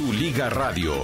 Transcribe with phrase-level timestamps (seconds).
[0.00, 0.94] Tu Liga Radio,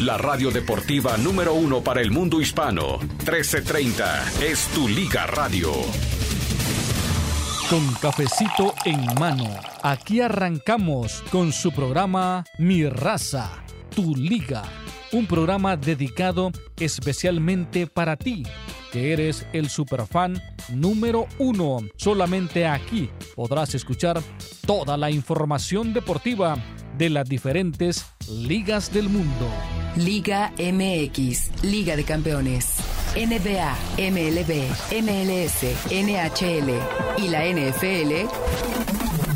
[0.00, 2.98] la radio deportiva número uno para el mundo hispano.
[2.98, 5.72] 1330 es Tu Liga Radio.
[7.70, 9.48] Con cafecito en mano,
[9.82, 13.64] aquí arrancamos con su programa Mi Raza,
[13.96, 14.62] Tu Liga.
[15.12, 18.42] Un programa dedicado especialmente para ti,
[18.92, 21.78] que eres el superfan número uno.
[21.96, 24.20] Solamente aquí podrás escuchar
[24.66, 26.58] toda la información deportiva
[26.98, 29.48] de las diferentes ligas del mundo.
[29.96, 32.76] Liga MX, Liga de Campeones,
[33.14, 34.68] NBA, MLB,
[35.02, 36.70] MLS, NHL
[37.18, 38.28] y la NFL.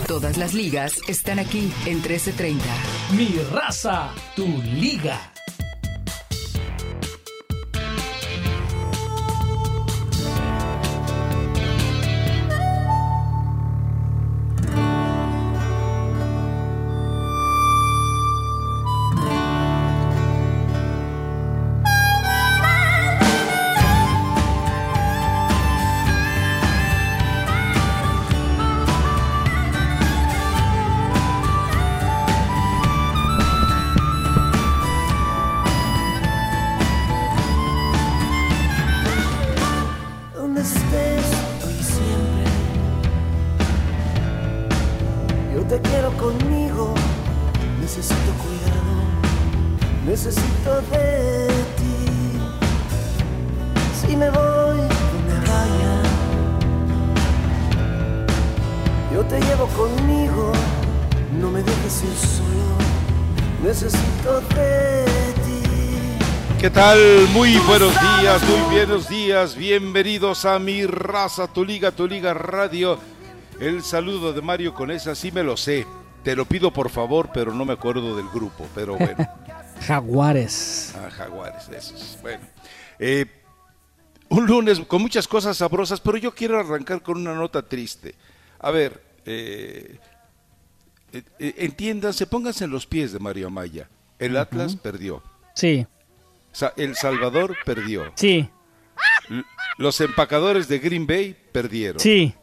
[0.06, 2.64] Todas las ligas están aquí en 1330.
[3.16, 5.32] Mi raza, tu liga.
[67.32, 69.56] Muy buenos días, muy buenos días.
[69.56, 73.00] Bienvenidos a mi raza, tu liga, tu liga radio.
[73.58, 75.84] El saludo de Mario con esa sí me lo sé.
[76.22, 78.64] Te lo pido por favor, pero no me acuerdo del grupo.
[78.76, 79.16] Pero bueno.
[79.88, 80.94] Jaguares.
[80.96, 82.16] Ah, Jaguares, esos.
[82.22, 82.44] Bueno.
[83.00, 83.26] Eh,
[84.28, 88.14] un lunes con muchas cosas sabrosas, pero yo quiero arrancar con una nota triste.
[88.60, 89.98] A ver, eh,
[91.12, 93.88] eh, eh entiéndanse, pónganse en los pies de Mario Amaya.
[94.20, 95.24] El Atlas perdió.
[95.56, 95.84] Sí.
[96.76, 98.12] El Salvador perdió.
[98.14, 98.50] Sí.
[99.76, 102.00] Los empacadores de Green Bay perdieron.
[102.00, 102.34] Sí.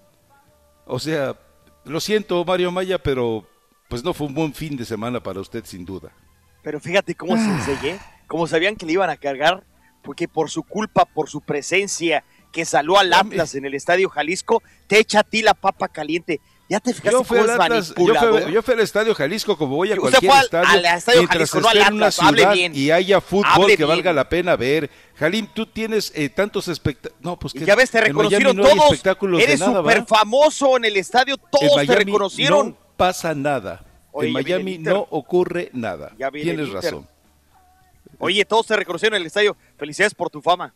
[0.85, 1.37] O sea,
[1.83, 3.47] lo siento Mario Maya, pero
[3.89, 6.11] pues no fue un buen fin de semana para usted sin duda.
[6.63, 7.57] Pero fíjate cómo se ah.
[7.57, 9.63] enseñé, como sabían que le iban a cargar,
[10.01, 14.63] porque por su culpa, por su presencia, que salió al Atlas en el Estadio Jalisco,
[14.87, 16.39] te echa a ti la papa caliente.
[16.67, 19.97] ¿Ya te fijaste yo fui, al Atlas, yo, fui, al Estadio Jalisco como voy a
[19.97, 23.85] cualquier estadio, al estadio mientras Jalisco, esté no en una ciudad y haya fútbol que
[23.85, 24.89] valga la pena ver.
[25.15, 27.21] Jalim, tú tienes eh, tantos espectáculos.
[27.21, 29.39] No, pues que ya ves, te reconocieron todos.
[29.39, 32.69] Eres súper famoso en el estadio, todos te reconocieron.
[32.69, 33.85] No pasa nada.
[34.19, 36.13] en Miami no ocurre nada.
[36.31, 37.07] Tienes razón.
[38.17, 39.55] Oye, todos te reconocieron en el estadio.
[39.77, 40.73] Felicidades por tu fama.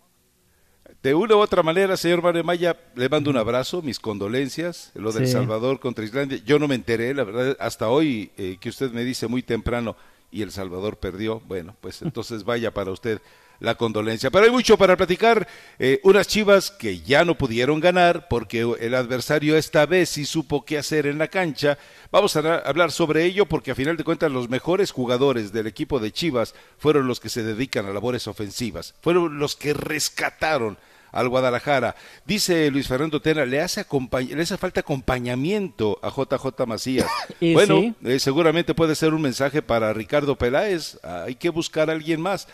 [1.02, 5.14] De una u otra manera, señor Mario Maya, le mando un abrazo, mis condolencias, lo
[5.14, 6.42] del Salvador contra Islandia.
[6.46, 9.96] Yo no me enteré, la verdad, hasta hoy eh, que usted me dice muy temprano
[10.30, 11.40] y El Salvador perdió.
[11.48, 13.22] Bueno, pues entonces vaya para usted
[13.62, 14.30] la condolencia.
[14.30, 15.48] Pero hay mucho para platicar.
[15.80, 20.66] Eh, unas chivas que ya no pudieron ganar porque el adversario esta vez sí supo
[20.66, 21.78] qué hacer en la cancha.
[22.12, 26.00] Vamos a hablar sobre ello porque a final de cuentas los mejores jugadores del equipo
[26.00, 28.96] de Chivas fueron los que se dedican a labores ofensivas.
[29.02, 30.78] Fueron los que rescataron
[31.12, 31.96] al Guadalajara.
[32.25, 33.86] Dice Luis Fernando Tena, le hace,
[34.30, 37.09] le hace falta acompañamiento a JJ Macías.
[37.42, 41.00] bueno, eh, seguramente puede ser un mensaje para Ricardo Peláez.
[41.03, 42.47] Hay que buscar a alguien más.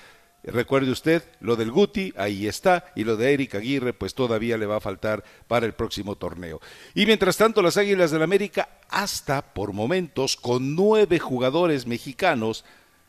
[0.47, 4.67] Recuerde usted, lo del Guti, ahí está, y lo de Eric Aguirre, pues todavía le
[4.67, 6.61] va a faltar para el próximo torneo.
[6.93, 12.63] Y mientras tanto, las Águilas del América, hasta por momentos, con nueve jugadores mexicanos,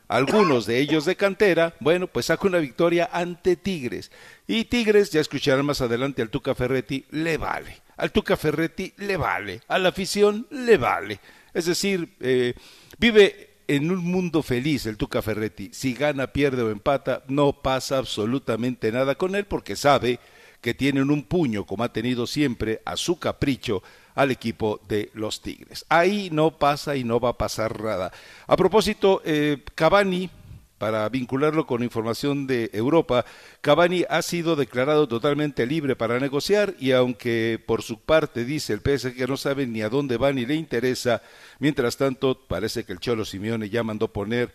[0.07, 4.11] algunos de ellos de cantera, bueno, pues saca una victoria ante Tigres.
[4.47, 7.81] Y Tigres, ya escucharán más adelante al Tuca Ferretti, le vale.
[7.97, 9.61] Al Tuca Ferretti le vale.
[9.67, 11.19] A la afición le vale.
[11.53, 12.53] Es decir, eh,
[12.97, 15.71] vive en un mundo feliz el Tuca Ferretti.
[15.73, 20.19] Si gana, pierde o empata, no pasa absolutamente nada con él porque sabe
[20.61, 23.83] que tienen un puño, como ha tenido siempre, a su capricho
[24.17, 25.85] al equipo de los Tigres.
[25.89, 28.11] Ahí no pasa y no va a pasar nada.
[28.47, 30.29] A propósito, eh, Cavani
[30.77, 33.25] para vincularlo con información de Europa,
[33.61, 38.81] Cavani ha sido declarado totalmente libre para negociar y aunque por su parte dice el
[38.81, 41.21] PSG que no sabe ni a dónde va ni le interesa,
[41.59, 44.53] mientras tanto parece que el Cholo Simeone ya mandó poner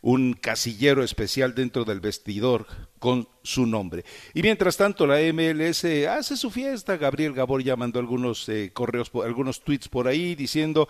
[0.00, 2.66] un casillero especial dentro del vestidor
[2.98, 4.04] con su nombre.
[4.34, 9.10] Y mientras tanto la MLS hace su fiesta, Gabriel Gabor ya mandó algunos eh, correos,
[9.24, 10.88] algunos tweets por ahí diciendo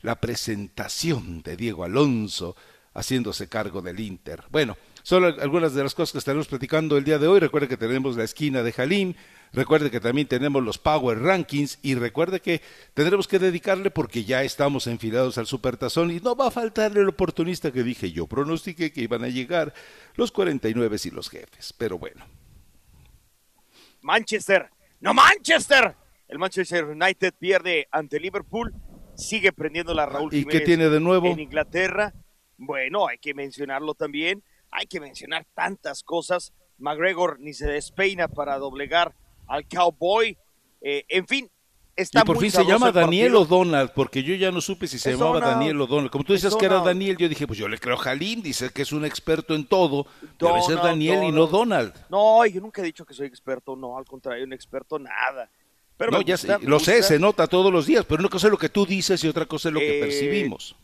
[0.00, 2.56] la presentación de Diego Alonso
[2.94, 4.44] haciéndose cargo del Inter.
[4.50, 7.40] Bueno, son algunas de las cosas que estaremos platicando el día de hoy.
[7.40, 9.14] Recuerde que tenemos la esquina de Jalim,
[9.52, 12.60] recuerde que también tenemos los Power Rankings y recuerde que
[12.94, 17.08] tendremos que dedicarle porque ya estamos enfilados al Supertazón y no va a faltar el
[17.08, 18.26] oportunista que dije yo.
[18.26, 19.74] Pronostiqué que iban a llegar
[20.14, 22.24] los 49 y los jefes, pero bueno.
[24.02, 24.68] Manchester,
[25.00, 25.94] no Manchester.
[26.28, 28.74] El Manchester United pierde ante Liverpool,
[29.14, 31.26] sigue prendiendo la Raúl ¿Y qué tiene de nuevo?
[31.26, 32.14] En Inglaterra.
[32.56, 34.42] Bueno, hay que mencionarlo también.
[34.70, 36.52] Hay que mencionar tantas cosas.
[36.78, 39.14] McGregor ni se despeina para doblegar
[39.46, 40.36] al Cowboy.
[40.80, 41.50] Eh, en fin,
[41.94, 45.12] está y por fin se llama Daniel O'Donnell, porque yo ya no supe si se
[45.12, 46.10] llamaba Daniel O'Donnell.
[46.10, 48.70] Como tú dices que era Daniel, yo dije, pues yo le creo a Jalim, dice
[48.70, 50.06] que es un experto en todo.
[50.38, 51.94] Debe ser Daniel y no Donald.
[52.08, 55.50] No, yo nunca he dicho que soy experto, no, al contrario, un experto nada.
[55.96, 58.58] Pero no, ya lo sé, se nota todos los días, pero una cosa es lo
[58.58, 60.74] que tú dices y otra cosa es lo que eh, percibimos.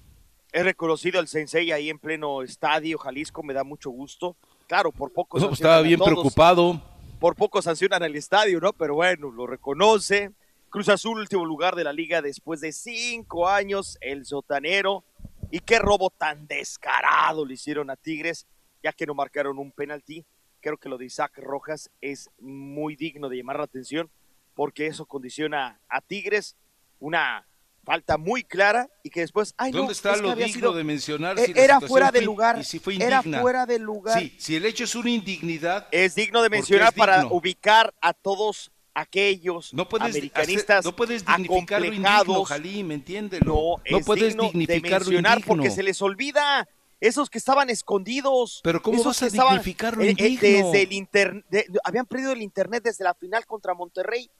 [0.52, 4.36] He reconocido al sensei ahí en pleno estadio Jalisco, me da mucho gusto.
[4.66, 5.38] Claro, por poco.
[5.38, 6.80] No, estaba bien preocupado.
[7.18, 8.72] Por poco sancionan el estadio, ¿no?
[8.72, 10.30] Pero bueno, lo reconoce.
[10.70, 15.02] Cruz Azul, último lugar de la liga después de cinco años, el sotanero.
[15.50, 18.46] Y qué robo tan descarado le hicieron a Tigres,
[18.84, 20.24] ya que no marcaron un penalti.
[20.60, 24.08] Creo que lo de Isaac Rojas es muy digno de llamar la atención,
[24.54, 26.54] porque eso condiciona a Tigres
[27.00, 27.47] una
[27.88, 31.80] falta muy clara y que después ay ¿Dónde está lo digno de mencionar si era
[31.80, 35.08] fuera de lugar si fue era fuera de lugar sí si el hecho es una
[35.08, 41.24] indignidad es digno de mencionar para ubicar a todos aquellos no puedes americanistas no puedes
[41.24, 43.80] dignificar lo indigno, Jalim, entiéndelo.
[43.90, 46.68] No, puedes dignificar de mencionar porque se les olvida
[47.00, 48.60] esos que estaban escondidos.
[48.62, 50.66] Pero ¿cómo vas a dignificar lo eh, eh, indigno?
[50.66, 51.44] desde el internet,
[51.84, 54.30] habían perdido el internet desde la final contra Monterrey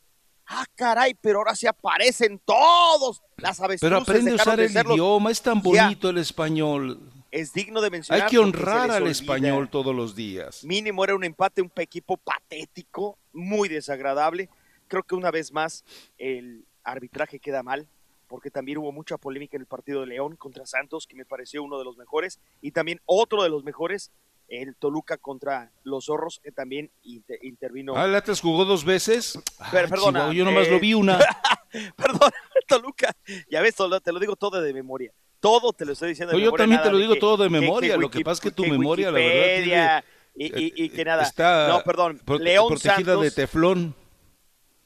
[0.51, 3.81] Ah, caray, pero ahora se aparecen todos las avestruces.
[3.81, 6.99] Pero aprende a usar el idioma, es tan bonito el español.
[7.31, 8.25] Es digno de mencionar.
[8.25, 10.65] Hay que honrar al español todos los días.
[10.65, 14.49] Mínimo era un empate, un equipo patético, muy desagradable.
[14.89, 15.85] Creo que una vez más
[16.17, 17.87] el arbitraje queda mal,
[18.27, 21.63] porque también hubo mucha polémica en el partido de León contra Santos, que me pareció
[21.63, 24.13] uno de los mejores, y también otro de los mejores
[24.49, 27.95] el Toluca contra los Zorros, que también intervino.
[27.97, 29.39] Ah, el Atlas jugó dos veces.
[29.71, 31.19] Pero, perdona, yo nomás lo vi una.
[31.97, 32.31] perdón,
[32.67, 33.13] Toluca.
[33.51, 35.13] Ya ves, te lo digo todo de memoria.
[35.41, 36.51] Todo te lo estoy diciendo de memoria.
[36.51, 37.97] Yo también te lo digo todo de memoria.
[37.97, 40.05] lo que pasa es que tu memoria, la verdad.
[40.35, 41.23] y, y, que nada.
[41.23, 42.21] Está no, perdón.
[42.41, 43.95] León protegida de teflón.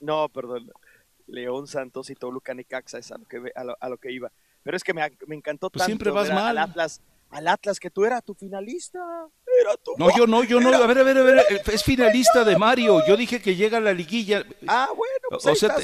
[0.01, 0.71] No, perdón.
[1.29, 4.31] León Santos y Toluca Necaxa es a lo que, a lo, que iba.
[4.65, 6.59] Pero es que me, me encantó pues tanto siempre vas mal.
[6.59, 7.01] al Atlas
[7.33, 8.99] al Atlas que tú eras tu finalista.
[9.61, 10.69] Era tu no, yo no, yo no.
[10.69, 11.63] A ver, a ver, a ver.
[11.73, 13.03] Es finalista de Mario.
[13.09, 14.45] Yo dije que llega a la liguilla.
[14.69, 15.77] Ah, bueno, pues o sea,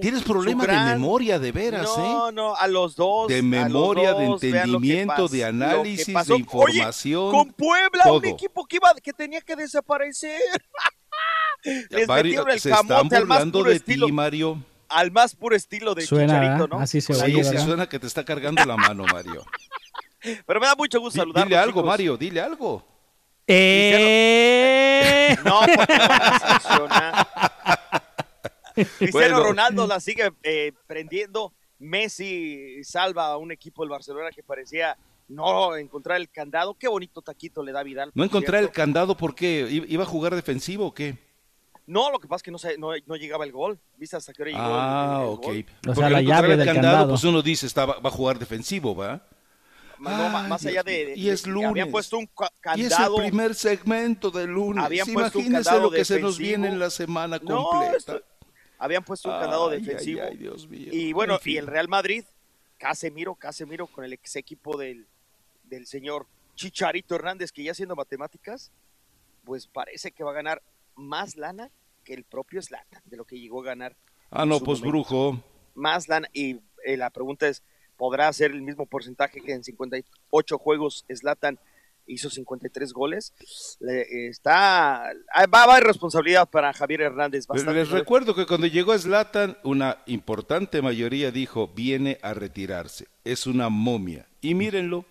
[0.00, 2.00] tienes problema de memoria, de veras, ¿eh?
[2.00, 3.28] No, no, a los dos.
[3.28, 7.30] De memoria, de entendimiento, de análisis, de información.
[7.30, 10.40] con Puebla, un equipo que, iba, que tenía que desaparecer.
[11.90, 14.06] Les Mario, el se están burlando de estilo.
[14.06, 14.62] ti, Mario.
[14.88, 16.78] Al más puro estilo de Chicharito, ¿no?
[16.78, 19.44] Así se sí, sí suena que te está cargando la mano, Mario.
[20.46, 21.44] Pero me da mucho gusto saludar.
[21.44, 22.84] Dile algo, Mario, dile algo.
[23.46, 25.36] Eh...
[25.44, 25.94] No, porque
[28.98, 31.52] Cristiano Ronaldo la sigue eh, prendiendo.
[31.78, 34.96] Messi salva a un equipo del Barcelona que parecía
[35.28, 36.74] no encontrar el candado.
[36.74, 38.10] Qué bonito taquito le da Vidal.
[38.14, 39.68] No encontrar el candado, ¿por qué?
[39.86, 41.18] ¿Iba a jugar defensivo o qué?
[41.86, 43.78] No, lo que pasa es que no, no, no llegaba el gol.
[43.96, 45.46] ¿Viste hasta qué hora llegó ah, ok.
[45.86, 49.24] O sea, la llave del candado, Pues uno dice, está, va a jugar defensivo, ¿va?
[49.98, 51.70] Más allá de, y es lunes.
[51.70, 52.78] Habían puesto un candado.
[52.78, 54.84] Y es el primer segmento del lunes.
[54.84, 58.20] Habían candado lo que se nos viene en la semana completa.
[58.78, 60.22] habían puesto un candado defensivo.
[60.70, 62.24] Y bueno, y el Real Madrid,
[62.78, 65.06] Casemiro, Casemiro con el ex equipo del,
[65.64, 68.72] del señor Chicharito Hernández, que ya haciendo matemáticas,
[69.44, 70.62] pues parece que va a ganar
[70.94, 71.70] más lana
[72.04, 73.96] que el propio Slatan, de lo que llegó a ganar.
[74.30, 75.40] Ah, no, pues brujo.
[75.74, 77.62] Más lana, y eh, la pregunta es,
[77.96, 81.58] podrá hacer el mismo porcentaje que en 58 juegos Slatan
[82.06, 83.32] hizo 53 goles.
[83.80, 85.12] está
[85.52, 87.46] va a haber responsabilidad para Javier Hernández.
[87.52, 93.08] Pero les recuerdo que cuando llegó Slatan, una importante mayoría dijo viene a retirarse.
[93.24, 94.26] Es una momia.
[94.40, 95.04] Y mírenlo.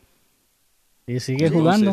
[1.08, 1.92] Y sigue jugando.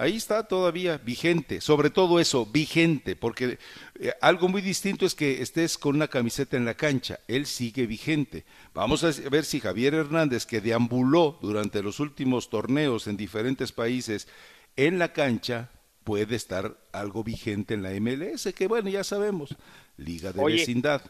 [0.00, 3.58] Ahí está todavía vigente, sobre todo eso, vigente, porque
[3.98, 7.84] eh, algo muy distinto es que estés con una camiseta en la cancha, él sigue
[7.84, 8.44] vigente.
[8.74, 14.28] Vamos a ver si Javier Hernández, que deambuló durante los últimos torneos en diferentes países
[14.76, 15.68] en la cancha,
[16.04, 19.56] puede estar algo vigente en la MLS, que bueno, ya sabemos,
[19.96, 21.02] Liga de Vecindad.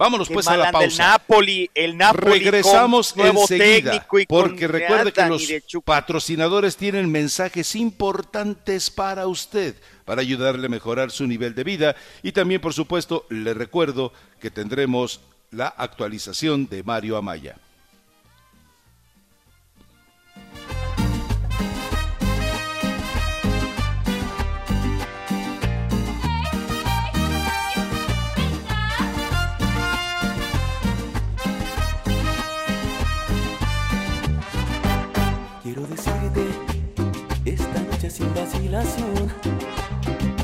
[0.00, 0.86] Vámonos pues a la pausa.
[0.86, 5.46] El Napoli, el Napoli Regresamos con nuevo enseguida, técnico y porque con recuerde que los
[5.84, 9.74] patrocinadores tienen mensajes importantes para usted,
[10.06, 14.50] para ayudarle a mejorar su nivel de vida y también, por supuesto, le recuerdo que
[14.50, 17.58] tendremos la actualización de Mario Amaya.
[38.20, 39.32] Sin vacilación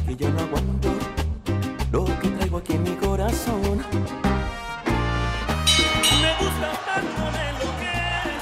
[0.07, 0.89] que ya no aguanto
[1.93, 3.85] lo que traigo aquí en mi corazón.
[6.23, 8.33] Me gusta tanto me enloquece.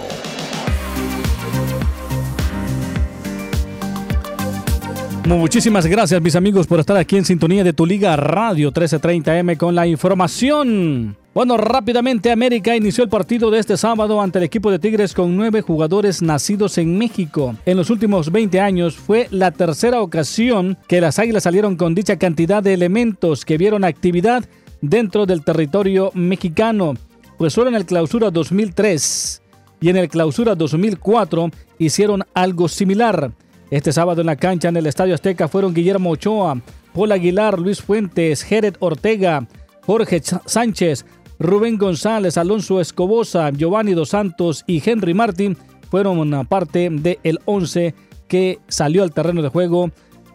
[5.25, 9.73] Muchísimas gracias mis amigos por estar aquí en sintonía de tu Liga Radio 1330M con
[9.73, 11.15] la información.
[11.33, 15.35] Bueno, rápidamente América inició el partido de este sábado ante el equipo de Tigres con
[15.35, 17.55] nueve jugadores nacidos en México.
[17.65, 22.17] En los últimos 20 años fue la tercera ocasión que las Águilas salieron con dicha
[22.17, 24.45] cantidad de elementos que vieron actividad
[24.81, 26.93] dentro del territorio mexicano.
[27.39, 29.41] Pues solo en el clausura 2003
[29.81, 31.49] y en el clausura 2004
[31.79, 33.31] hicieron algo similar.
[33.71, 36.61] Este sábado en la cancha en el Estadio Azteca fueron Guillermo Ochoa,
[36.93, 39.47] Paul Aguilar, Luis Fuentes, Jared Ortega,
[39.85, 41.05] Jorge Sánchez,
[41.39, 45.57] Rubén González, Alonso Escobosa, Giovanni Dos Santos y Henry Martín
[45.89, 47.93] fueron una parte del 11
[48.27, 49.91] que salió al terreno de juego.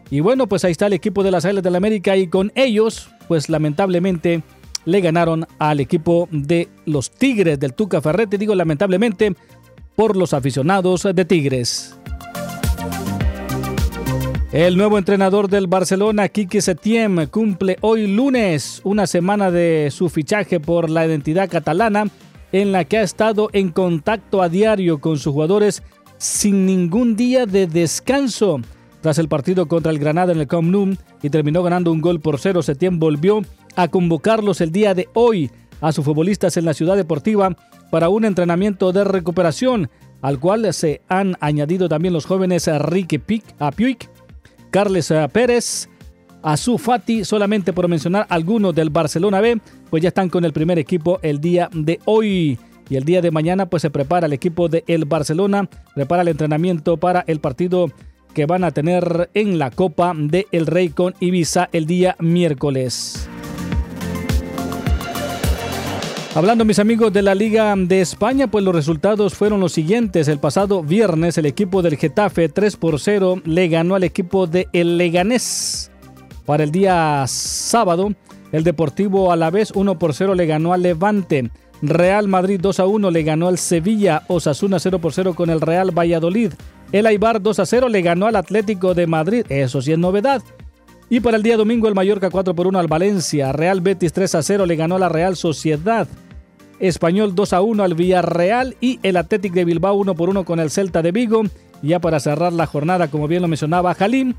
[0.09, 2.51] Y bueno, pues ahí está el equipo de las Águilas del la América y con
[2.55, 4.41] ellos, pues lamentablemente
[4.85, 8.01] le ganaron al equipo de los Tigres del Tuca.
[8.29, 9.35] Digo lamentablemente
[9.95, 11.98] por los aficionados de Tigres.
[14.51, 20.59] El nuevo entrenador del Barcelona, Quique Setién, cumple hoy lunes una semana de su fichaje
[20.59, 22.05] por la identidad catalana,
[22.51, 25.83] en la que ha estado en contacto a diario con sus jugadores
[26.17, 28.59] sin ningún día de descanso.
[29.01, 32.19] Tras el partido contra el Granada en el Camp Nou y terminó ganando un gol
[32.19, 33.43] por cero, Setién volvió
[33.75, 37.55] a convocarlos el día de hoy a sus futbolistas en la ciudad deportiva
[37.91, 39.91] para un entrenamiento de recuperación,
[40.23, 44.09] al cual se han añadido también los jóvenes Enrique Pic, a Puig,
[44.69, 45.89] Carles Pérez,
[46.41, 49.59] Azu Fati, solamente por mencionar algunos del Barcelona B,
[49.89, 52.57] pues ya están con el primer equipo el día de hoy.
[52.89, 56.29] Y el día de mañana pues se prepara el equipo de el Barcelona, prepara el
[56.29, 57.87] entrenamiento para el partido
[58.33, 63.29] que van a tener en la Copa de El Rey con Ibiza el día miércoles.
[66.35, 70.27] Hablando mis amigos de la Liga de España, pues los resultados fueron los siguientes.
[70.27, 74.67] El pasado viernes el equipo del Getafe 3 por 0 le ganó al equipo de
[74.71, 75.91] El Leganés.
[76.45, 78.13] Para el día sábado,
[78.51, 81.49] el Deportivo Alavés 1 por 0 le ganó al Levante.
[81.81, 84.21] Real Madrid 2 a 1 le ganó al Sevilla.
[84.27, 86.53] Osasuna 0 por 0 con el Real Valladolid.
[86.91, 89.45] El Aibar 2 a 0 le ganó al Atlético de Madrid.
[89.49, 90.43] Eso sí es novedad.
[91.11, 94.35] Y para el día domingo el Mallorca 4 por 1 al Valencia, Real Betis 3
[94.35, 96.07] a 0 le ganó la Real Sociedad,
[96.79, 100.59] Español 2 a 1 al Villarreal y el Athletic de Bilbao 1 por 1 con
[100.59, 101.41] el Celta de Vigo.
[101.81, 104.35] Ya para cerrar la jornada, como bien lo mencionaba Jalim,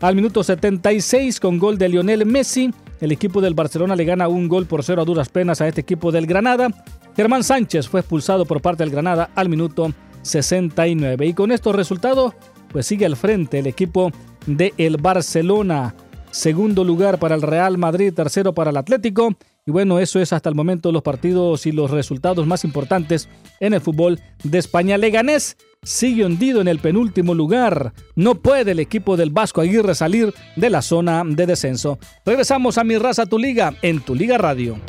[0.00, 4.46] al minuto 76 con gol de Lionel Messi, el equipo del Barcelona le gana un
[4.46, 6.68] gol por cero a duras penas a este equipo del Granada.
[7.16, 11.26] Germán Sánchez fue expulsado por parte del Granada al minuto 69.
[11.26, 12.34] Y con estos resultados,
[12.68, 14.12] pues sigue al frente el equipo
[14.46, 15.94] del el Barcelona
[16.32, 19.36] segundo lugar para el Real Madrid, tercero para el Atlético.
[19.64, 23.28] Y bueno, eso es hasta el momento los partidos y los resultados más importantes
[23.60, 24.98] en el fútbol de España.
[24.98, 27.92] Leganés sigue hundido en el penúltimo lugar.
[28.16, 32.00] No puede el equipo del Vasco Aguirre salir de la zona de descenso.
[32.26, 34.80] Regresamos a Mi Raza Tu Liga en Tu Liga Radio.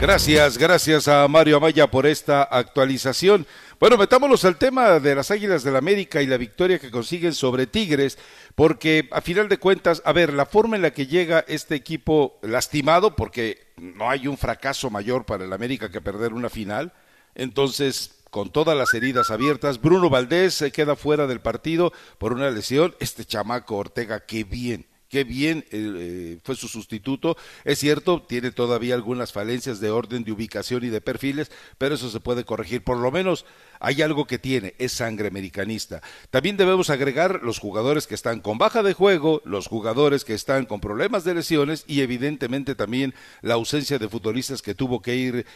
[0.00, 3.46] Gracias, gracias a Mario Amaya por esta actualización.
[3.80, 7.32] Bueno, metámonos al tema de las Águilas del la América y la victoria que consiguen
[7.32, 8.18] sobre Tigres,
[8.56, 12.40] porque a final de cuentas, a ver, la forma en la que llega este equipo
[12.42, 16.92] lastimado, porque no hay un fracaso mayor para el América que perder una final,
[17.36, 19.80] entonces con todas las heridas abiertas.
[19.80, 22.96] Bruno Valdés se queda fuera del partido por una lesión.
[22.98, 27.36] Este chamaco Ortega, qué bien, qué bien eh, fue su sustituto.
[27.64, 32.10] Es cierto, tiene todavía algunas falencias de orden, de ubicación y de perfiles, pero eso
[32.10, 32.82] se puede corregir.
[32.82, 33.44] Por lo menos
[33.80, 36.02] hay algo que tiene, es sangre americanista.
[36.30, 40.66] También debemos agregar los jugadores que están con baja de juego, los jugadores que están
[40.66, 45.46] con problemas de lesiones y evidentemente también la ausencia de futbolistas que tuvo que ir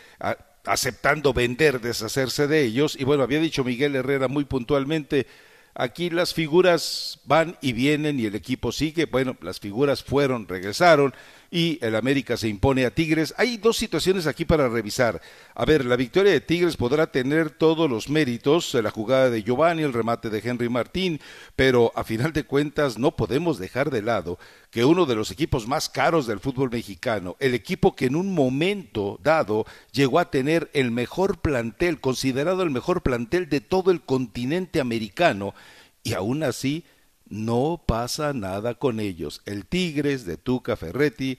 [0.65, 2.97] aceptando vender, deshacerse de ellos.
[2.99, 5.27] Y bueno, había dicho Miguel Herrera muy puntualmente,
[5.75, 9.07] Aquí las figuras van y vienen y el equipo sigue.
[9.07, 11.15] Bueno, las figuras fueron, regresaron
[11.53, 13.35] y el América se impone a Tigres.
[13.37, 15.21] Hay dos situaciones aquí para revisar.
[15.55, 19.83] A ver, la victoria de Tigres podrá tener todos los méritos, la jugada de Giovanni,
[19.83, 21.21] el remate de Henry Martín,
[21.55, 24.39] pero a final de cuentas no podemos dejar de lado
[24.71, 28.33] que uno de los equipos más caros del fútbol mexicano, el equipo que en un
[28.35, 34.01] momento dado llegó a tener el mejor plantel, considerado el mejor plantel de todo el
[34.01, 35.55] continente americano,
[36.03, 36.85] y aún así
[37.33, 39.41] no pasa nada con ellos.
[39.47, 41.39] El Tigres de Tuca Ferretti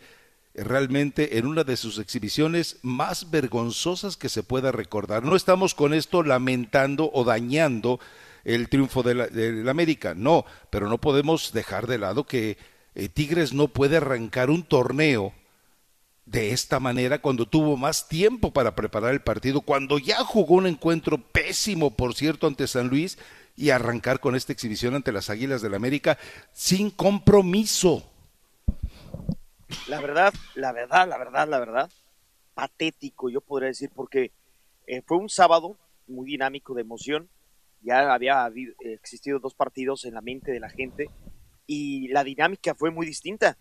[0.55, 5.23] realmente en una de sus exhibiciones más vergonzosas que se pueda recordar.
[5.23, 7.99] No estamos con esto lamentando o dañando
[8.43, 12.57] el triunfo del América, no, pero no podemos dejar de lado que
[12.95, 15.31] eh, Tigres no puede arrancar un torneo
[16.25, 20.67] de esta manera cuando tuvo más tiempo para preparar el partido, cuando ya jugó un
[20.67, 23.17] encuentro pésimo, por cierto, ante San Luis
[23.55, 26.17] y arrancar con esta exhibición ante las Águilas del América
[26.51, 28.09] sin compromiso.
[29.87, 31.89] La verdad, la verdad, la verdad, la verdad,
[32.53, 34.31] patético, yo podría decir, porque
[34.87, 37.29] eh, fue un sábado muy dinámico de emoción.
[37.81, 41.09] Ya había existido dos partidos en la mente de la gente
[41.67, 43.57] y la dinámica fue muy distinta.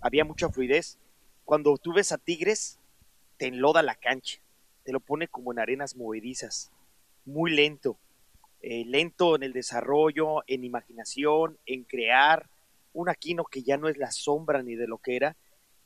[0.00, 0.98] Había mucha fluidez.
[1.44, 2.78] Cuando tú ves a Tigres,
[3.36, 4.40] te enloda la cancha,
[4.84, 6.70] te lo pone como en arenas movedizas,
[7.24, 7.98] muy lento,
[8.62, 12.48] eh, lento en el desarrollo, en imaginación, en crear
[12.92, 15.36] un Aquino que ya no es la sombra ni de lo que era.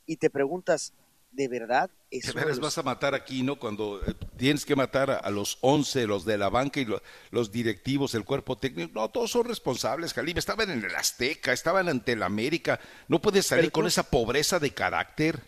[0.05, 0.93] Y te preguntas,
[1.31, 1.89] ¿de verdad?
[2.11, 6.07] ¿De veras vas a matar a Aquino cuando eh, tienes que matar a, los 11,
[6.07, 6.87] los de la banca y
[7.31, 8.91] los directivos, el cuerpo técnico?
[8.93, 10.39] No, todos son responsables, Jalime.
[10.39, 12.79] Estaban en el Azteca, estaban ante el América.
[13.07, 15.41] No puedes salir con esa pobreza de carácter.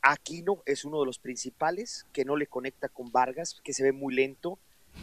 [0.00, 3.92] Aquino es uno de los principales que no le conecta con Vargas, que se ve
[3.92, 4.58] muy lento.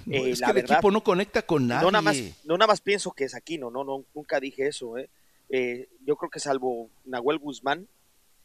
[0.10, 1.86] Eh, es que el equipo no conecta con nadie.
[1.86, 4.98] No nada más, no nada más pienso que es Aquino, no, no, nunca dije eso.
[4.98, 5.10] ¿eh?
[5.50, 7.88] Eh, yo creo que salvo Nahuel Guzmán,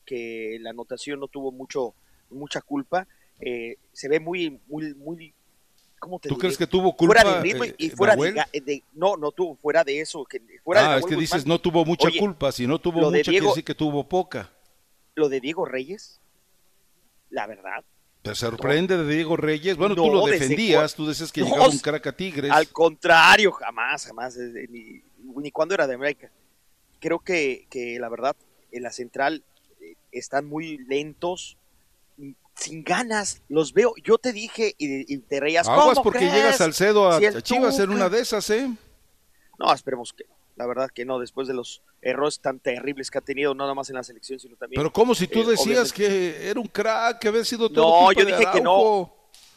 [0.04, 1.94] que la anotación no tuvo mucho,
[2.30, 3.06] mucha culpa,
[3.40, 5.34] eh, se ve muy, muy, muy,
[5.98, 7.22] ¿cómo te ¿Tú crees que tuvo culpa?
[7.22, 10.24] Fuera de ritmo y eh, fuera de, no, no tuvo, fuera de eso.
[10.24, 13.46] Que, fuera ah, es que dices no tuvo mucha culpa, si no tuvo mucha, quiere
[13.46, 14.50] decir que tuvo poca.
[15.14, 16.20] Lo de Diego Reyes,
[17.30, 17.84] la verdad.
[18.22, 19.76] ¿Te sorprende de Diego Reyes?
[19.76, 22.50] Bueno, tú lo defendías, tú decías que llegaba un crack a Tigres.
[22.50, 25.02] Al contrario, jamás, jamás, ni,
[25.37, 26.30] ni cuando era de América.
[27.00, 28.37] Creo que, que la verdad,
[28.72, 29.42] en la central
[30.12, 31.56] están muy lentos,
[32.54, 33.94] sin ganas, los veo.
[34.04, 35.66] Yo te dije y, te reías.
[35.66, 38.70] Aguas porque llega Salcedo a Chivas en una de esas, ¿eh?
[39.59, 40.24] No, esperemos que
[40.60, 43.72] la verdad que no, después de los errores tan terribles que ha tenido, no nada
[43.74, 44.78] más en la selección, sino también.
[44.78, 48.02] Pero como si tú eh, decías obviamente- que era un crack, que había sido todo
[48.02, 49.10] No, yo dije que no.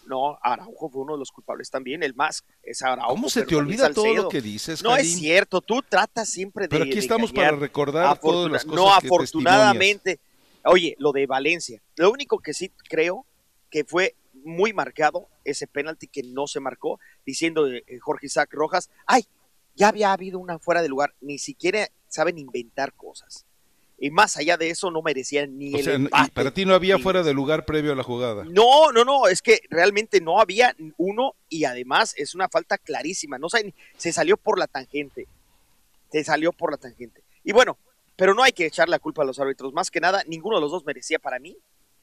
[0.06, 3.10] No, Araujo fue uno de los culpables también, el más es Araujo.
[3.10, 5.06] ¿Cómo se te olvida todo lo que dices, No Karim?
[5.06, 6.70] es cierto, tú tratas siempre de.
[6.70, 7.52] Pero aquí de estamos engañar.
[7.52, 10.20] para recordar todas las cosas No, que afortunadamente.
[10.64, 11.82] Oye, lo de Valencia.
[11.98, 13.26] Lo único que sí creo
[13.70, 18.90] que fue muy marcado ese penalti que no se marcó, diciendo eh, Jorge Isaac Rojas,
[19.06, 19.26] ay,
[19.76, 23.46] ya había habido una fuera de lugar, ni siquiera saben inventar cosas.
[24.00, 26.32] Y más allá de eso, no merecían ni O el sea, empate.
[26.32, 28.44] para ti no había fuera de lugar previo a la jugada.
[28.44, 33.38] No, no, no, es que realmente no había uno y además es una falta clarísima.
[33.38, 35.28] No saben, se salió por la tangente.
[36.12, 37.24] Se salió por la tangente.
[37.44, 37.78] Y bueno,
[38.16, 39.74] pero no hay que echar la culpa a los árbitros.
[39.74, 41.58] Más que nada, ninguno de los dos merecía para mí,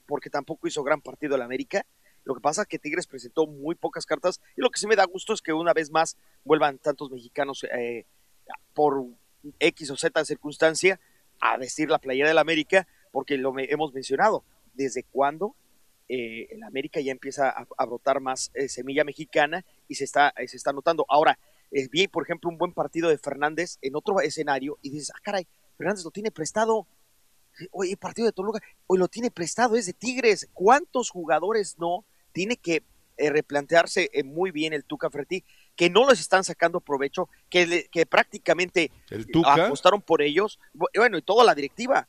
[0.06, 1.84] porque tampoco hizo gran partido el América.
[2.24, 4.96] Lo que pasa es que Tigres presentó muy pocas cartas y lo que sí me
[4.96, 8.04] da gusto es que una vez más vuelvan tantos mexicanos eh,
[8.74, 9.04] por
[9.58, 11.00] X o Z circunstancia
[11.40, 14.44] a vestir la playera del América, porque lo me- hemos mencionado.
[14.74, 15.56] ¿Desde cuándo
[16.08, 20.56] eh, el América ya empieza a, brotar más eh, semilla mexicana y se está, se
[20.56, 21.06] está notando?
[21.08, 21.38] Ahora,
[21.72, 25.20] eh, vi, por ejemplo, un buen partido de Fernández en otro escenario y dices, ah,
[25.22, 25.46] caray,
[25.78, 26.86] Fernández lo tiene prestado.
[27.72, 30.48] Oye, el partido de Toluca, hoy lo tiene prestado, es de Tigres.
[30.52, 32.82] ¿Cuántos jugadores no tiene que
[33.16, 35.44] eh, replantearse eh, muy bien el Tuca Ferretti,
[35.76, 39.66] que no les están sacando provecho, que, le- que prácticamente El Tuca.
[39.66, 42.08] apostaron por ellos, Bu- bueno, y toda la directiva.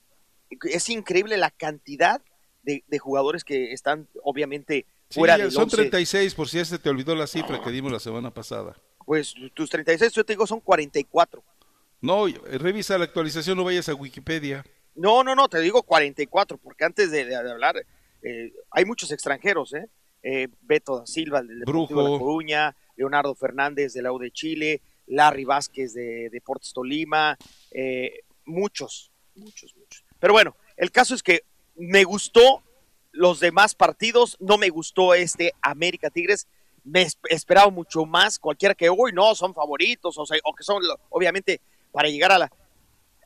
[0.69, 2.21] Es increíble la cantidad
[2.63, 5.75] de, de jugadores que están, obviamente, Sí, fuera ya del son once.
[5.75, 8.77] 36, por si se te olvidó la cifra que dimos la semana pasada.
[9.05, 11.43] Pues tus 36, yo te digo, son 44.
[11.99, 14.63] No, eh, revisa la actualización, no vayas a Wikipedia.
[14.95, 17.75] No, no, no, te digo 44, porque antes de, de hablar,
[18.23, 19.87] eh, hay muchos extranjeros, ¿eh?
[20.23, 22.03] Eh, Beto da Silva, del Deportivo Brujo.
[22.03, 27.37] de La Coruña, Leonardo Fernández, de la U de Chile, Larry Vázquez, de Deportes Tolima,
[27.71, 30.03] eh, muchos, muchos, muchos.
[30.19, 31.43] Pero bueno, el caso es que
[31.75, 32.61] me gustó
[33.11, 36.47] los demás partidos, no me gustó este América Tigres,
[36.83, 40.63] me esp- esperaba mucho más, cualquiera que hoy no, son favoritos, o, sea, o que
[40.63, 41.59] son, obviamente,
[41.91, 42.51] para llegar a la,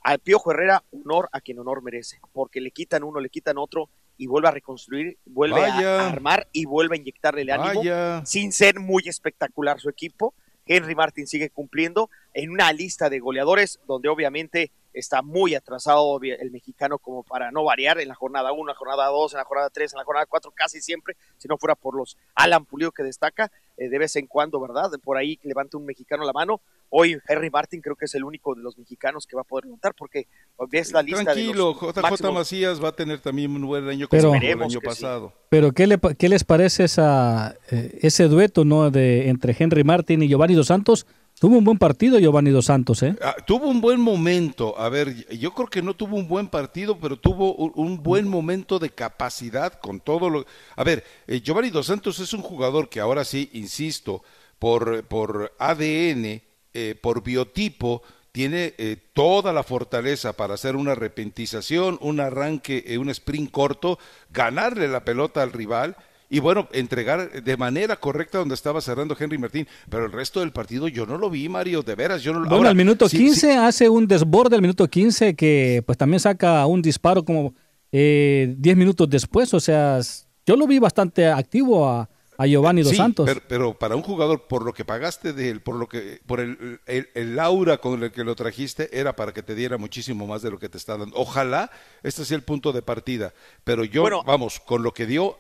[0.06, 3.90] al Piojo Herrera, honor a quien honor merece, porque le quitan uno, le quitan otro
[4.18, 6.00] y vuelve a reconstruir, vuelve a- Vaya.
[6.02, 8.24] a armar y vuelve a inyectarle el ánimo Vaya.
[8.24, 10.36] sin ser muy espectacular su equipo.
[10.68, 16.52] Henry Martin sigue cumpliendo en una lista de goleadores donde obviamente está muy atrasado el
[16.52, 19.44] mexicano como para no variar en la jornada 1, en la jornada 2, en la
[19.44, 22.92] jornada 3, en la jornada 4, casi siempre, si no fuera por los Alan Pulido
[22.92, 24.90] que destaca eh, de vez en cuando, ¿verdad?
[25.04, 26.62] Por ahí levanta un mexicano la mano.
[26.90, 29.66] Hoy Henry Martin creo que es el único de los mexicanos que va a poder
[29.66, 30.28] levantar porque
[30.70, 33.88] ves la lista Tranquilo, de los JJ máximos- Macías va a tener también un buen
[33.90, 34.80] año Pero- como el año sí.
[34.86, 35.34] pasado.
[35.50, 39.84] Pero ¿qué, le, pa- qué les parece esa, eh, ese dueto no de entre Henry
[39.84, 41.06] Martin y Giovanni Dos Santos?
[41.38, 43.14] Tuvo un buen partido Giovanni Dos Santos, ¿eh?
[43.22, 44.80] Ah, tuvo un buen momento.
[44.80, 48.26] A ver, yo creo que no tuvo un buen partido, pero tuvo un, un buen
[48.26, 50.46] momento de capacidad con todo lo.
[50.78, 54.24] A ver, eh, Giovanni Dos Santos es un jugador que ahora sí, insisto,
[54.60, 56.42] por, por ADN,
[56.76, 62.98] eh, por biotipo, tiene eh, toda la fortaleza para hacer una repentización, un arranque, eh,
[62.98, 63.98] un sprint corto,
[64.30, 65.96] ganarle la pelota al rival
[66.30, 70.52] y bueno, entregar de manera correcta donde estaba cerrando Henry Martín, pero el resto del
[70.52, 73.08] partido yo no lo vi, Mario, de veras, yo no lo Bueno, Ahora, al minuto
[73.08, 77.24] sí, 15 sí, hace un desborde al minuto 15 que pues también saca un disparo
[77.24, 77.54] como
[77.92, 79.54] eh, 10 minutos después.
[79.54, 80.00] O sea,
[80.46, 83.26] yo lo vi bastante activo a, a Giovanni Dos sí, Santos.
[83.26, 86.40] Pero, pero para un jugador, por lo que pagaste de él, por lo que, por
[86.40, 90.28] el, el, el aura con el que lo trajiste, era para que te diera muchísimo
[90.28, 91.16] más de lo que te está dando.
[91.18, 91.72] Ojalá
[92.04, 93.34] este sea el punto de partida.
[93.64, 94.24] Pero yo, Bueno.
[94.24, 95.38] vamos, con lo que dio,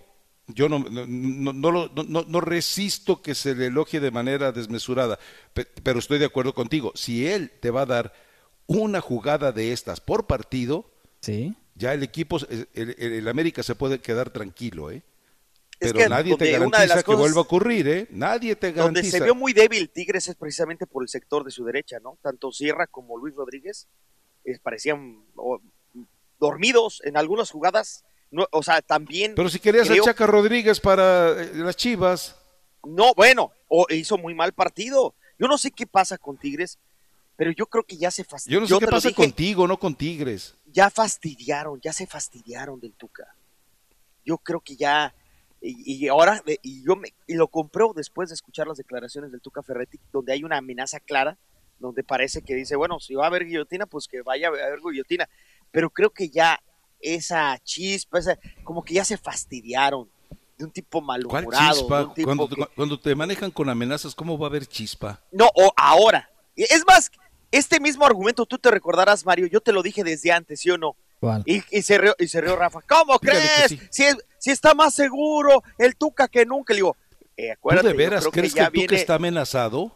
[0.47, 4.11] yo no, no, no, no lo- no- no- no resisto que se le elogie de
[4.11, 5.17] manera desmesurada.
[5.53, 6.91] Pe- pero estoy de acuerdo contigo.
[6.95, 8.13] Si él te va a dar
[8.67, 10.89] una jugada de estas por partido,
[11.21, 11.55] Sí.
[11.75, 15.01] ya el equipo, el, el- el América se puede quedar tranquilo, ¿eh?
[15.79, 17.87] Es Pero que nadie te donde una de garantiza las que cosas- vuelva a ocurrir,
[17.87, 18.07] ¿eh?
[18.11, 19.17] Nadie te Donde garantiza.
[19.17, 22.17] se vio muy débil Tigres es precisamente por el sector de su derecha, ¿no?
[22.21, 23.87] Tanto Sierra como Luis Rodríguez
[24.45, 25.23] eh, parecían
[26.39, 28.03] dormidos en algunas jugadas.
[28.31, 29.33] No, o sea, también.
[29.35, 32.35] Pero si querías creo- a Chaca Rodríguez para eh, las Chivas,
[32.87, 35.15] No, bueno, o hizo muy mal partido.
[35.39, 36.77] Yo no sé qué pasa con Tigres,
[37.35, 38.59] pero yo creo que ya se fastidió.
[38.59, 40.55] yo no sé qué pasa dije, contigo, no con Tigres.
[40.67, 43.35] Ya fastidiaron, ya se fastidiaron del Tuca.
[44.23, 45.13] Yo creo que ya.
[45.67, 49.31] Y, y ahora, de- y yo me, y lo compro después de escuchar las declaraciones
[49.31, 51.37] del Tuca Ferretti, donde hay una amenaza clara,
[51.79, 54.79] donde parece que dice, bueno, si va a haber guillotina, pues que vaya a haber
[54.79, 55.27] guillotina.
[55.71, 56.61] Pero creo que ya
[56.99, 60.09] esa chispa, esa, como que ya se fastidiaron
[60.57, 62.13] de un tipo ¿Cuál malhumorado.
[62.13, 65.21] tipo Cuando, que- cuando te manejan con amenazas, ¿cómo va a haber chispa?
[65.31, 66.29] No, o ahora.
[66.55, 67.11] Es más,
[67.51, 70.77] Este mismo argumento tú te recordarás, Mario, yo te lo dije desde antes, ¿sí o
[70.77, 70.95] no?
[71.25, 71.43] ¿Cuál?
[71.45, 72.81] Y, y se, rió, y se rió Rafa.
[72.87, 73.67] ¿Cómo que crees?
[73.69, 73.79] sí.
[73.89, 76.73] Si, es- si está más seguro el Tuca que nunca.
[76.73, 76.95] Le digo,
[77.37, 79.95] eh, ¿Tú acuérdate, de yo veras creo crees que, ya el Tuca viene- está amenazado?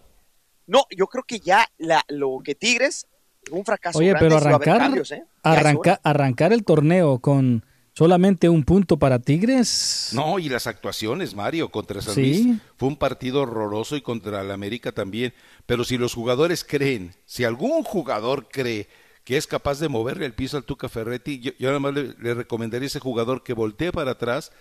[0.67, 3.07] No, yo creo que ya la, lo que Tigres,
[3.51, 5.23] un fracaso Oye, grande, pero arrancar, cambios, ¿eh?
[5.43, 10.11] Arranca- arrancar el torneo con solamente un punto para Tigres.
[10.13, 12.21] No, y las actuaciones, Mario, contra San Sí.
[12.21, 15.33] Luis fue un partido horroroso y contra el América también.
[15.65, 18.87] Pero si los jugadores creen, si algún jugador cree
[19.29, 22.15] que es capaz de moverle el piso al Tuca Ferretti, yo, yo nada más le,
[22.19, 24.51] le recomendaría a ese jugador que voltee para atrás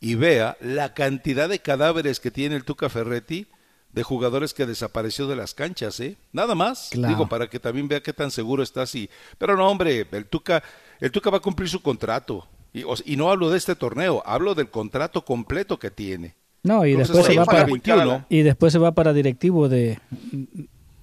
[0.00, 3.46] y vea la cantidad de cadáveres que tiene el Tuca Ferretti
[3.92, 6.16] de jugadores que desapareció de las canchas, ¿eh?
[6.32, 7.12] Nada más, Claro.
[7.12, 9.10] digo, para que también vea qué tan seguro está así.
[9.36, 10.62] Pero no, hombre, el Tuca,
[11.00, 12.48] el Tuca va a cumplir su contrato.
[12.72, 16.34] Y, no hablo de este torneo, hablo del contrato completo que tiene.
[16.62, 18.26] No, y Entonces, después se va para muy cara 21.
[18.30, 19.98] y después se va para directivo de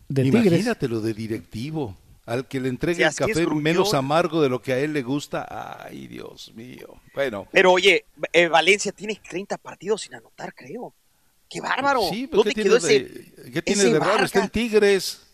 [0.09, 0.43] de Tigres.
[0.45, 1.95] Imagínate lo de directivo.
[2.31, 4.93] Al que le entregue Si el es café menos amargo de lo que a él
[4.93, 5.45] le gusta.
[5.83, 7.01] Ay, Dios mío.
[7.13, 7.47] Bueno.
[7.51, 10.93] Pero oye, eh, Valencia tiene 30 partidos sin anotar, creo.
[11.49, 12.01] ¡Qué bárbaro!
[12.09, 13.43] Sí, pero ¿Dónde ¿qué quedó tiene, ese?
[13.43, 14.23] de, ¿qué tiene ese de raro?
[14.23, 14.49] Está en?
[14.49, 15.27] Tigres.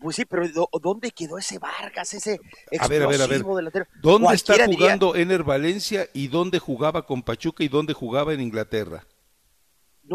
[0.00, 2.40] Pues sí, pero ¿dó- ¿dónde quedó ese Vargas, ese
[2.78, 3.44] A ver, a ver, a ver.
[3.44, 3.86] delantero?
[4.00, 8.40] ¿Dónde está diría, jugando Ener Valencia y dónde jugaba con Pachuca y dónde jugaba en
[8.40, 9.06] Inglaterra?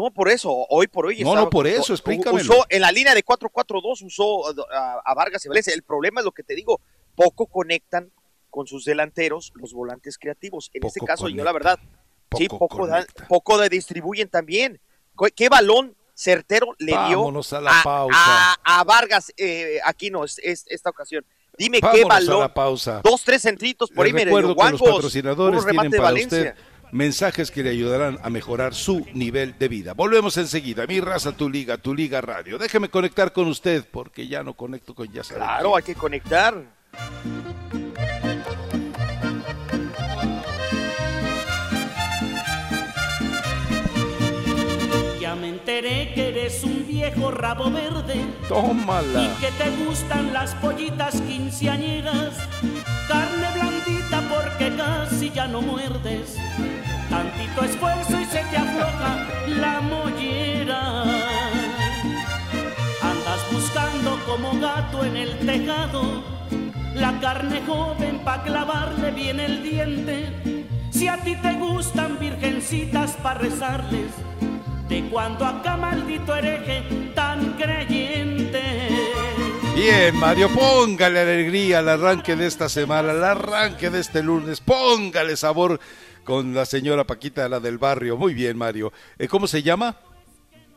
[0.00, 1.24] No, por eso, hoy por hoy.
[1.24, 2.52] No, no, por eso, explícamelo.
[2.54, 5.74] Usó, en la línea de 4-4-2 usó a, a Vargas y Valencia.
[5.74, 6.80] El problema es lo que te digo,
[7.16, 8.12] poco conectan
[8.48, 10.70] con sus delanteros los volantes creativos.
[10.72, 11.80] En este Poco caso, yo la verdad,
[12.36, 14.80] sí, poco poco, da- poco de distribuyen también.
[15.18, 18.14] ¿Qué- ¿Qué balón certero le dio a la pausa.
[18.16, 21.26] a- a Vargas eh, aquí no, es, es- esta ocasión?
[21.58, 22.40] Dime Vámonos qué a balón.
[22.40, 23.00] la pausa.
[23.02, 26.54] Dos, tres centritos por ahí, me recuerdo que los patrocinadores tienen para usted
[26.92, 29.94] mensajes que le ayudarán a mejorar su nivel de vida.
[29.94, 30.86] Volvemos enseguida.
[30.86, 32.58] Mi raza, tu liga, tu liga radio.
[32.58, 36.62] Déjeme conectar con usted porque ya no conecto con ya sabe Claro, hay que conectar.
[45.20, 48.34] Ya me enteré que eres un viejo rabo verde quién.
[48.44, 49.36] y Tómala.
[49.40, 52.34] que te gustan las pollitas quinceañeras,
[53.08, 56.36] carne blandita porque casi ya no muerdes,
[57.08, 61.02] tantito esfuerzo y se te afloja la mollera.
[63.02, 66.22] Andas buscando como gato en el tejado,
[66.94, 70.66] la carne joven pa' clavarle bien el diente.
[70.90, 74.12] Si a ti te gustan virgencitas pa' rezarles,
[74.88, 76.82] de cuando acá maldito hereje
[77.14, 78.07] tan creyente.
[79.78, 84.60] Bien, Mario, póngale alegría al arranque de esta semana, al arranque de este lunes.
[84.60, 85.78] Póngale sabor
[86.24, 88.16] con la señora Paquita, la del barrio.
[88.16, 88.92] Muy bien, Mario.
[89.18, 89.96] Eh, ¿Cómo se llama?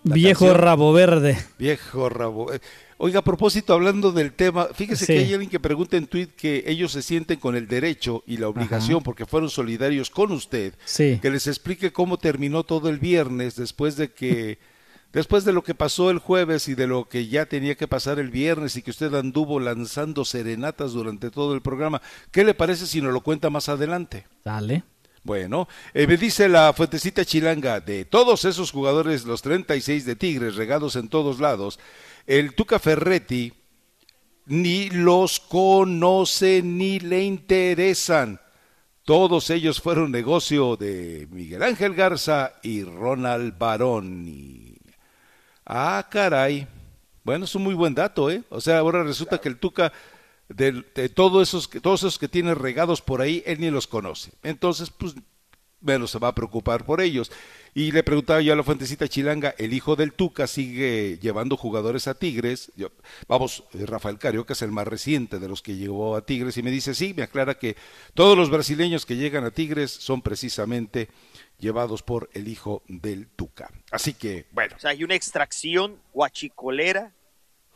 [0.04, 0.58] La Viejo canción.
[0.62, 1.38] rabo verde.
[1.58, 2.54] Viejo rabo.
[2.54, 2.60] Eh,
[3.04, 5.14] Oiga, a propósito, hablando del tema, fíjese Sí.
[5.14, 8.38] que hay alguien que pregunta en tweet que ellos se sienten con el derecho y
[8.38, 11.18] la obligación, porque fueron solidarios con usted, Sí.
[11.20, 14.60] que les explique cómo terminó todo el viernes después de que,
[15.14, 18.20] después de lo que pasó el jueves y de lo que ya tenía que pasar
[18.20, 22.02] el viernes y que usted anduvo lanzando serenatas durante todo el programa.
[22.32, 24.28] ¿Qué le parece si nos lo cuenta más adelante?
[24.44, 24.84] Dale.
[25.24, 30.56] Bueno, eh, me dice la fuentecita chilanga, de todos esos jugadores, los 36 de Tigres
[30.56, 31.80] regados en todos lados,
[32.26, 33.54] el Tuca Ferretti
[34.48, 38.42] ni los conoce ni le interesan.
[39.06, 44.71] Todos ellos fueron negocio de Miguel Ángel Garza y Ronald Baroni.
[45.74, 46.68] Ah, caray.
[47.24, 48.44] Bueno, es un muy buen dato, ¿eh?
[48.50, 49.94] O sea, ahora resulta que el Tuca,
[50.50, 54.32] de, todos, esos, todos esos que tiene regados por ahí, él ni los conoce.
[54.44, 55.16] Entonces, pues,
[55.80, 57.32] menos se va a preocupar por ellos.
[57.74, 62.06] Y le preguntaba yo a la fuentecita chilanga, el hijo del Tuca sigue llevando jugadores
[62.10, 62.74] a Tigres.
[62.76, 62.92] Yo-
[63.30, 66.64] vamos, eh, Rafael Carioca es el más reciente de los que llevó a Tigres y
[66.64, 67.78] me dice, sí, me aclara que
[68.14, 71.08] todos los brasileños que llegan a Tigres son precisamente
[71.62, 73.70] llevados por el hijo del Tuca.
[73.92, 77.14] Así que, bueno, O sea, hay una extracción guachicolera.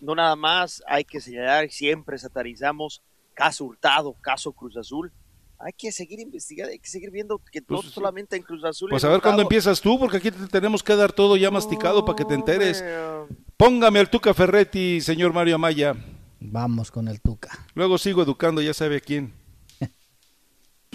[0.02, 3.02] No nada más hay que señalar, siempre satarizamos
[3.34, 5.12] caso Hurtado, caso Cruz Azul.
[5.58, 7.91] Hay que seguir investigando, hay que seguir viendo que no Pues, sí.
[7.91, 8.89] solamente en Cruz Azul.
[8.89, 12.04] pues a ver cuándo empiezas tú, porque aquí te tenemos que dar todo ya masticado
[12.04, 12.84] para que te enteres.
[13.56, 15.95] Póngame al Tuca Ferretti, señor Mario Amaya.
[16.41, 17.65] Vamos con el Tuca.
[17.74, 19.34] Luego sigo educando, ya sabe a quién.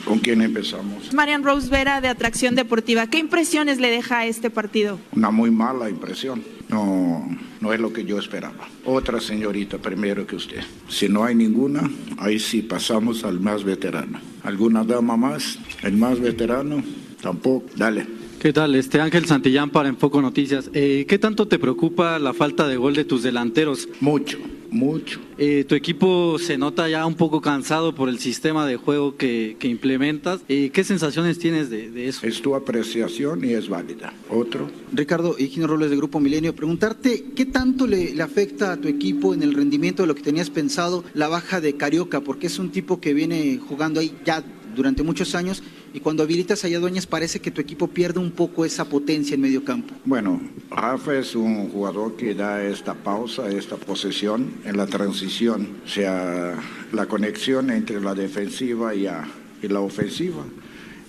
[0.04, 1.12] ¿Con quién empezamos?
[1.12, 3.06] Marian Rose Vera de Atracción Deportiva.
[3.06, 4.98] ¿Qué impresiones le deja este partido?
[5.12, 6.42] Una muy mala impresión.
[6.68, 7.28] No,
[7.60, 8.68] no es lo que yo esperaba.
[8.84, 10.62] Otra señorita primero que usted.
[10.88, 14.20] Si no hay ninguna, ahí sí pasamos al más veterano.
[14.42, 15.58] ¿Alguna dama más?
[15.82, 16.82] ¿El más veterano?
[17.20, 17.66] Tampoco.
[17.76, 18.06] Dale.
[18.40, 18.74] ¿Qué tal?
[18.74, 20.70] Este Ángel Santillán para Enfoco Noticias.
[20.72, 23.88] Eh, ¿Qué tanto te preocupa la falta de gol de tus delanteros?
[24.00, 24.38] Mucho.
[24.70, 25.20] Mucho.
[25.38, 29.56] Eh, tu equipo se nota ya un poco cansado por el sistema de juego que,
[29.58, 30.40] que implementas.
[30.48, 32.26] Eh, ¿Qué sensaciones tienes de, de, eso?
[32.26, 34.12] Es tu apreciación y es válida.
[34.28, 34.70] Otro.
[34.92, 39.34] Ricardo Higino Robles de Grupo Milenio, preguntarte qué tanto le, le, afecta a tu equipo
[39.34, 42.70] en el rendimiento de lo que tenías pensado la baja de Carioca, porque es un
[42.70, 47.40] tipo que viene jugando ahí ya durante muchos años y cuando habilitas a Yadueñas parece
[47.40, 49.94] que tu equipo pierde un poco esa potencia en medio campo.
[50.04, 55.88] Bueno, Rafa es un jugador que da esta pausa, esta posesión en la transición, o
[55.88, 56.54] sea,
[56.92, 60.44] la conexión entre la defensiva y la ofensiva.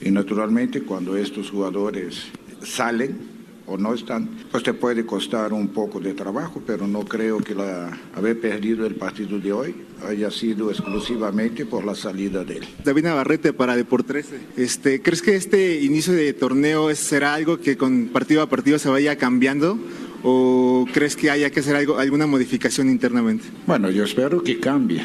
[0.01, 2.23] Y naturalmente cuando estos jugadores
[2.63, 3.40] salen,
[3.71, 7.55] o no están, pues te puede costar un poco de trabajo, pero no creo que
[7.55, 9.75] la, haber perdido el partido de hoy
[10.07, 12.67] haya sido exclusivamente por la salida de él.
[12.83, 14.27] David Navarrete para Deportes.
[14.57, 18.89] Este, ¿Crees que este inicio de torneo será algo que con partido a partido se
[18.89, 19.79] vaya cambiando?
[20.23, 23.45] ¿O crees que haya que hacer algo, alguna modificación internamente?
[23.65, 25.01] Bueno, yo espero que cambie,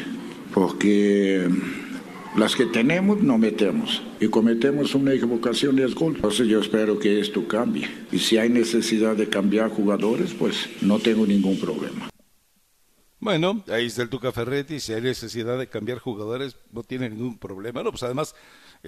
[0.53, 1.47] porque
[2.37, 6.15] las que tenemos no metemos y cometemos una equivocación y es gol.
[6.15, 7.89] Entonces yo espero que esto cambie.
[8.11, 12.09] Y si hay necesidad de cambiar jugadores, pues no tengo ningún problema.
[13.19, 17.39] Bueno, ahí está el Tuca Ferretti, si hay necesidad de cambiar jugadores, no tiene ningún
[17.39, 17.81] problema.
[17.81, 18.35] No, pues además,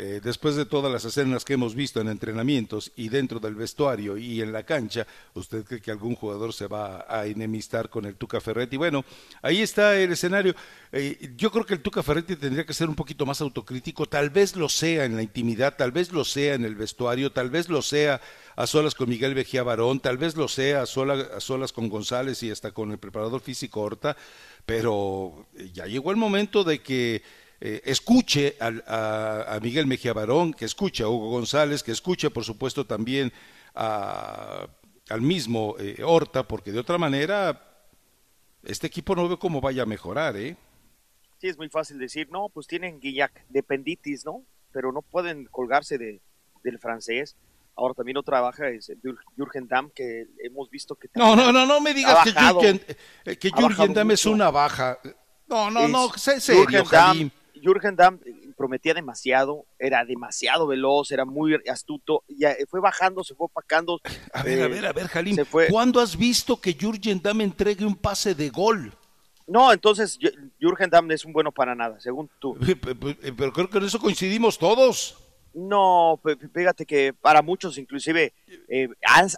[0.01, 4.15] eh, después de todas las escenas que hemos visto en entrenamientos y dentro del vestuario
[4.15, 8.15] y en la cancha, ¿usted cree que algún jugador se va a enemistar con el
[8.15, 8.77] Tuca Ferretti?
[8.77, 9.03] Bueno,
[9.41, 10.55] ahí está el escenario.
[10.93, 14.29] Eh, yo creo que el Tuca Ferretti tendría que ser un poquito más autocrítico, tal
[14.29, 17.67] vez lo sea en la intimidad, tal vez lo sea en el vestuario, tal vez
[17.67, 18.21] lo sea
[18.55, 22.41] a solas con Miguel Vejía Barón, tal vez lo sea a, a solas con González
[22.43, 24.15] y hasta con el preparador físico Horta,
[24.65, 27.21] pero ya llegó el momento de que
[27.61, 32.29] eh, escuche a, a, a, Miguel Mejía Barón, que escuche a Hugo González, que escuche
[32.29, 33.33] por supuesto también
[33.75, 34.67] a,
[35.09, 37.65] al mismo eh, Horta, porque de otra manera
[38.63, 40.55] este equipo no ve cómo vaya a mejorar, ¿eh?
[41.39, 44.43] Sí, es muy fácil decir, no, pues tienen Guillac, dependitis, ¿no?
[44.71, 46.21] Pero no pueden colgarse de,
[46.63, 47.37] del francés.
[47.75, 48.91] Ahora también otra baja es
[49.37, 51.09] Jürgen Damm, que hemos visto que...
[51.15, 52.81] No, no, no, no me digas que Jürgen,
[53.23, 54.99] que Jürgen Damm es una baja.
[55.47, 58.19] No, no, no, sé serio, Jürgen Damm, Jürgen Damm
[58.57, 63.99] prometía demasiado, era demasiado veloz, era muy astuto, ya fue bajando, se fue opacando.
[64.33, 65.37] A ver, eh, a ver, a ver, Jalim,
[65.69, 68.93] ¿cuándo has visto que Jürgen Damm entregue un pase de gol?
[69.47, 70.19] No, entonces
[70.59, 72.55] Jürgen Damm es un bueno para nada, según tú.
[73.37, 75.17] Pero creo que en eso coincidimos todos.
[75.53, 76.19] No,
[76.53, 78.33] fíjate que para muchos, inclusive
[78.67, 78.87] eh,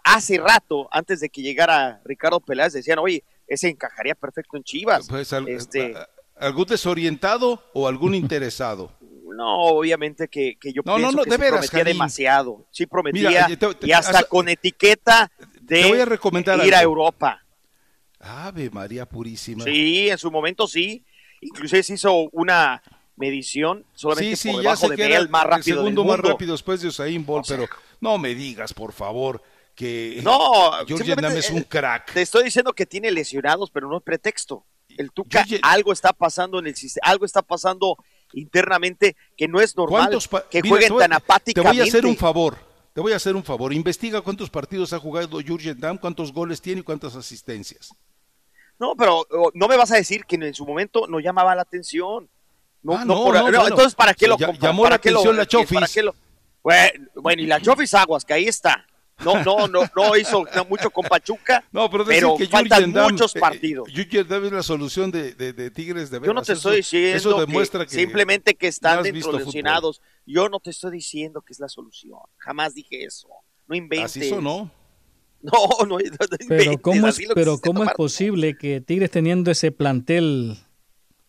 [0.03, 5.07] hace rato, antes de que llegara Ricardo Peláez, decían, oye, ese encajaría perfecto en Chivas.
[5.07, 5.95] Pues, al, este...
[6.41, 8.91] ¿Algún desorientado o algún interesado?
[9.33, 11.93] No, obviamente que, que yo no, pienso no, no, que de veras, prometía Jalim.
[11.93, 12.67] demasiado.
[12.69, 16.77] Sí prometía, Mira, te, te, y hasta con etiqueta de voy a recomendar ir algo.
[16.77, 17.43] a Europa.
[18.19, 19.63] Ave María Purísima.
[19.63, 21.03] Sí, en su momento sí.
[21.39, 22.83] Inclusive se hizo una
[23.15, 26.17] medición solamente sí, sí, por ya debajo sé de más rápido el segundo del más
[26.17, 26.29] mundo.
[26.33, 29.41] rápido después de Usain Bolt, o sea, pero no me digas, por favor,
[29.73, 32.13] que No, Damm es un crack.
[32.13, 34.65] Te estoy diciendo que tiene lesionados, pero no es pretexto.
[35.01, 37.97] El Tuca, algo está pasando en el sistema, algo está pasando
[38.33, 40.17] internamente que no es normal
[40.49, 41.53] que jueguen tan apáticamente.
[41.53, 42.57] Te voy a hacer un favor.
[42.93, 43.73] Te voy a hacer un favor.
[43.73, 47.93] Investiga cuántos partidos ha jugado Jürgen Damm, cuántos goles tiene y cuántas asistencias.
[48.79, 52.29] No, pero no me vas a decir que en su momento no llamaba la atención.
[52.83, 54.51] No, ah, no, no, por, no bueno, entonces, ¿para qué lo ya?
[54.53, 55.75] Llamó ¿Para la atención lo, la Chofis.
[55.75, 56.15] ¿para qué lo,
[56.63, 58.85] bueno, bueno, y la Chofis Aguas, que ahí está.
[59.23, 63.11] No, no, no, no hizo no, mucho con Pachuca, no, pero, pero que faltan Damm,
[63.11, 63.87] muchos partidos.
[63.89, 66.27] Eh, Jürgen Damm es la solución de, de, de Tigres de veras.
[66.27, 69.37] Yo no te eso, estoy diciendo eso demuestra que, que, simplemente que están no dentro
[69.37, 70.01] lesionados.
[70.25, 72.19] Yo no te estoy diciendo que es la solución.
[72.37, 73.27] Jamás dije eso.
[73.67, 74.17] No inventes.
[74.17, 74.71] Así sonó.
[75.41, 79.71] No, no, no, no Pero cómo es, pero cómo es posible que Tigres teniendo ese
[79.71, 80.57] plantel,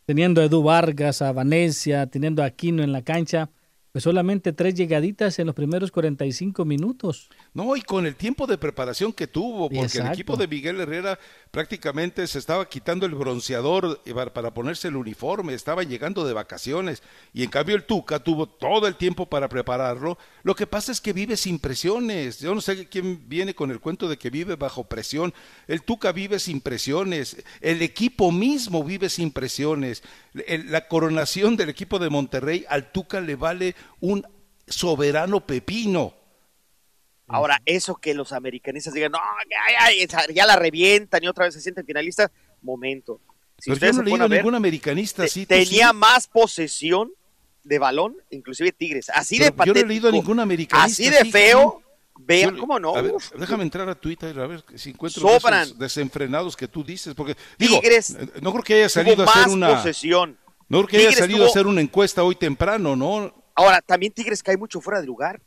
[0.05, 3.51] teniendo a Edu Vargas, a Vanecia, teniendo a Aquino en la cancha,
[3.93, 7.29] pues solamente tres llegaditas en los primeros 45 minutos.
[7.53, 10.07] No, y con el tiempo de preparación que tuvo, porque Exacto.
[10.07, 11.19] el equipo de Miguel Herrera
[11.51, 14.01] prácticamente se estaba quitando el bronceador
[14.33, 17.03] para ponerse el uniforme, estaba llegando de vacaciones,
[17.35, 20.17] y en cambio el Tuca tuvo todo el tiempo para prepararlo.
[20.43, 22.41] Lo que pasa es que vive sin presiones.
[22.41, 25.35] Yo no sé quién viene con el cuento de que vive bajo presión.
[25.69, 30.03] El Tuca vive sin presiones, el equipo mismo vive sin presiones.
[30.33, 34.27] La coronación del equipo de Monterrey al Tuca le vale un
[34.67, 36.15] soberano pepino.
[37.29, 39.19] Ahora, eso que los americanistas digan, no,
[39.51, 42.31] ya, ya, ya la revientan y otra vez se sienten finalistas,
[42.61, 43.21] momento.
[43.59, 45.47] Si Pero yo no he leído ver, ningún americanista así.
[45.47, 45.95] Tenía sí.
[45.97, 47.13] más posesión
[47.65, 49.09] de balón, inclusive Tigres.
[49.09, 49.75] Así Pero de patético.
[49.79, 51.81] Yo no he leído a ningún americanista Así de feo,
[52.25, 52.95] Vean, Yo- ¿cómo no?
[52.95, 55.63] a ver, déjame entrar a Twitter a ver si encuentro Sobran.
[55.63, 59.43] esos desenfrenados que tú dices, porque digo, Tigres no creo que haya salido a hacer
[59.43, 60.39] más una posesión.
[60.69, 63.42] no creo que haya salido tuvo- a hacer una encuesta hoy temprano, ¿no?
[63.55, 65.41] Ahora, también Tigres cae mucho fuera de lugar.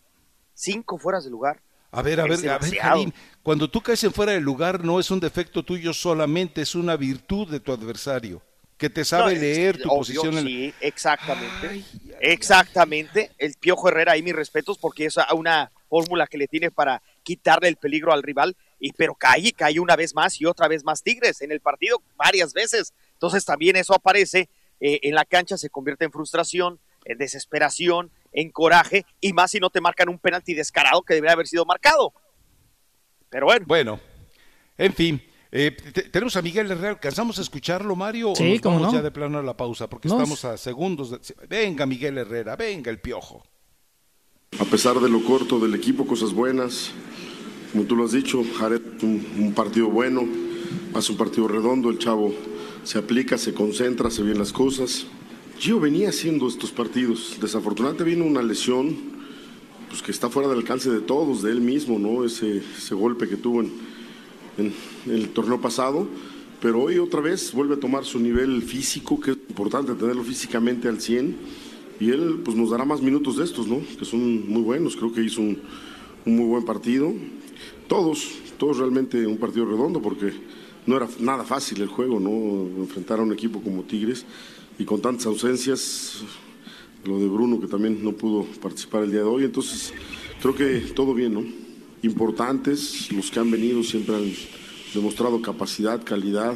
[0.54, 1.62] Cinco fueras de lugar.
[1.92, 2.78] A ver, a Es ver, a ver.
[2.78, 6.76] Karim, cuando tú caes en fuera de lugar no es un defecto tuyo solamente, es
[6.76, 8.42] una virtud de tu adversario,
[8.78, 10.38] que te sabe No, es- leer tu obvio, posición.
[10.38, 11.84] en- Sí, exactamente.
[12.20, 13.32] exactamente.
[13.38, 17.70] El Piojo Herrera, ahí mis respetos, porque es una fórmula que le tiene para quitarle
[17.70, 18.56] el peligro al rival.
[18.80, 21.62] Y pero cae, y cae una vez más y otra vez más Tigres en el
[21.62, 22.94] partido varias veces.
[23.14, 24.50] Entonces también eso aparece
[24.82, 29.60] eh, en la cancha, se convierte en frustración, en desesperación, en coraje, y más si
[29.60, 32.14] no te marcan un penalti descarado que debería haber sido marcado.
[33.30, 33.66] Pero bueno.
[33.68, 34.00] Bueno,
[34.78, 35.22] en fin.
[35.52, 38.32] eh, te- tenemos a Miguel Herrera, ¿alcanzamos a escucharlo, Mario?
[38.32, 39.00] o Sí, nos cómo vamos no.
[39.00, 39.88] ya de plano a la pausa?
[39.90, 41.12] Porque estamos a segundos.
[41.12, 43.44] de- Venga, Miguel Herrera, venga el piojo.
[44.60, 46.92] A pesar de lo corto del equipo, cosas buenas.
[47.72, 50.24] Como tú lo has dicho, Jared, un, un partido bueno,
[50.94, 52.34] hace un partido redondo, el chavo
[52.84, 55.06] se aplica, se concentra, se ven las cosas.
[55.58, 57.38] Gio venía haciendo estos partidos.
[57.40, 58.96] Desafortunadamente vino una lesión
[59.90, 62.26] pues, que está fuera del alcance de todos, de él mismo, ¿no?
[62.26, 63.72] Ese, golpe que tuvo en,
[64.58, 64.74] en
[65.08, 66.08] el torneo pasado.
[66.62, 70.90] Pero hoy otra vez vuelve a tomar su nivel físico, que es importante tenerlo físicamente
[70.90, 71.36] al 100.
[72.02, 73.82] Y él pues, nos dará más minutos de estos, ¿no?
[73.98, 74.98] Que son muy buenos.
[74.98, 75.58] Creo que hizo un,
[76.26, 77.14] un muy buen partido.
[77.88, 78.28] Todos,
[78.58, 80.34] todos realmente un partido redondo porque
[80.86, 82.82] no era nada fácil el juego, ¿no?
[82.82, 84.26] Enfrentar a un equipo como Tigres
[84.78, 86.24] y con tantas ausencias,
[87.06, 89.44] lo de Bruno que también no pudo participar el día de hoy.
[89.46, 89.94] Entonces,
[90.42, 91.44] creo que todo bien, ¿no?
[92.02, 94.34] Importantes, los que han venido siempre han
[94.94, 96.56] demostrado capacidad, calidad.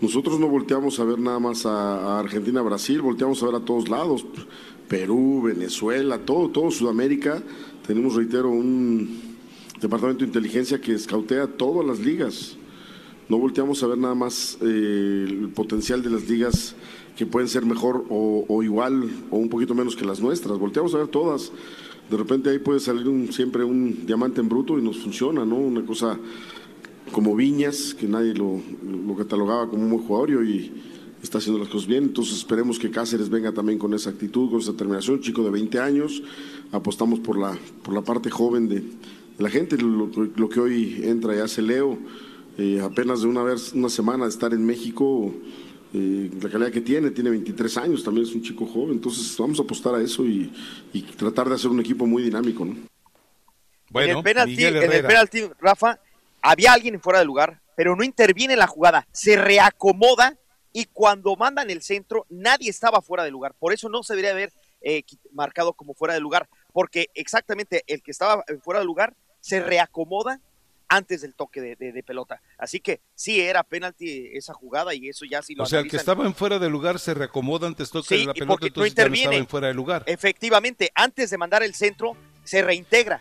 [0.00, 3.88] Nosotros no volteamos a ver nada más a, Argentina, Brasil, volteamos a ver a todos
[3.88, 4.24] lados,
[4.88, 7.42] Perú, Venezuela, todo, todo Sudamérica.
[7.86, 9.36] Tenemos, reitero, un
[9.80, 12.56] departamento de inteligencia que escautea todas las ligas.
[13.28, 16.74] No volteamos a ver nada más eh, el potencial de las ligas
[17.20, 20.58] que pueden ser mejor o, igual o un poquito menos que las nuestras.
[20.58, 21.52] Volteamos a ver todas.
[22.10, 25.56] De repente ahí puede salir siempre un diamante en bruto y nos funciona, ¿no?
[25.56, 26.18] Una cosa
[27.12, 28.62] como Viñas, que nadie lo,
[29.06, 30.72] lo catalogaba como un buen jugador y
[31.22, 32.04] está haciendo las cosas bien.
[32.04, 35.20] Entonces esperemos que Cáceres venga también con esa actitud, con esa determinación.
[35.20, 36.22] Chico de 20 años,
[36.72, 38.82] apostamos por la, por la parte joven de,
[39.36, 41.98] la gente, lo, lo que hoy entra y hace Leo.
[42.56, 45.34] Eh, apenas de una vez, una semana de estar en México,
[45.92, 49.58] eh, la calidad que tiene, tiene 23 años, también es un chico joven, entonces vamos
[49.58, 50.52] a apostar a eso y,
[50.92, 52.64] y tratar de hacer un equipo muy dinámico.
[52.64, 52.76] ¿no?
[54.00, 55.98] en el penalti, en el penalti, Rafa,
[56.42, 60.36] había alguien en fuera de lugar, pero no interviene en la jugada, se reacomoda
[60.72, 63.54] y cuando mandan el centro, nadie estaba fuera de lugar.
[63.58, 68.02] Por eso no se debería haber eh, marcado como fuera de lugar, porque exactamente el
[68.02, 70.40] que estaba fuera de lugar se reacomoda
[70.90, 72.42] antes del toque de, de, de, pelota.
[72.58, 75.88] Así que sí era penalti esa jugada y eso ya sí lo O sea, el
[75.88, 78.64] que estaba en fuera de lugar se reacomoda antes toque Sí, de la pelota, porque
[78.64, 79.22] no entonces ya no interviene.
[79.22, 80.02] estaba en fuera de lugar.
[80.06, 83.20] Efectivamente, antes de mandar el centro, se reintegra.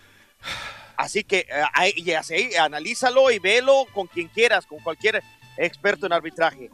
[0.98, 5.24] Así que eh, ahí- y así, analízalo y velo con quien quieras, con cualquier
[5.58, 6.70] experto en arbitraje.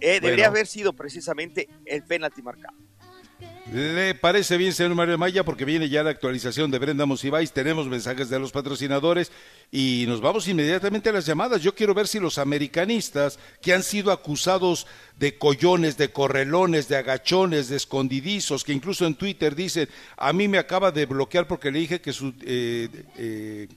[0.00, 0.46] Eh, debería Bueno.
[0.48, 2.76] haber sido precisamente el penalti marcado.
[3.72, 5.44] ¿Le parece bien, señor Mario Maya?
[5.44, 9.32] Porque viene ya la actualización de Brenda Monsiváis, tenemos mensajes de los patrocinadores
[9.72, 11.62] y nos vamos inmediatamente a las llamadas.
[11.62, 14.86] Yo quiero ver si los americanistas que han sido acusados
[15.18, 20.46] de collones, de correlones, de agachones, de escondidizos, que incluso en Twitter dicen, a mí
[20.46, 22.32] me acaba de bloquear porque le dije que su...
[22.42, 22.88] eh,
[23.18, 23.68] eh,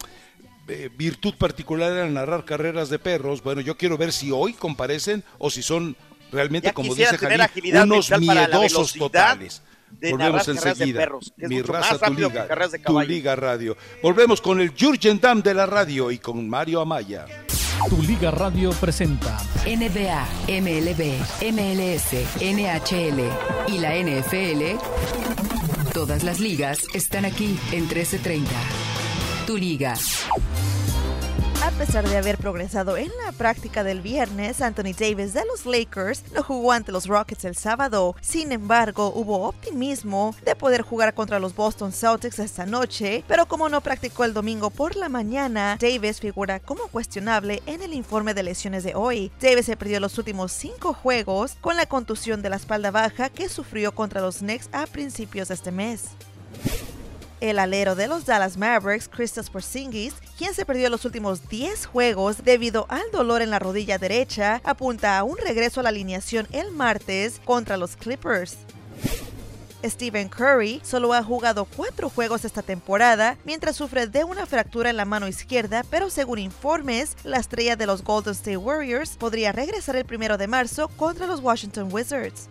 [0.96, 3.42] virtud particular era narrar carreras de perros.
[3.42, 5.96] Bueno, yo quiero ver si hoy comparecen o si son
[6.32, 9.64] realmente, Ya como dice Jalil, unos miedosos totales.
[9.92, 11.00] De Volvemos narrar carreras de enseguida.
[11.00, 13.78] perros, que es Mi mucho raza, más tu que liga, carreras de tu liga radio.
[14.04, 17.26] Volvemos con el Jurgen Damm de la radio y con Mario Amaya.
[17.90, 21.16] Tu Liga Radio presenta NBA, MLB,
[21.54, 22.12] MLS,
[22.42, 23.22] NHL
[23.74, 24.78] y la NFL.
[25.94, 28.52] Todas las ligas están aquí en 1330.
[29.48, 29.96] Tu liga.
[31.80, 36.44] Pesar de haber progresado en la práctica del viernes, Anthony Davis de los Lakers no
[36.44, 38.18] jugó ante los Rockets el sábado.
[38.20, 43.70] Sin embargo, hubo optimismo de poder jugar contra los Boston Celtics esta noche, pero como
[43.70, 48.44] no practicó el domingo por la mañana, Davis figura como cuestionable en el informe de
[48.44, 49.32] lesiones de hoy.
[49.40, 53.48] Davis se perdió los últimos cinco juegos con la contusión de la espalda baja que
[53.48, 56.10] sufrió contra los Knicks a principios de este mes.
[57.42, 62.44] El alero de los Dallas Mavericks, Kristaps Porzingis, quien se perdió los últimos 10 juegos
[62.44, 66.72] debido al dolor en la rodilla derecha, apunta a un regreso a la alineación el
[66.72, 68.58] martes contra los Clippers.
[69.86, 74.98] Stephen Curry solo ha jugado cuatro juegos esta temporada mientras sufre de una fractura en
[74.98, 79.96] la mano izquierda, pero según informes, la estrella de los Golden State Warriors podría regresar
[79.96, 82.50] el primero de marzo contra los Washington Wizards.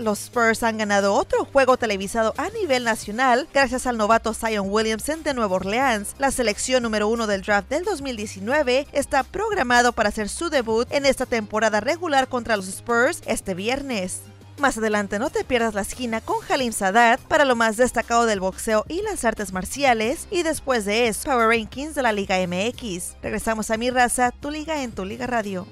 [0.00, 5.22] Los Spurs han ganado otro juego televisado a nivel nacional gracias al novato Zion Williamson
[5.22, 6.14] de Nueva Orleans.
[6.18, 11.04] La selección número uno del draft del 2019 está programado para hacer su debut en
[11.04, 14.22] esta temporada regular contra los Spurs este viernes.
[14.58, 18.40] Más adelante no te pierdas la esquina con Halim Sadat para lo más destacado del
[18.40, 23.16] boxeo y las artes marciales y después de eso Power Rankings de la Liga MX.
[23.22, 25.66] Regresamos a mi raza, tu liga en tu liga radio.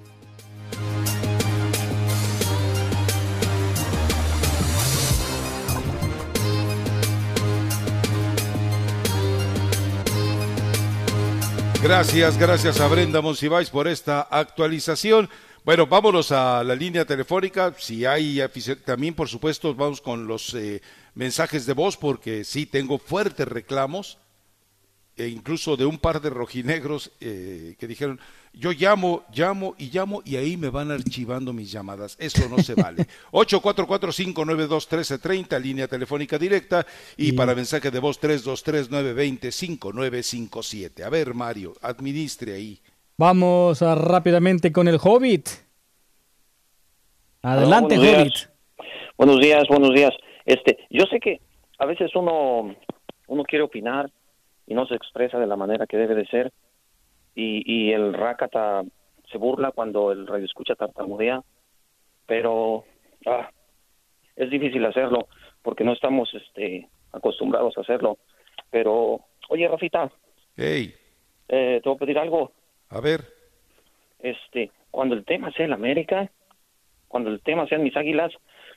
[11.89, 15.30] Gracias, gracias a Brenda Monsiváis por esta actualización.
[15.64, 17.74] Bueno, vámonos a la línea telefónica.
[17.78, 18.43] Si hay
[18.84, 20.82] también, por supuesto, vamos con los eh,
[21.14, 24.18] mensajes de voz, porque sí tengo fuertes reclamos,
[25.16, 28.20] e incluso de un par de rojinegros eh, que dijeron,
[28.59, 32.17] yo llamo, llamo y llamo y ahí me van archivando mis llamadas.
[32.19, 33.07] Eso no se vale.
[33.31, 36.85] 844-592-1330, línea telefónica directa
[37.17, 41.05] y para mensaje de voz 323-920-5957.
[41.05, 42.81] A ver, Mario, administre ahí.
[43.17, 45.51] Vamos a, rápidamente con el Hobbit.
[47.43, 48.35] Adelante, Hobbit.
[49.17, 50.11] Buenos días, buenos días.
[50.45, 51.41] Este, yo sé que
[51.79, 52.75] a veces uno,
[53.29, 54.11] uno quiere opinar
[54.67, 56.53] y no se expresa de la manera que debe de ser
[57.39, 58.82] y, y el Rakata
[59.30, 61.41] se burla cuando el radio escucha tartamudea,
[62.26, 62.84] pero
[63.26, 63.49] ah,
[64.34, 65.28] es difícil hacerlo
[65.62, 68.18] porque no estamos este, acostumbrados a hacerlo.
[68.70, 69.20] Pero,
[69.51, 70.11] oye, Rafita.
[70.57, 70.93] Hey.
[71.49, 72.51] Eh, te voy a pedir algo.
[72.89, 73.20] A ver.
[74.18, 76.28] Este, cuando el tema sea el América,
[77.07, 78.32] cuando el tema sean mis águilas,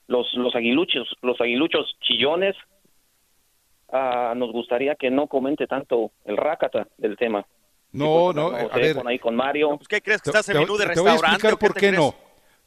[0.06, 2.56] los, los aguiluchos, los aguiluchos chillones,
[3.92, 7.48] ah, nos gustaría que no comente tanto el Rakata del tema.
[7.92, 8.96] No, no, a ver.
[8.96, 9.76] Con ahí con Mario.
[9.78, 11.48] Pues, ¿Qué crees que estás en menú de te voy a restaurante?
[11.48, 12.16] explicar qué por qué no.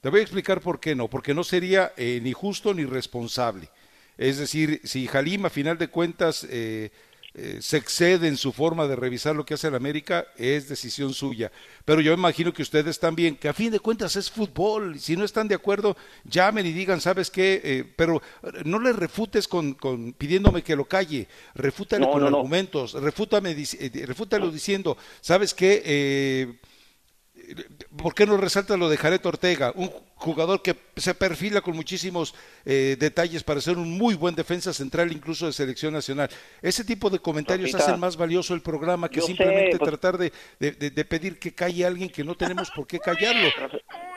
[0.01, 1.09] Te voy a explicar por qué no.
[1.09, 3.71] Porque no sería eh, ni justo ni responsable.
[4.19, 6.91] Es decir, si Halim a final de cuentas eh,
[7.35, 11.13] eh, se excede en su forma de revisar lo que hace el América, es decisión
[11.15, 11.51] suya.
[11.85, 14.99] Pero yo imagino que ustedes también, que a fin de cuentas es fútbol.
[15.01, 17.61] Si no están de acuerdo, llamen y digan, ¿sabes qué?
[17.65, 18.23] Eh, pero
[18.65, 21.27] no le refutes con, con pidiéndome que lo calle.
[21.55, 22.37] Refútale No, con no, no.
[22.39, 22.93] argumentos.
[22.95, 25.83] Refútame, eh, refútalo diciendo, ¿sabes qué?
[25.85, 26.55] Eh,
[27.97, 29.73] ¿Por qué no resalta lo de Jared Ortega?
[29.75, 32.35] Un jugador que se perfila con muchísimos
[32.65, 36.29] eh, detalles para ser un muy buen defensa central, incluso de selección nacional.
[36.63, 40.19] Ese tipo de comentarios Rafita, hacen más valioso el programa que simplemente sé, pues- tratar
[40.19, 43.49] de, de- de- de pedir que calle a alguien que no tenemos por qué callarlo.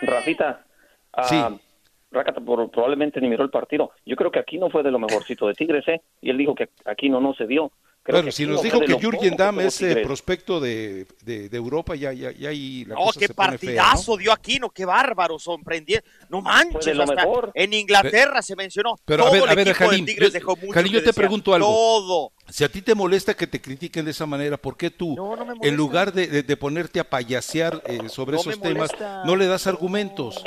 [0.01, 0.65] Rafita,
[1.13, 1.63] ah, Sí.
[2.09, 3.91] Rakata por- probablemente ni miró el partido.
[4.05, 6.01] Yo creo que aquí no fue de lo mejorcito de Tigres, ¿eh?
[6.21, 7.71] Y él dijo que aquí no, no se vio.
[8.08, 11.49] Creo Bueno, que si nos no dijo que Jürgen Damm es eh, prospecto de, de-
[11.49, 13.89] de Europa, ya, ya, ya ahí la Oh, cosa qué se pone fea, ¿no?
[13.89, 15.99] partidazo dio Aquino, qué bárbaro, sorprendió.
[16.30, 17.51] No manches, lo hasta mejor.
[17.53, 18.95] en Inglaterra se mencionó.
[19.03, 21.53] Pero todo a ver, a ver, Jalín, yo, dejó mucho Jalín, que yo te pregunto
[21.53, 21.68] algo.
[21.68, 22.32] Todo.
[22.47, 25.36] Si a ti te molesta que te critiquen de esa manera, ¿por qué tú, No,
[25.36, 28.89] no me en lugar de, de- de ponerte a payasear eh, sobre esos temas,
[29.26, 30.41] no le das argumentos?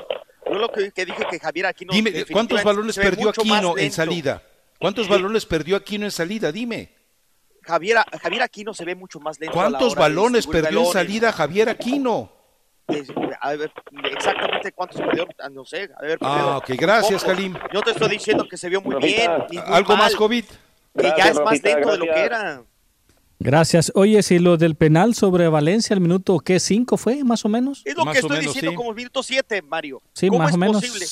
[0.47, 1.93] Yo lo que, que dije que Javier Aquino.
[1.93, 4.43] Dime, ¿cuántos balones perdió Aquino en salida?
[4.79, 6.51] ¿Cuántos balones perdió Aquino en salida?
[6.51, 6.99] Dime.
[7.63, 9.59] Javier, Javier Aquino se ve mucho más lento.
[9.61, 12.33] a la ¿Cuántos balones perdió en salida Javier Aquino?
[13.41, 13.71] A ver,
[14.11, 15.89] exactamente cuántos perdió, no sé.
[15.97, 17.25] A ver, Ah, ok, gracias.
[17.25, 17.55] Halim.
[17.73, 19.63] Yo te estoy diciendo que se vio muy Rafita, bien.
[19.65, 20.45] muy ¿Algo más, mal, COVID?
[20.45, 22.27] Que ya Gracias, es más Rafita, lento de lo que gracias.
[22.43, 22.63] era.
[23.39, 23.93] Gracias.
[23.95, 26.59] Oye, si lo del penal sobre Valencia, el minuto, ¿qué?
[26.61, 27.81] ¿Cinco fue, más o menos?
[27.87, 28.77] Es lo Más que estoy menos, diciendo sí.
[28.77, 30.03] como minuto 7, Mario.
[30.13, 30.77] Sí, ¿Cómo más es o menos.
[30.83, 31.07] posible?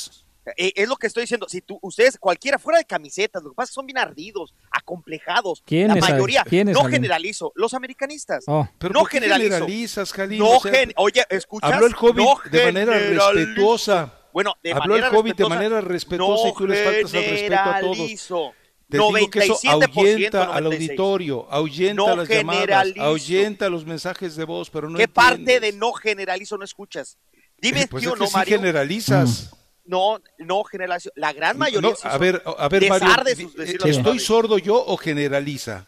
[0.56, 1.46] Eh, es lo que estoy diciendo.
[1.48, 4.54] Si tú, ustedes, cualquiera fuera de camisetas, lo que pasa es que son bien ardidos,
[4.70, 5.62] acomplejados.
[5.66, 6.14] ¿Quiénes, La Ale?
[6.14, 6.44] mayoría.
[6.44, 6.90] ¿Quiénes, no Ale?
[6.90, 7.52] generalizo.
[7.54, 8.44] Los americanistas.
[8.46, 8.68] Oh.
[8.78, 9.50] ¿Pero no por qué generalizo.
[9.54, 10.38] generalizas, Jalín?
[10.38, 11.72] No O sea, gen- Oye, ¿escuchas?
[11.72, 14.14] Habló el Hobbit No de manera respetuosa.
[14.32, 17.24] Bueno, de Habló el manera Hobbit de respetuosa, manera respetuosa y tú les faltas al
[17.24, 17.96] respeto a todos.
[17.96, 18.52] generalizo.
[18.88, 20.88] Te digo que eso 97%, ahuyenta al 96.
[20.90, 23.02] auditorio, ahuyenta No las llamadas, generalizo.
[23.02, 25.72] ahuyenta los mensajes de voz, pero no ¿Qué parte entiendes.
[25.72, 27.18] de no generalizo no escuchas?
[27.60, 28.56] Dime Pues sí es que no, sí Mario.
[28.58, 29.50] generalizas.
[29.88, 31.10] No, no generalizo.
[31.16, 34.76] La gran mayoría No, sí a ver, a ver, Mario, sus- eh, ¿estoy sordo yo
[34.86, 35.86] o generaliza?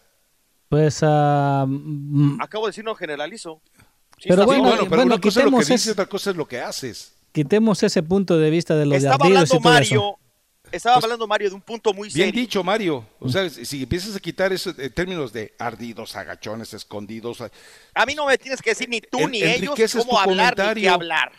[0.70, 3.60] Pues, ah, mm, Acabo de decir no generalizo.
[4.18, 4.74] Sí, Pero bueno, bien.
[4.76, 6.46] bueno, pero bueno, una cosa es lo que quitemos dices, ese- otra cosa es lo
[6.48, 7.12] que haces.
[7.32, 10.18] quitemos ese punto de vista de los de Estaba y hablando todo Mario, eso.
[10.72, 12.40] estaba Pues, hablando Mario de un punto muy Bien serio.
[12.40, 13.04] dicho, Mario.
[13.18, 17.42] O sea, si empiezas a quitar eso en términos de ardidos, agachones, escondidos,
[17.94, 20.82] A mí no me tienes que decir ni tú En- ni ellos cómo hablar ni
[20.82, 21.32] qué hablar.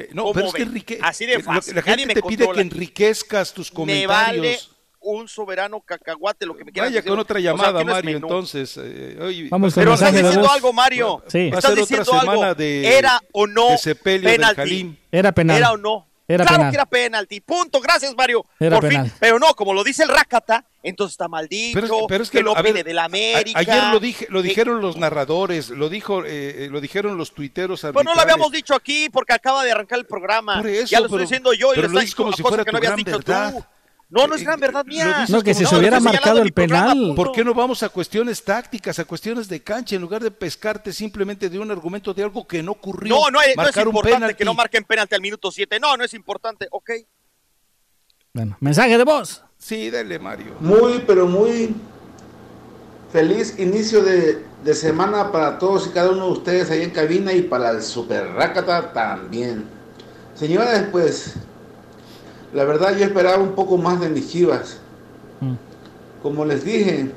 [0.00, 1.74] Eh, no, ¿Cómo pero es que enrique- Así de fácil.
[1.74, 2.54] la gente me te pide controla.
[2.54, 4.42] que enriquezcas tus Me comentarios.
[4.42, 4.58] vale
[5.00, 7.08] un soberano cacahuate, lo que me quieras Vaya decir.
[7.10, 8.26] con otra O sea, llamada, tienes Mario, menú.
[8.26, 8.78] entonces.
[8.82, 10.50] eh, oye, Vamos Pero estás diciendo voz.
[10.52, 11.22] algo, Mario.
[11.28, 11.38] Sí.
[11.50, 12.54] Va a Estás ser otra diciendo semana algo.
[12.56, 14.98] de- ¿Era o no de sepelio penalti?
[15.12, 15.56] Era penal.
[15.56, 16.07] ¿Era o no?
[16.28, 16.70] Era claro penal.
[16.70, 17.40] que era penalti.
[17.40, 17.80] Punto.
[17.80, 18.44] Gracias, Mario.
[18.60, 19.06] Era Por penal.
[19.06, 19.14] fin.
[19.18, 22.30] Pero no, como lo dice el Rácata, entonces está mal dicho, Pero es, pero es
[22.30, 23.58] que, que ver, viene de la a- América.
[23.58, 27.32] ayer lo dije, lo que- dijeron los narradores, lo dijo, eh, eh, lo dijeron los
[27.32, 30.58] tuiteros Pues no lo habíamos dicho aquí porque acaba de arrancar el programa.
[30.58, 32.48] Por eso, ya lo estoy diciendo yo y lo lo estás como diciendo si cosa
[32.50, 33.52] fuera que tu no habías dicho verdad.
[33.54, 33.64] tú.
[34.10, 35.26] No, no es gran verdad mía.
[35.28, 37.14] No, que si No, se hubiera marcado el programa, penal.
[37.14, 40.94] ¿Por qué no vamos a cuestiones tácticas, a cuestiones de cancha, en lugar de pescarte
[40.94, 43.14] simplemente de un argumento de algo que no ocurrió?
[43.14, 44.34] No, no es, no es importante penalti.
[44.36, 45.78] que no marquen penalti al minuto 7.
[45.78, 46.68] No, no es importante.
[46.70, 46.90] Ok.
[48.32, 49.44] Bueno, mensaje de voz.
[49.58, 50.56] Sí, dale, Mario.
[50.60, 51.74] Muy, pero muy
[53.12, 57.32] feliz inicio de, de semana para todos y cada uno de ustedes ahí en cabina
[57.32, 59.66] y para el Super Rácata también.
[60.34, 61.34] Señores, pues,
[62.54, 64.78] la verdad yo esperaba un poco más de mis chivas.
[66.22, 67.10] Como les dije,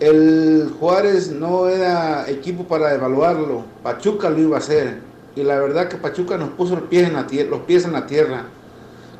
[0.00, 3.64] el Juárez no era equipo para evaluarlo.
[3.82, 4.98] Pachuca lo iba a hacer.
[5.36, 8.06] Y la verdad que Pachuca nos puso los pies en la, los pies en la
[8.06, 8.44] tierra.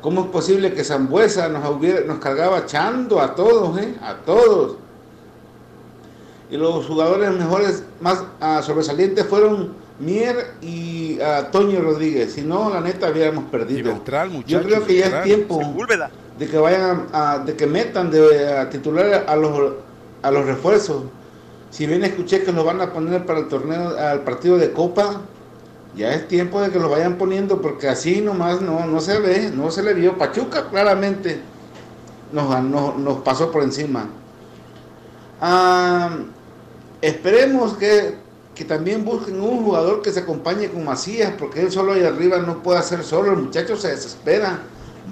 [0.01, 3.95] ¿Cómo es posible que Zambuesa nos, hubiera- nos cargaba echando a todos, eh?
[4.01, 4.75] A todos.
[6.51, 12.33] Y los jugadores mejores, más ah, sobresalientes fueron Mier y ah, Toño Rodríguez.
[12.33, 13.91] Si no, la neta, habíamos perdido.
[13.91, 15.21] Beltrán, Yo creo que ya Beltrán.
[15.21, 16.09] es tiempo Sepúlveda.
[16.37, 19.73] de que vayan a, de que metan de a titular a los
[20.21, 21.03] a los refuerzos.
[21.69, 25.21] Si bien escuché que los van a poner para el torneo, al partido de Copa,
[25.95, 29.51] ya es tiempo de que los vayan poniendo porque así nomás no, no se ve,
[29.53, 30.17] no se le vio.
[30.17, 31.39] Pachuca claramente
[32.31, 34.07] nos, nos pasó por encima.
[35.41, 36.09] Ah,
[37.01, 38.15] esperemos que,
[38.59, 42.39] que también busquen un jugador que se acompañe con Macías, porque él solo ahí arriba
[42.39, 44.59] no puede hacer solo, el muchacho se desespera,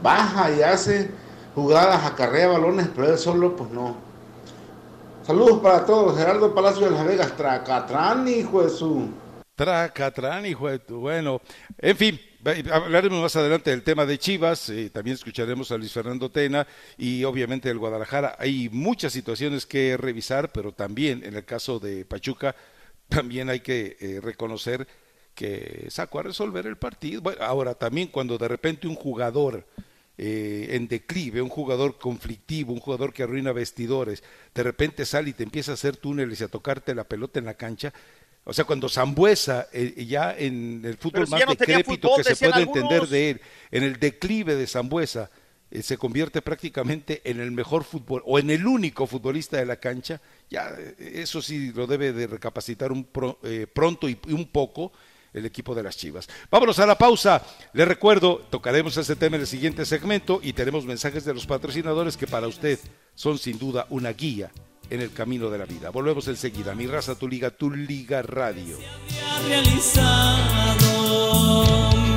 [0.03, 1.09] baja y hace
[1.55, 3.95] jugadas, acarrea balones, pero él solo pues no.
[5.25, 9.07] Saludos para todos, Gerardo Palacio de las Vegas, Tracatrán, hijo de su...
[9.55, 11.39] Tracatrán, hijo de tu- Bueno,
[11.77, 12.19] en fin,
[12.69, 16.67] hablaremos más adelante del tema de Chivas, eh, también escucharemos a Luis Fernando Tena
[16.97, 18.35] y obviamente el Guadalajara.
[18.39, 22.53] Hay muchas situaciones que revisar, pero también en el caso de Pachuca,
[23.07, 24.87] también hay que eh, reconocer
[25.33, 27.21] que sacó a resolver el partido.
[27.21, 29.65] Bueno, ahora también cuando de repente un jugador
[30.17, 34.23] eh, en declive, un jugador conflictivo, un jugador que arruina vestidores,
[34.55, 37.45] de repente sale y te empieza a hacer túneles y a tocarte la pelota en
[37.45, 37.93] la cancha.
[38.43, 42.35] O sea, cuando Zambuesa, eh, ya en el fútbol si más no decrépito fútbol, que
[42.35, 42.83] se puede algunos.
[42.83, 45.29] entender de él, en el declive de Zambuesa,
[45.69, 49.75] eh, se convierte prácticamente en el mejor fútbol o en el único futbolista de la
[49.75, 53.07] cancha, ya eh, eso sí lo debe de recapacitar un
[53.43, 54.93] eh, pronto y, un poco
[55.33, 56.29] el equipo de las Chivas.
[56.49, 57.45] Vámonos a la pausa.
[57.73, 62.15] Les recuerdo, tocaremos este tema en el siguiente segmento y tenemos mensajes de los patrocinadores
[62.15, 62.79] que para usted
[63.13, 64.51] son sin duda una guía
[64.89, 65.89] en el camino de la vida.
[65.89, 66.73] Volvemos enseguida.
[66.75, 68.77] Mi raza, tu liga, tu liga radio.
[69.47, 70.77] realizado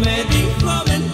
[0.00, 1.09] me dijo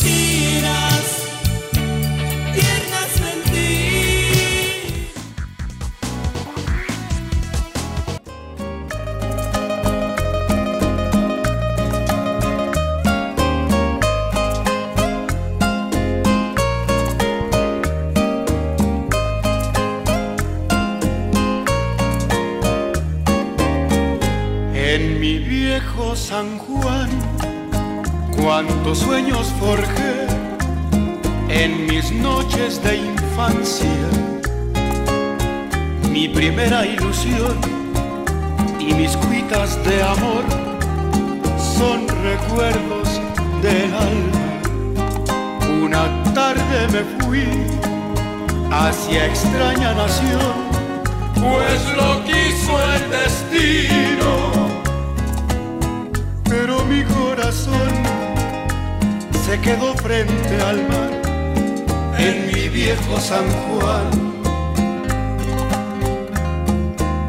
[25.79, 27.11] viejo San Juan,
[28.35, 30.27] cuántos sueños forjé
[31.51, 33.99] en mis noches de infancia.
[36.11, 37.57] Mi primera ilusión
[38.81, 40.45] y mis cuitas de amor
[41.79, 43.21] son recuerdos
[43.61, 44.45] del alma.
[45.85, 47.47] Una tarde me fui
[48.71, 50.55] hacia extraña nación,
[51.35, 54.56] pues lo quiso el destino
[56.57, 57.91] pero mi corazón
[59.45, 64.11] se quedó frente al mar en mi viejo San Juan.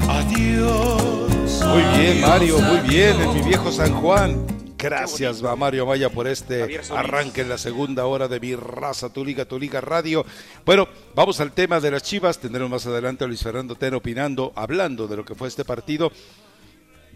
[0.07, 1.61] Adiós.
[1.65, 4.47] Muy bien, Mario, muy bien, en mi viejo San Juan.
[4.78, 9.25] Gracias, va Mario Maya, por este arranque en la segunda hora de mi raza, tu
[9.25, 10.25] liga, tu liga radio.
[10.65, 12.39] Bueno, vamos al tema de las Chivas.
[12.39, 16.11] Tendremos más adelante a Luis Fernando Tena opinando, hablando de lo que fue este partido.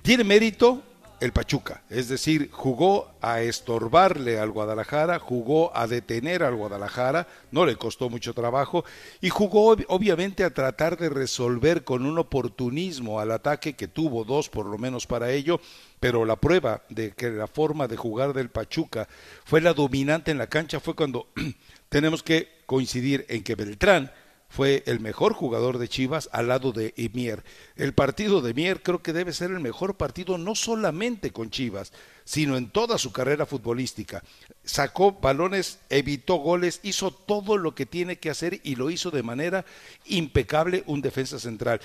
[0.02, 0.82] Tiene mérito
[1.22, 7.66] el Pachuca, es decir, jugó a estorbarle al Guadalajara, jugó a detener al Guadalajara, no
[7.66, 8.84] le costó mucho trabajo
[9.22, 14.24] y jugó ob- obviamente a tratar de resolver con un oportunismo al ataque que tuvo
[14.24, 15.62] dos por lo menos para ello,
[16.00, 19.08] pero la prueba de que la forma de jugar del Pachuca
[19.46, 21.28] fue la dominante en la cancha fue cuando
[21.90, 24.12] tenemos que coincidir en que Beltrán
[24.52, 27.42] fue el mejor jugador de Chivas al lado de Mier.
[27.78, 31.94] El partido de Mier creo que debe ser el mejor partido no solamente con Chivas,
[32.26, 34.22] sino en toda su carrera futbolística.
[34.66, 39.24] Sacó balones, evitó goles, hizo todo lo que tiene que hacer y lo hizo de
[39.24, 39.64] manera
[40.06, 41.80] impecable un defensa central.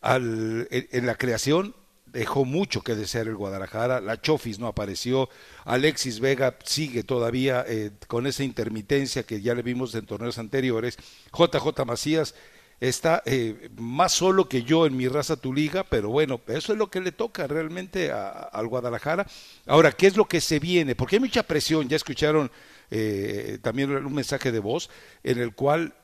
[0.00, 1.74] Al, en, en la creación
[2.14, 5.28] dejó mucho que desear el Guadalajara, la Chofis no apareció,
[5.66, 10.96] Alexis Vega sigue todavía eh, con esa intermitencia que ya le vimos en torneos anteriores,
[11.36, 12.34] JJ Macías
[12.80, 16.78] está eh, más solo que yo en mi raza tu liga, pero bueno, eso es
[16.78, 19.26] lo que le toca realmente al Guadalajara.
[19.66, 20.94] Ahora, ¿qué es lo que se viene?
[20.94, 22.50] Porque hay mucha presión, ya escucharon
[22.90, 24.90] eh, también un mensaje de voz
[25.22, 25.94] en el cual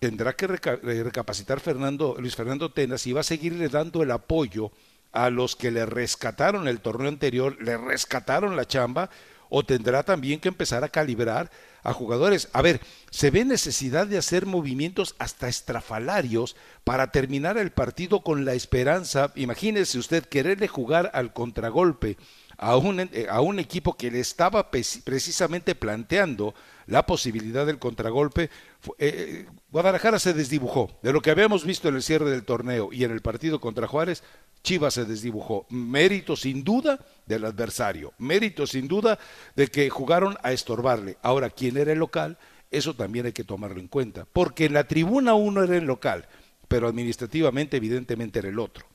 [0.00, 4.72] tendrá que reca- recapacitar Fernando, Luis Fernando Tenas y va a seguirle dando el apoyo
[5.14, 9.08] a los que le rescataron el torneo anterior, le rescataron la chamba,
[9.48, 11.50] o tendrá también que empezar a calibrar
[11.84, 12.48] a jugadores.
[12.52, 18.44] A ver, se ve necesidad de hacer movimientos hasta estrafalarios para terminar el partido con
[18.44, 19.30] la esperanza.
[19.36, 22.16] Imagínese usted quererle jugar al contragolpe
[22.56, 26.54] a un, eh, a un equipo que le estaba precisamente planteando
[26.86, 28.50] la posibilidad del contragolpe.
[28.80, 30.90] Fu- eh, Guadalajara se desdibujó.
[31.02, 33.86] De lo que habíamos visto en el cierre del torneo y en el partido contra
[33.86, 34.22] Juárez,
[34.64, 35.66] Chivas se desdibujó.
[35.68, 38.14] Mérito sin duda del adversario.
[38.18, 39.18] Mérito sin duda
[39.54, 41.18] de que jugaron a estorbarle.
[41.22, 42.38] Ahora, ¿quién era el local?
[42.70, 44.26] Eso también hay que tomarlo en cuenta.
[44.32, 46.26] Porque en la tribuna uno era el local,
[46.66, 48.86] pero administrativamente evidentemente era el otro.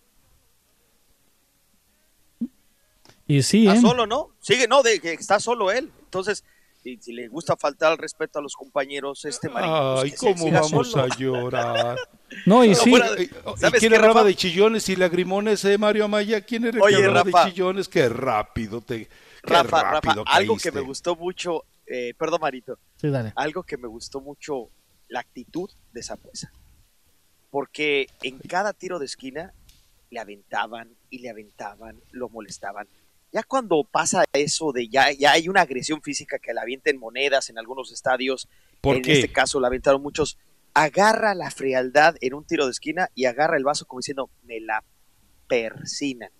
[3.27, 3.81] Y sí, Está ¿eh?
[3.81, 4.31] solo, ¿no?
[4.39, 5.91] Sigue, no, de que está solo él.
[6.03, 6.43] Entonces,
[6.81, 10.51] si, si le gusta faltar al respeto a los compañeros, este marido, Ay, se ¿cómo
[10.51, 11.03] vamos solo.
[11.03, 11.97] a llorar?
[12.45, 12.89] No, y No, sí.
[12.91, 14.23] fuera de- ¿Y ¿Sabes quién Rafa?
[14.23, 16.41] de chillones y lagrimones, eh, Mario Amaya?
[16.41, 17.45] ¿Quién era el Oye, que Rafa.
[17.45, 17.87] de chillones?
[17.89, 19.05] Qué rápido te...
[19.07, 19.09] Qué
[19.41, 23.33] Rafa, rápido Rafa, algo que me gustó mucho, eh, perdón, Marito, Sí, dale.
[23.35, 24.69] algo que me gustó mucho,
[25.07, 26.51] la actitud de Zambuesa.
[27.49, 29.53] Porque en cada tiro de esquina
[30.11, 32.87] le aventaban y le aventaban, lo molestaban.
[33.31, 37.49] Ya cuando pasa eso de ya, ya hay una agresión física que le avienten monedas
[37.49, 38.47] en algunos estadios,
[38.81, 39.13] ¿Por en qué?
[39.13, 40.37] este caso la aventaron muchos,
[40.73, 44.59] agarra la frialdad en un tiro de esquina y agarra el vaso como diciendo, me
[44.59, 44.83] la
[45.47, 46.31] persinan.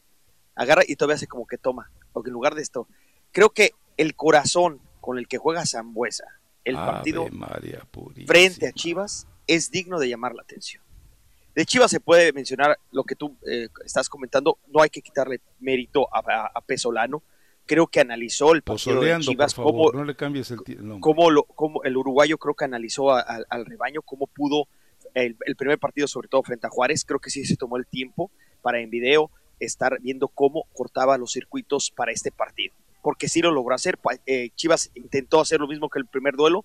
[0.55, 2.87] Agarra y todavía hace como que toma, porque en lugar de esto,
[3.31, 6.25] creo que el corazón con el que juega Zambuesa,
[6.63, 7.87] el Ave partido María
[8.25, 10.83] frente a Chivas es digno de llamar la atención.
[11.55, 15.41] De Chivas se puede mencionar lo que tú eh, estás comentando, no hay que quitarle
[15.59, 17.21] mérito a, a- a Pesolano.
[17.65, 20.99] Creo que analizó el partido de Pozoleando, Chivas, favor, cómo, no le cambies el nombre.
[21.01, 23.19] cómo lo- cómo el uruguayo creo que analizó a-
[23.49, 24.67] al- rebaño, cómo pudo
[25.13, 27.85] el, el primer partido, sobre todo frente a Juárez, creo que sí se tomó el
[27.87, 28.31] tiempo
[28.61, 29.29] para en video
[29.59, 33.99] estar viendo cómo cortaba los circuitos para este partido, porque sí lo logró hacer.
[34.25, 36.63] Eh, Chivas intentó hacer lo mismo que el primer duelo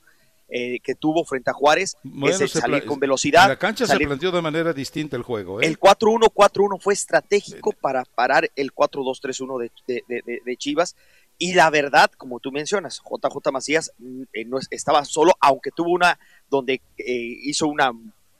[0.57, 3.43] eh, que tuvo frente a Juárez, Bueno, es el salir con velocidad.
[3.43, 5.61] En la cancha salir- se planteó de manera distinta el juego.
[5.61, 5.67] ¿eh?
[5.67, 10.95] el 4-1-4-1 fue estratégico para parar el 4-2-3-1 de, de- de- Chivas.
[11.39, 15.73] Y la verdad, como tú mencionas, JJ Macías mm, eh, no es- estaba solo, aunque
[15.73, 17.91] tuvo una donde eh, hizo una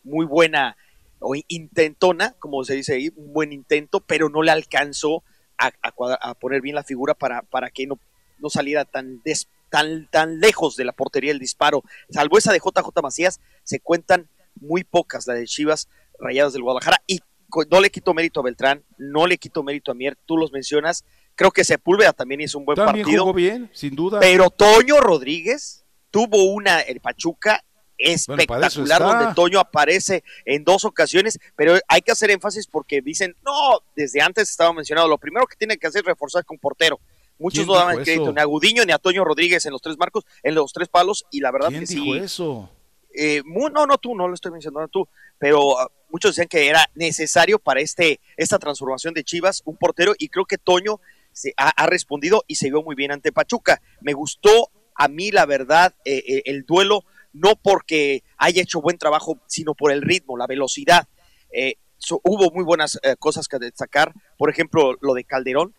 [0.05, 0.77] muy buena
[1.19, 5.25] o intentona, como se dice ahí, un buen intento, pero no le alcanzó
[5.59, 7.99] a, a cuadra- a poner bien la figura para, para que no,
[8.39, 11.83] no saliera tan, des- tan, tan lejos de la portería el disparo.
[12.09, 14.29] Salvo esa de JJ Macías, se cuentan
[14.61, 15.89] muy pocas, la de Chivas
[16.21, 17.03] Rayadas del Guadalajara.
[17.09, 17.21] Y
[17.69, 21.05] no le quito mérito a Beltrán, no le quito mérito a Mier, tú los mencionas.
[21.35, 23.25] Creo que Sepúlveda también hizo un buen También partido.
[23.25, 24.21] jugó bien, sin duda.
[24.21, 27.65] Pero Toño Rodríguez tuvo una el Pachuca
[27.99, 33.81] espectacular donde Toño aparece en dos ocasiones, pero hay que hacer énfasis porque dicen, no,
[33.97, 37.01] desde antes estaba mencionado, lo primero que tiene que hacer es reforzar con portero.
[37.39, 39.97] Muchos ¿Quién no daban crédito ni a Gudiño ni a Toño Rodríguez en los tres
[39.99, 42.17] marcos, en los tres palos, y la verdad ¿Quién que dijo sí.
[42.19, 42.71] eso?
[43.17, 45.09] eh, mu- no, no tú, no lo estoy mencionando tú,
[45.39, 50.15] pero ah, muchos decían que era necesario para este, esta transformación de Chivas un portero
[50.19, 51.01] y creo que Toño
[51.33, 53.81] se ha, ha respondido y se vio muy bien ante Pachuca.
[54.01, 58.97] Me gustó a mí, la verdad, eh, eh, el duelo, no porque haya hecho buen
[58.99, 61.09] trabajo, sino por el ritmo, la velocidad.
[61.53, 65.75] Eh, so- hubo muy buenas eh, cosas que destacar, por ejemplo, lo de Calderón,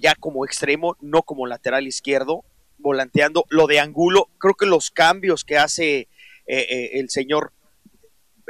[0.00, 2.44] ya como extremo, no como lateral izquierdo,
[2.78, 3.44] volanteando.
[3.48, 6.08] Lo de Angulo, creo que los cambios que hace eh,
[6.46, 7.52] eh, el señor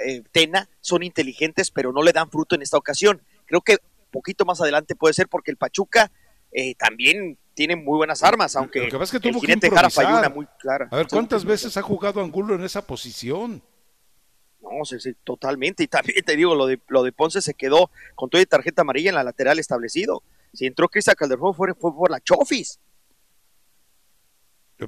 [0.05, 3.23] eh, Tena son inteligentes, pero no le dan fruto en esta ocasión.
[3.47, 3.79] Creo que
[4.11, 6.11] poquito más adelante puede ser porque el Pachuca
[6.53, 9.49] eh, también tiene muy buenas armas, aunque Lo que pasa es que el tuvo que
[9.49, 10.31] jinete Jara falló improvisar.
[10.33, 10.89] una muy clara.
[10.91, 13.63] A ver, Sí, ¿cuántas veces ha jugado Angulo en esa posición?
[14.61, 15.83] No, sí, sí, totalmente.
[15.83, 19.11] Y también te digo, lo de, lo de Ponce se quedó con toda tarjeta amarilla
[19.11, 20.23] en la lateral establecido.
[20.53, 22.81] Si entró Cristian Calderón fue, fue por la Chofis.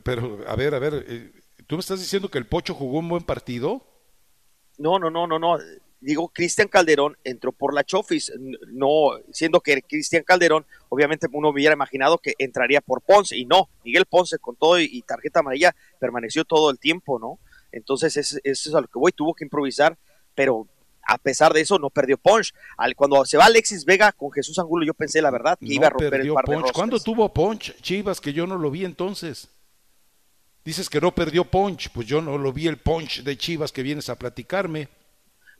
[0.04, 1.32] Pero, a ver, a ver, eh,
[1.66, 3.84] ¿tú me estás diciendo que el Pocho jugó un buen partido?
[4.78, 5.58] No, no, no, no, no.
[6.00, 8.32] Digo, Cristian Calderón entró por la Chofis,
[8.68, 13.68] no, siendo que Cristian Calderón, obviamente uno hubiera imaginado que entraría por Ponce, y no,
[13.84, 17.38] Miguel Ponce con todo y, tarjeta amarilla permaneció todo el tiempo, ¿no?
[17.70, 19.98] Entonces, eso es a lo que voy, tuvo que improvisar,
[20.34, 20.66] pero
[21.06, 22.52] a pesar de eso no perdió punch.
[22.76, 25.72] Al, cuando se va Alexis Vega con Jesús Angulo, yo pensé la verdad que No
[25.72, 26.60] iba a romper el par de punch.
[26.62, 26.72] roscas.
[26.76, 28.20] ¿Cuándo tuvo punch, Chivas?
[28.20, 29.48] Que yo no lo vi entonces.
[30.64, 33.82] Dices que no perdió punch, pues yo no lo vi el punch de Chivas que
[33.82, 34.88] vienes a platicarme.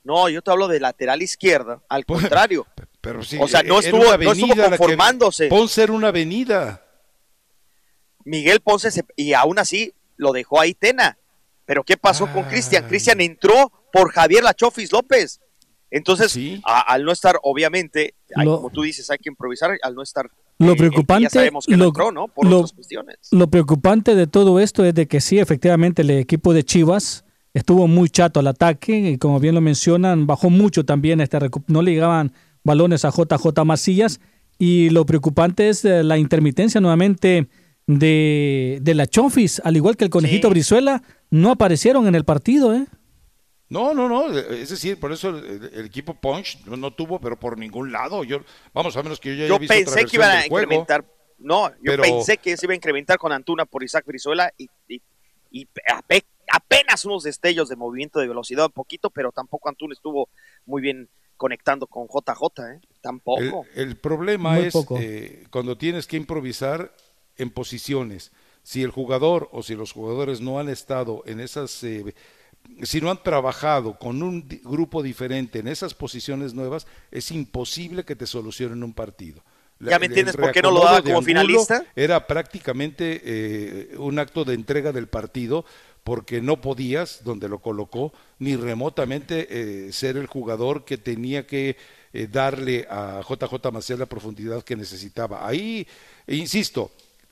[0.05, 2.67] No, yo te hablo de lateral izquierda, al contrario.
[3.01, 5.49] Pero sí, o sea, no estuvo, una no estuvo conformándose.
[5.49, 6.85] Ponce era una avenida.
[8.25, 11.17] Miguel Ponce se- y aún así lo dejó ahí Tena.
[11.71, 12.83] Pero ¿qué pasó con Cristian?
[12.85, 12.89] Ah.
[12.89, 15.39] Cristian entró por Javier Lachofis López.
[15.89, 19.95] Entonces, a- al no estar, obviamente, hay- Lo- como tú dices, hay que improvisar, al
[19.95, 22.27] no estar, Lo eh, preocupante, ya sabemos que no lo, entró, ¿no?
[22.27, 23.19] Por lo- otras cuestiones.
[23.31, 27.87] lo preocupante de todo esto es de que sí, efectivamente, el equipo de Chivas estuvo
[27.87, 31.93] muy chato al ataque y como bien lo mencionan, bajó mucho también, este, no le
[31.93, 32.33] llegaban
[32.65, 34.21] balones a JJ Macías
[34.59, 37.47] y lo preocupante es eh, la intermitencia nuevamente
[37.99, 42.75] de, de la Chofis, al igual que el conejito Brizuela, no aparecieron en el partido,
[42.75, 42.87] ¿eh?
[43.69, 44.29] No, no, no.
[44.37, 48.25] Es decir, por eso el, el equipo Punch no, no tuvo, pero por ningún lado.
[48.25, 48.41] Yo,
[48.75, 50.41] vamos, a menos que yo ya haya Yo visto otra pensé que versión iban a
[50.49, 50.63] juego.
[50.65, 51.05] incrementar,
[51.39, 54.69] no, yo pero- pensé que se iba a incrementar con Antuna por Isaac Brizuela y,
[54.89, 55.01] y-
[55.53, 60.29] y ape- apenas unos destellos de movimiento de velocidad, un poquito, pero tampoco Antuna estuvo
[60.67, 62.81] muy bien conectando con JJ, ¿eh?
[63.01, 63.65] Tampoco.
[63.75, 66.93] El, el problema Muy es eh, cuando tienes que improvisar
[67.41, 68.33] en posiciones.
[68.63, 72.15] Si el jugador o si los jugadores no han estado en esas, eh,
[72.83, 78.17] si no han trabajado con un grupo diferente en esas posiciones nuevas, es imposible que
[78.17, 79.43] te solucionen un partido.
[79.81, 81.85] ¿Ya me entiendes por qué no lo daba como finalista?
[81.97, 85.65] Era prácticamente eh, un acto de entrega del partido
[86.05, 91.77] porque no podías, donde lo colocó, ni remotamente eh, ser el jugador que tenía que
[92.13, 95.47] eh, darle a JJ Macías la profundidad que necesitaba.
[95.47, 95.87] Ahí,
[96.27, 96.91] insisto,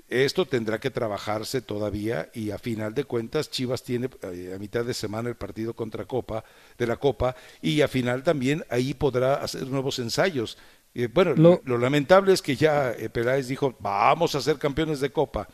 [0.08, 4.84] esto tendrá que trabajarse todavía y a final de cuentas Chivas tiene eh, a mitad
[4.84, 6.44] de semana el partido contra Copa
[6.78, 10.56] de la Copa y a final también ahí podrá hacer nuevos ensayos.
[10.94, 15.00] Eh, bueno, lo, Lo- lamentable es que ya eh, Peláez dijo, vamos a ser campeones
[15.00, 15.46] de Copa.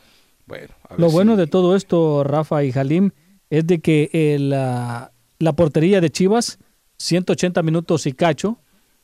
[0.45, 3.11] Bueno, a Lo si- bueno de todo esto, Rafa y Jalim,
[3.49, 6.59] es de que el, ah, la portería de Chivas,
[6.97, 8.57] 180 minutos y cacho,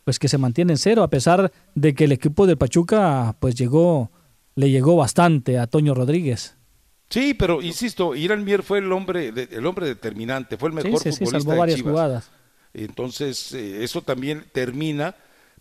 [0.05, 3.53] pues que se mantiene en cero, a pesar de que el equipo de Pachuca, pues
[3.55, 4.09] llegó,
[4.55, 6.55] le llegó bastante a Toño Rodríguez.
[7.09, 11.01] Sí, pero insisto, Irán Mier fue el hombre, de- el hombre determinante, fue el mejor
[11.01, 11.91] sí, sí, futbolista salvó de varias Chivas.
[11.91, 12.31] jugadas.
[12.73, 15.15] Entonces, eh, eso también termina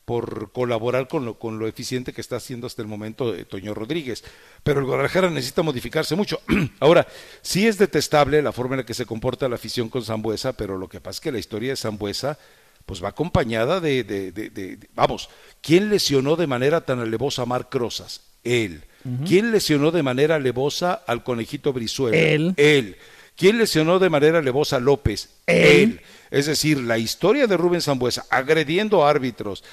[0.04, 3.74] por colaborar con lo, con lo eficiente que está haciendo hasta el momento eh, Toño
[3.74, 4.24] Rodríguez.
[4.62, 6.40] Pero el Guadalajara necesita modificarse mucho.
[6.80, 7.06] Ahora,
[7.42, 10.78] sí es detestable la forma en la que se comporta la afición con Zambuesa, pero
[10.78, 12.38] lo que pasa es que la historia de Zambuesa
[12.86, 15.28] pues va acompañada de, de- de- de- de- vamos,
[15.60, 18.22] ¿quién lesionó de manera tan alevosa a Marc Rosas?
[18.44, 18.84] Él.
[19.26, 22.16] ¿Quién lesionó de manera alevosa al conejito Brizuela?
[22.18, 22.52] Él.
[22.58, 22.96] Él.
[23.34, 25.30] ¿Quién lesionó de manera alevosa a López?
[25.46, 26.00] Él.
[26.30, 29.64] Es decir, la historia de Rubén Zambuesa agrediendo árbitros,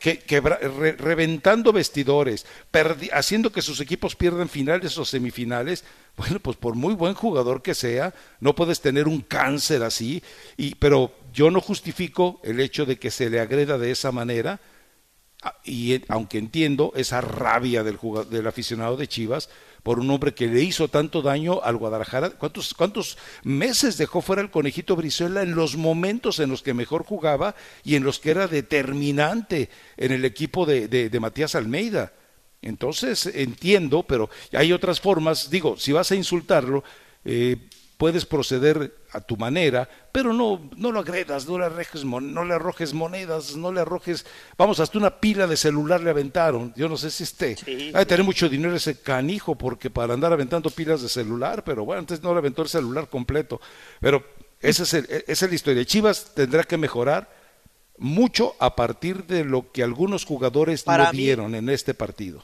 [0.00, 5.84] que- re- reventando vestidores, perdi- haciendo que sus equipos pierdan finales o semifinales.
[6.16, 10.22] Bueno, pues por muy buen jugador que sea, no puedes tener un cáncer así.
[10.56, 14.58] Y, pero yo no justifico el hecho de que se le agreda de esa manera.
[15.44, 19.48] Ah, Y eh, aunque entiendo esa rabia del, juga- del aficionado de Chivas
[19.82, 24.40] por un hombre que le hizo tanto daño al Guadalajara, ¿cuántos, cuántos meses dejó fuera
[24.40, 28.30] el conejito Brizuela en los momentos en los que mejor jugaba y en los que
[28.30, 32.12] era determinante en el equipo de, de- de Matías Almeida?
[32.60, 36.84] Entonces entiendo, pero hay otras formas, digo, si vas a insultarlo,
[37.24, 37.56] eh,
[38.02, 42.52] puedes proceder a tu manera, pero no, no lo agredas, no le, arrojes, no le
[42.54, 44.26] arrojes monedas, no le arrojes,
[44.58, 48.06] vamos, hasta una pila de celular le aventaron, yo no sé si esté, hay de
[48.06, 52.20] tener mucho dinero ese canijo, porque para andar aventando pilas de celular, pero bueno, antes
[52.24, 53.60] no le aventó el celular completo,
[54.00, 54.24] pero
[54.60, 57.32] esa es, el- esa es la historia, Chivas tendrá que mejorar
[57.98, 62.42] mucho a partir de lo que algunos jugadores Para no mí- dieron en este partido.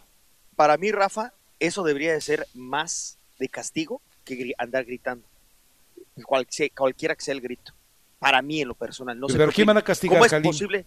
[0.55, 5.27] Para mí, Rafa, eso debería de ser más de castigo que andar gritando.
[6.25, 6.47] Cual-
[6.77, 7.73] cualquiera que sea el grito.
[8.19, 9.19] Para mí, en lo personal.
[9.19, 10.51] No sé Pero ¿quién van a castigar, ¿Cómo es Kalim?
[10.51, 10.85] posible?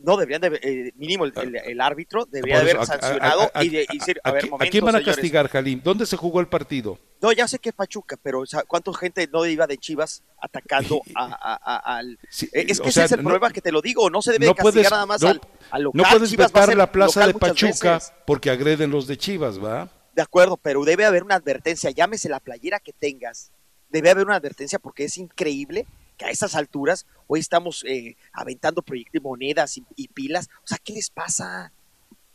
[0.00, 3.58] No, deberían de, eh, mínimo el, el- el árbitro debería eso, haber a- sancionado a-
[3.58, 5.16] a- y, de, y decir, a, ¿A, ver, qui- a momento, quién van a señores.
[5.16, 5.80] castigar, Jalim?
[5.82, 7.00] ¿Dónde se jugó el partido?
[7.20, 10.22] No, ya sé que es Pachuca, pero o sea, ¿cuánta gente no iba de Chivas
[10.40, 12.12] atacando al...
[12.52, 14.30] Eh, es que ese sea, es el no- problema que te lo digo, no se
[14.32, 15.40] debe no castigar puedes, nada más no, al,
[15.72, 16.02] al local.
[16.02, 19.88] no puedes Chivas vetar la plaza de Pachuca porque agreden los de Chivas, ¿va?
[20.14, 23.50] De acuerdo, pero debe haber una advertencia, llámese la playera que tengas,
[23.92, 25.86] debe haber una advertencia porque es increíble
[26.16, 30.48] que a esas alturas hoy estamos eh, aventando proyectos de monedas y, y pilas.
[30.64, 31.72] O sea, ¿qué les pasa?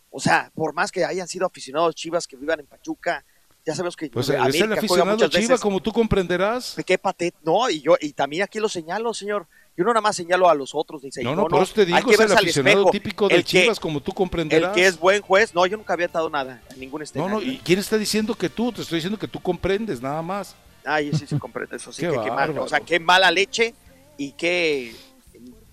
[0.09, 3.23] O sea, por más que hayan sido aficionados chivas que vivan en Pachuca,
[3.65, 5.59] ya sabemos que Pues América es el aficionado muchas Chiva, veces.
[5.59, 6.75] como tú comprenderás.
[6.85, 9.45] Qué patet, no, y yo, y también aquí lo señalo, señor.
[9.75, 11.99] Yo no nada más señalo a los otros, dice, No, no, por eso te digo,
[12.09, 12.91] que es el aficionado espejo.
[12.91, 14.69] típico de El que- Chivas, como tú comprenderás.
[14.69, 17.35] El que es buen juez, no, yo nunca había dado nada en ningún No, escenario.
[17.35, 18.71] no, ¿y quién está diciendo que tú?
[18.71, 20.55] Te estoy diciendo que tú comprendes, nada más.
[20.87, 21.91] Ay, sí, sí, comprendo eso.
[21.91, 23.73] Sí, Qué que, qué mal, o sea, qué mala leche
[24.17, 24.95] y qué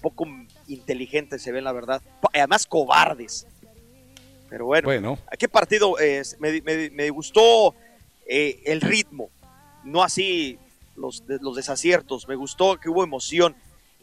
[0.00, 0.26] poco
[0.68, 2.02] inteligente se ven, la verdad.
[2.32, 3.46] Además, cobardes.
[4.50, 5.18] Pero bueno, Bueno.
[5.32, 5.98] ¿a qué partido?
[5.98, 7.74] eh, me, me- me gustó
[8.26, 9.30] eh, el ritmo,
[9.84, 10.58] no así
[10.96, 12.28] los, los desaciertos.
[12.28, 13.54] Me gustó que hubo emoción.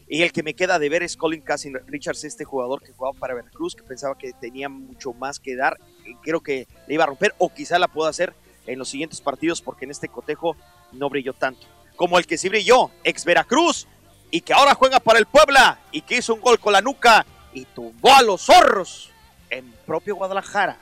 [0.08, 3.18] Y el que me queda de ver es Colin Cassin Richards, este jugador que jugaba
[3.18, 5.78] para Veracruz, que pensaba que tenía mucho más que dar.
[6.22, 8.34] Creo que le iba a romper, o quizá la pueda hacer
[8.66, 10.54] en los siguientes partidos, porque en este cotejo
[10.92, 11.66] no brilló tanto.
[11.96, 13.86] Como el que sí brilló, ex Veracruz,
[14.30, 17.26] y que ahora juega para el Puebla, y que hizo un gol con la nuca
[17.52, 19.10] y tumbó a los zorros
[19.50, 20.78] en propio Guadalajara.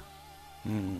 [0.64, 0.98] Mm.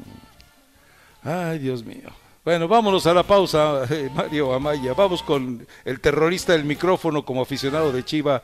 [1.22, 2.10] Ay, Dios mío.
[2.44, 4.94] Bueno, vámonos a la pausa, eh, Mario Amaya.
[4.94, 8.42] Vamos con el terrorista del micrófono como aficionado de Chiva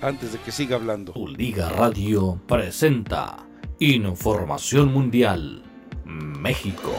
[0.00, 1.12] antes de que siga hablando.
[1.28, 3.36] Liga Radio presenta
[3.78, 5.62] Información Mundial
[6.04, 6.92] México.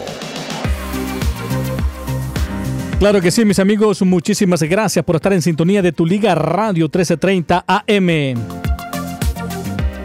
[3.00, 6.86] Claro que sí, mis amigos, muchísimas gracias por estar en sintonía de tu Liga Radio
[6.86, 8.10] 1330 AM.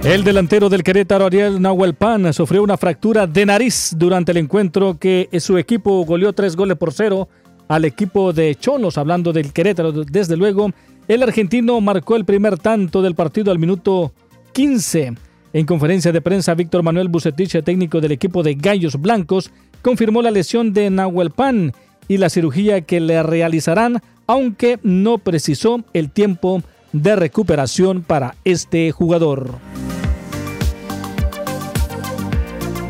[0.02, 5.28] El delantero del Querétaro, Ariel Nahuelpan, sufrió una fractura de nariz durante el encuentro que
[5.38, 7.28] su equipo goleó tres goles por cero
[7.68, 8.98] al equipo de Cholos.
[8.98, 10.72] Hablando del Querétaro, desde luego,
[11.06, 14.12] el argentino marcó el primer tanto del partido al minuto
[14.52, 15.14] 15.
[15.52, 20.32] En conferencia de prensa, Víctor Manuel Bucetich, técnico del equipo de Gallos Blancos, confirmó la
[20.32, 21.72] lesión de Nahuelpan
[22.10, 26.60] y la cirugía que le realizarán, aunque no precisó el tiempo
[26.92, 29.54] de recuperación para este jugador.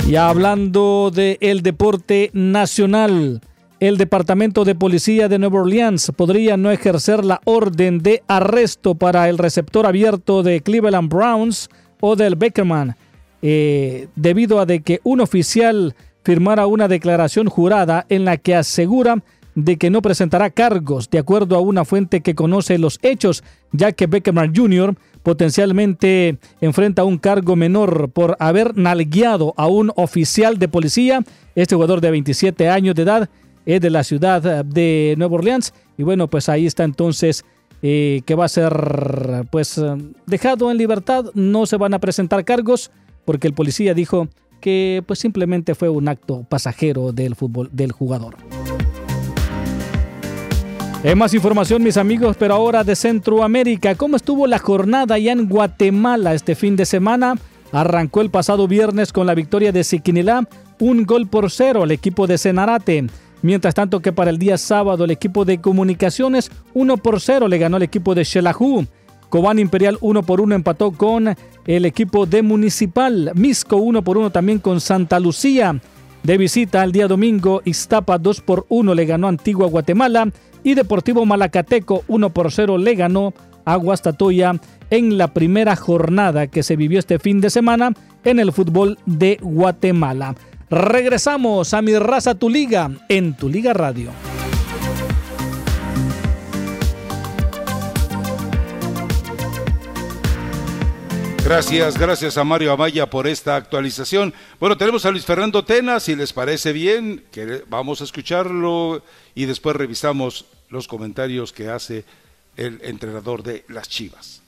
[0.08, 3.42] Y hablando del deporte nacional,
[3.78, 9.28] el Departamento de Policía de Nueva Orleans podría no ejercer la orden de arresto para
[9.28, 11.68] el receptor abierto de Cleveland Browns
[12.00, 12.96] o del Beckerman,
[13.42, 19.22] eh, debido a de que un oficial firmara una declaración jurada en la que asegura
[19.54, 23.42] de que no presentará cargos de acuerdo a una fuente que conoce los hechos,
[23.72, 24.94] ya que Beckerman Jr.
[25.22, 31.20] potencialmente enfrenta un cargo menor por haber nalgueado a un oficial de policía.
[31.54, 33.28] Este jugador de 27 años de edad
[33.66, 37.44] es de la ciudad de Nueva Orleans y bueno, pues ahí está entonces
[37.82, 38.72] eh, que va a ser
[39.50, 39.80] pues
[40.26, 42.90] dejado en libertad, no se van a presentar cargos
[43.24, 44.28] porque el policía dijo
[44.60, 48.36] que pues simplemente fue un acto pasajero del fútbol del jugador.
[51.02, 53.94] Eh, más información, mis amigos, pero ahora de Centroamérica.
[53.94, 57.36] ¿Cómo estuvo la jornada ya en Guatemala este fin de semana?
[57.72, 60.46] Arrancó el pasado viernes con la victoria de Siquinilá,
[60.78, 63.06] un gol por cero al equipo de Cenarate.
[63.42, 67.58] Mientras tanto que para el día sábado el equipo de Comunicaciones 1 por 0 le
[67.58, 68.86] ganó al equipo de Xelajú.
[69.30, 71.34] Cobán Imperial 1 por 1 empató con
[71.66, 73.32] el equipo de Municipal.
[73.34, 75.80] Misco 1 por 1 también con Santa Lucía.
[76.22, 80.30] De visita al día domingo, Iztapa 2 por 1 le ganó Antigua Guatemala
[80.62, 83.32] y Deportivo Malacateco 1 por 0 le ganó
[83.64, 83.78] a
[84.90, 87.92] en la primera jornada que se vivió este fin de semana
[88.24, 90.34] en el fútbol de Guatemala.
[90.68, 94.10] Regresamos a Mi Raza Tu Liga en Tu Liga Radio.
[101.50, 104.32] Gracias, gracias a Mario Amaya por esta actualización.
[104.60, 109.02] Bueno, tenemos a Luis Fernando Tena, si les parece bien, que vamos a escucharlo
[109.34, 112.04] y después revisamos los comentarios que hace
[112.56, 114.42] el entrenador de las Chivas.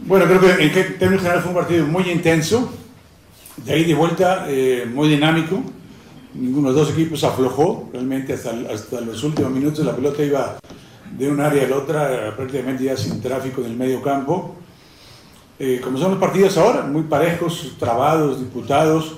[0.00, 2.70] Bueno, creo que en términos generales fue un partido muy intenso,
[3.56, 5.62] de ahí de vuelta, eh, muy dinámico.
[6.34, 10.58] Ninguno de los dos equipos aflojó, realmente hasta, hasta los últimos minutos la pelota iba
[11.16, 14.60] de un área a la otra, eh, prácticamente ya sin tráfico en el medio campo.
[15.62, 19.16] Eh, como son los partidos ahora, muy parejos, trabados, disputados.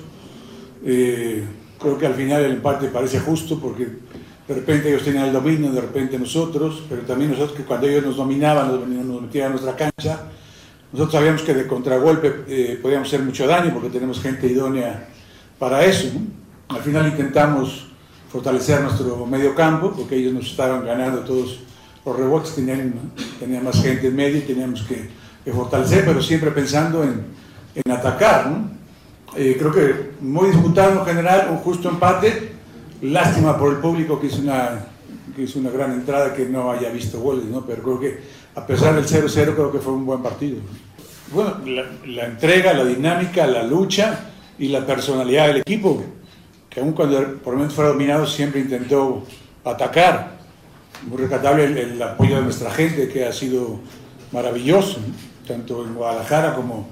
[0.85, 1.41] Eh,
[1.79, 5.71] creo que al final el empate parece justo porque de repente ellos tenían el dominio,
[5.71, 9.49] de repente nosotros, pero también nosotros que cuando ellos nos dominaban, nos, nos metían a
[9.51, 10.23] nuestra cancha,
[10.91, 15.07] nosotros sabíamos que de contragolpe eh, podíamos hacer mucho daño porque tenemos gente idónea
[15.57, 16.09] para eso.
[16.67, 17.87] Al final intentamos
[18.29, 21.61] fortalecer nuestro medio campo porque ellos nos estaban ganando todos
[22.05, 22.95] los rebotes, tenían,
[23.39, 27.25] tenían más gente en medio y teníamos que que fortalecer, pero siempre pensando en,
[27.75, 28.47] en atacar.
[28.47, 28.71] ¿no?
[29.35, 32.53] Eh, creo que muy disputado en general, un justo empate.
[33.01, 34.87] Lástima por el público que hizo una
[35.35, 37.65] que es una gran entrada que no haya visto goles, ¿no?
[37.65, 38.19] Pero creo que
[38.55, 40.57] a pesar del 0-0 creo que fue un buen partido.
[41.31, 44.29] Bueno, la, la entrega, la dinámica, la lucha
[44.59, 46.03] y la personalidad del equipo,
[46.69, 49.23] que aun cuando por momentos fuera dominado siempre intentó
[49.63, 50.37] atacar.
[51.07, 53.79] Muy recatable el, el apoyo de nuestra gente que ha sido
[54.31, 55.32] maravilloso, ¿no?
[55.47, 56.87] Tanto en Guadalajara como,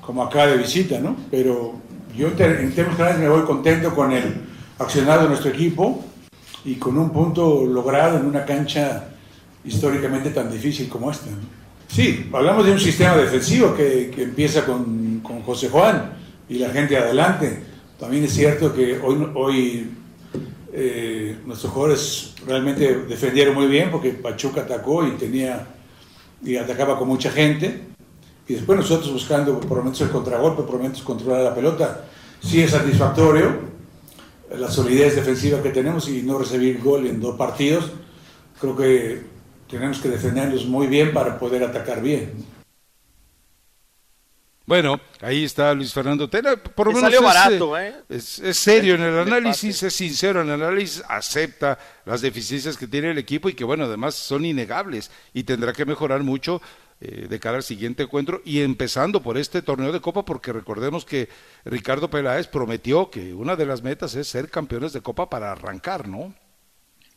[0.00, 1.16] como acá de visita, ¿no?
[1.30, 1.74] Pero
[2.16, 4.34] yo en, términos generales me voy contento con el
[4.78, 6.04] accionar de nuestro equipo
[6.64, 9.08] y con un punto logrado en una cancha
[9.64, 11.30] históricamente tan difícil como esta.
[11.30, 11.38] ¿no?
[11.88, 16.12] Sí, hablamos de un sistema defensivo que, que empieza con, con José Juan
[16.48, 17.62] y la gente adelante.
[17.98, 19.90] También es cierto que hoy, hoy
[20.72, 25.66] eh, nuestros jugadores realmente defendieron muy bien porque Pachuca atacó y tenía
[26.44, 27.93] y atacaba con mucha gente
[28.46, 32.04] y después nosotros buscando por momentos el contragolpe, por momentos controlar la pelota.
[32.42, 33.74] Sí es satisfactorio
[34.58, 37.90] la solidez defensiva que tenemos y no recibir gol en dos partidos.
[38.60, 39.22] Creo que
[39.68, 42.54] tenemos que defendernos muy bien para poder atacar bien.
[44.66, 46.56] Bueno, ahí está Luis Fernando Tena.
[46.56, 47.94] Por lo menos salió es, barato, eh, ¿eh?
[48.08, 52.86] Es, es serio en el análisis, es sincero en el análisis, acepta las deficiencias que
[52.86, 56.62] tiene el equipo y que, bueno, además son innegables y tendrá que mejorar mucho
[57.04, 61.04] eh, de cara al siguiente encuentro y empezando por este torneo de Copa, porque recordemos
[61.04, 61.28] que
[61.64, 66.08] Ricardo Peláez prometió que una de las metas es ser campeones de Copa para arrancar,
[66.08, 66.34] ¿no?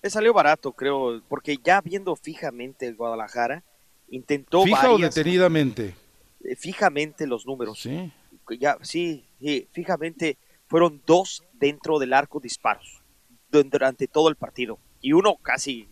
[0.04, 3.64] Le salió barato, creo, porque ya viendo fijamente el Guadalajara,
[4.10, 5.96] intentó Fija o detenidamente.
[6.44, 7.80] eh, fijamente los números.
[7.82, 8.12] Sí.
[8.60, 13.02] Ya, sí, sí, fijamente fueron dos dentro del arco disparos
[13.50, 14.80] du- durante todo el partido.
[15.02, 15.88] Y uno casi.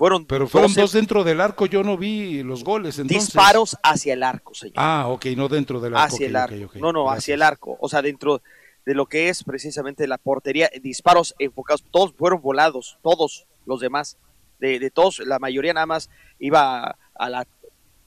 [0.00, 2.98] Fueron, Pero fueron 12 dos dentro del arco, yo no vi los goles.
[2.98, 3.26] Entonces.
[3.26, 4.76] disparos hacia el arco, señor.
[4.78, 6.06] Ah, ok, no dentro del arco.
[6.14, 6.78] hacia el arco.
[6.78, 7.76] No, no, hacia el arco.
[7.82, 8.40] O sea, dentro
[8.86, 14.16] de lo que es precisamente la portería, disparos enfocados, todos fueron volados, todos los demás.
[14.58, 17.46] De, de todos, la mayoría nada más iba a la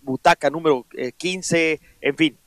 [0.02, 2.38] butaca número eh, 15, en fin.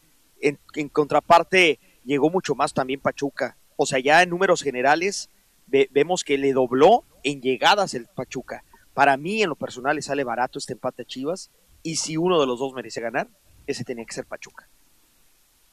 [0.40, 3.56] En, en contraparte, llegó mucho más también Pachuca.
[3.76, 5.30] O sea, ya en números generales,
[5.68, 8.64] ve- vemos que le dobló en llegadas el Pachuca.
[8.96, 11.50] Para mí, en lo personal, le sale barato este empate a Chivas.
[11.82, 13.28] Y si uno de los dos merece ganar,
[13.66, 14.70] ese tenía que ser Pachuca.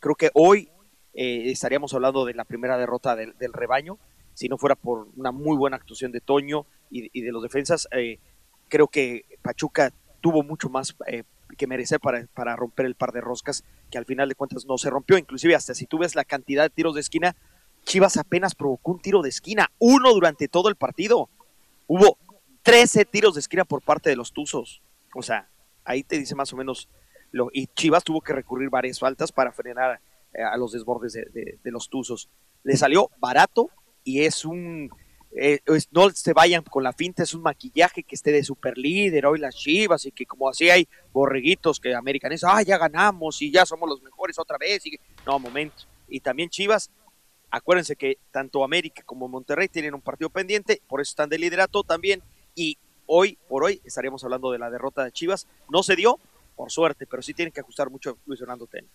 [0.02, 0.70] Creo que hoy
[1.14, 3.98] eh, estaríamos hablando de la primera derrota del, rebaño.
[4.34, 7.88] Si no fuera por una muy buena actuación de Toño y, y de los defensas,
[7.92, 8.20] eh,
[8.68, 11.24] creo que Pachuca tuvo mucho más eh,
[11.58, 14.78] que merecer para, para romper el par de roscas que al final de cuentas no
[14.78, 15.18] se rompió.
[15.18, 17.38] Inclusive hasta si tú ves la cantidad de tiros de esquina,
[17.86, 21.30] Chivas apenas provocó un tiro de esquina, uno durante todo el partido.
[21.88, 22.18] Hubo
[22.64, 24.82] 13 tiros de esquina por parte de los Tuzos.
[25.14, 25.50] O sea,
[25.84, 26.90] ahí te dice más o menos
[27.32, 30.00] lo, y Chivas tuvo que recurrir varias faltas para frenar
[30.34, 32.30] eh, a los desbordes de, los Tuzos.
[32.64, 33.70] Le salió barato
[34.04, 34.90] y es un
[35.36, 35.60] eh,
[35.92, 39.40] no se vayan con la finta, es un maquillaje que esté de super líder hoy
[39.40, 43.66] las Chivas y que como así hay borreguitos que americanos, ah, ya ganamos y ya
[43.66, 44.86] somos los mejores otra vez.
[44.86, 45.84] Y, no, momento.
[46.08, 46.92] Y también Chivas,
[47.50, 51.84] acuérdense que tanto América como Monterrey tienen un partido pendiente, por eso están de liderato
[51.84, 52.22] también.
[52.56, 55.48] Y hoy por hoy estaríamos hablando de la derrota de Chivas.
[55.70, 56.20] No se dio,
[56.56, 58.88] por suerte, pero sí tienen que ajustar mucho Luis Fernando Tena.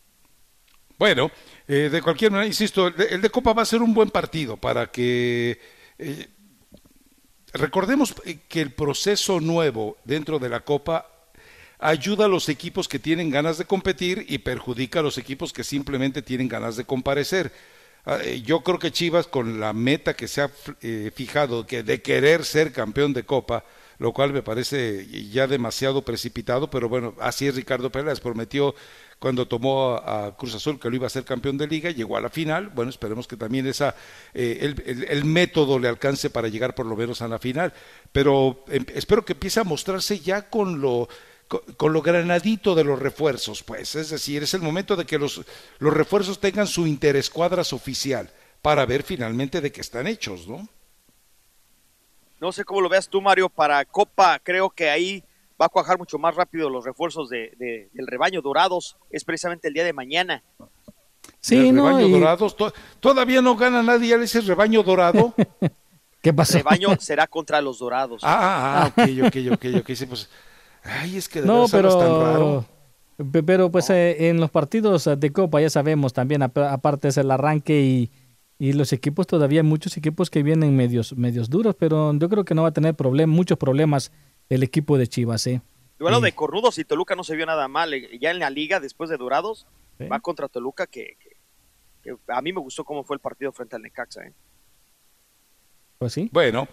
[0.99, 1.31] Bueno,
[1.69, 4.11] eh, de cualquier manera, insisto, el de, el de Copa va a ser un buen
[4.11, 5.61] partido para que
[5.97, 6.29] eh,
[7.53, 11.07] recordemos eh, que el proceso nuevo dentro de la Copa
[11.79, 15.63] ayuda a los equipos que tienen ganas de competir y perjudica a los equipos que
[15.63, 17.53] simplemente tienen ganas de comparecer.
[18.11, 20.51] Ah, eh, Yo creo que Chivas, con la meta que se ha
[20.81, 23.65] eh, fijado que de querer ser campeón de Copa,
[23.99, 28.75] lo cual me parece ya demasiado precipitado, pero bueno, así es Ricardo Pérez, prometió
[29.19, 32.23] cuando tomó a, Cruz Azul que lo iba a ser campeón de liga, llegó a
[32.23, 33.95] la final, bueno, esperemos que también esa,
[34.33, 34.75] eh,
[35.09, 37.75] el método le alcance para llegar por lo menos a la final,
[38.11, 41.11] pero em, espero que empiece a mostrarse ya con lo
[41.49, 45.43] con, lo granadito de los refuerzos, pues, es decir, es el momento de que los,
[45.79, 48.31] los refuerzos tengan su interescuadras oficial
[48.63, 50.69] para ver finalmente de qué están hechos, ¿no?
[52.41, 55.25] No sé cómo lo veas tú, Mario, para Copa creo que ahí
[55.61, 58.97] va a cuajar mucho más rápido los refuerzos de, de- del rebaño dorados.
[59.11, 60.43] Es precisamente el día de mañana.
[61.41, 65.35] Sí, el no, rebaño y- dorados, to- todavía no gana nadie, ya le rebaño dorado.
[66.23, 66.59] ¿Qué pasó?
[66.59, 68.23] Rebaño será contra los dorados.
[68.25, 70.29] Ah, ah, ok, ok, ok, ok, sí, pues,
[70.85, 72.65] ay, es que de No, veras hablas tan raro.
[73.17, 77.09] pero, pe- pero pues eh, en los partidos de Copa ya sabemos también, ap- aparte
[77.09, 78.11] es el arranque y,
[78.59, 82.45] y los equipos, todavía hay muchos equipos que vienen medios, medios duros, pero yo creo
[82.45, 84.13] que no va a tener problem- muchos problemas
[84.49, 85.61] el equipo de Chivas, ¿eh?
[85.99, 87.93] Duelo de Cornudos y Toluca no se vio nada mal.
[87.93, 89.67] eh, Ya en la liga, después de Dorados,
[89.99, 90.05] Sí.
[90.07, 91.37] va contra Toluca, que, que-
[92.05, 94.23] que a mí me gustó cómo fue el partido frente al Necaxa.
[94.25, 94.33] ¿eh?
[95.99, 96.29] Pues sí.
[96.33, 96.69] Bueno,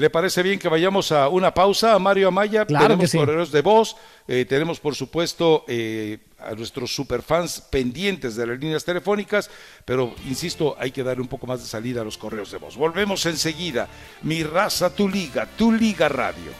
[0.00, 2.64] ¿Le parece bien que vayamos a una pausa, a Mario Amaya?
[2.64, 3.18] Claro tenemos que sí.
[3.18, 3.96] correos de voz,
[4.26, 9.50] eh, tenemos por supuesto eh, a nuestros superfans pendientes de las líneas telefónicas,
[9.84, 12.78] pero insisto, hay que darle un poco más de salida a los correos de voz.
[12.78, 13.88] Volvemos enseguida.
[14.22, 16.50] Mi raza, tu liga, tu liga radio.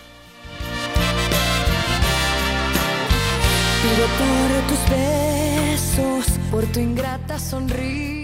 [3.83, 8.20] Pido por tus besos, por tu ingrata sonrisa.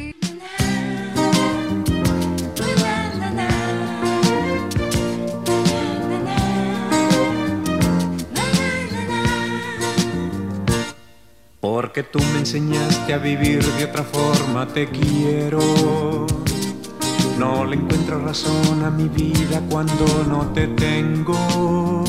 [11.68, 15.59] Porque tú me enseñaste a vivir de otra forma, te quiero.
[17.40, 22.05] No le encuentro razón a mi vida cuando no te tengo.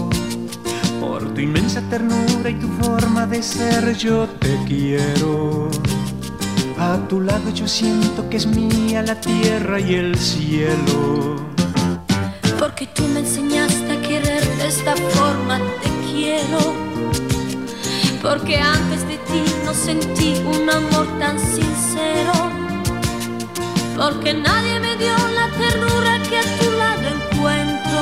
[1.01, 5.69] Por tu inmensa ternura y tu forma de ser, yo te quiero.
[6.77, 11.35] A tu lado yo siento que es mía la tierra y el cielo.
[12.59, 16.86] Porque tú me enseñaste a querer de esta forma, te quiero.
[18.30, 22.34] Porque antes de ti no sentí un amor tan sincero.
[23.95, 28.02] Porque nadie me dio la ternura que a tu lado encuentro.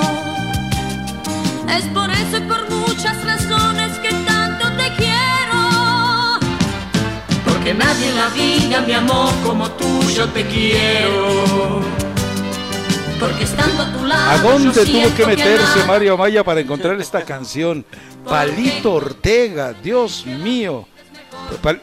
[1.78, 6.40] Es por eso y por muchas razones que tanto te quiero.
[7.46, 12.05] Porque nadie en la vida me amó como tú, yo te quiero.
[13.20, 14.30] Porque estando a tu lado.
[14.30, 17.86] ¿A dónde tuvo que meterse Mario Amaya para encontrar esta canción?
[18.26, 20.88] Palito Ortega, Dios mío.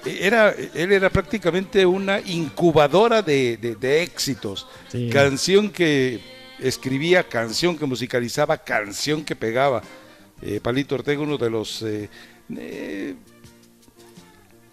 [0.05, 4.67] Era, él era prácticamente una incubadora de, de- de éxitos.
[4.91, 5.09] Sí.
[5.11, 6.21] Canción que
[6.59, 9.83] escribía, canción que musicalizaba, canción que pegaba.
[10.43, 11.83] Eh, Palito Ortega, uno de los...
[11.83, 12.09] eh,
[12.57, 13.15] eh,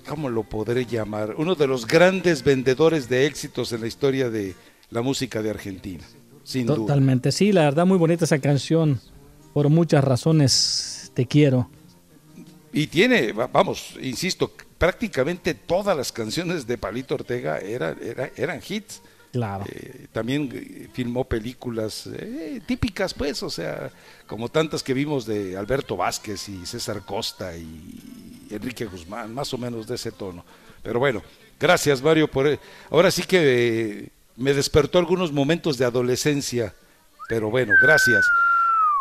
[0.08, 1.36] ¿Cómo lo podré llamar?
[1.38, 4.56] Uno de los grandes vendedores de éxitos en la historia de
[4.90, 6.04] la música de Argentina.
[6.50, 6.78] Sin duda.
[6.78, 9.00] Totalmente, sí, la verdad muy bonita esa canción.
[9.54, 11.70] Por muchas razones te quiero.
[12.74, 18.62] Y tiene, va- vamos, insisto, prácticamente todas las canciones de Palito Ortega era- era- eran
[18.68, 19.02] hits.
[19.32, 19.64] Claro.
[19.70, 23.92] Eh, también eh, filmó películas eh, típicas, pues, o sea,
[24.26, 29.60] como tantas que vimos de Alberto Vázquez y César Costa y Enrique Guzmán, más o
[29.60, 30.44] menos de ese tono.
[30.82, 31.22] Pero bueno,
[31.60, 32.48] gracias Mario por...
[32.48, 32.60] eh,
[32.90, 33.38] Ahora sí que
[34.06, 34.10] eh,
[34.40, 36.74] me despertó algunos momentos de adolescencia,
[37.28, 38.26] pero bueno, gracias.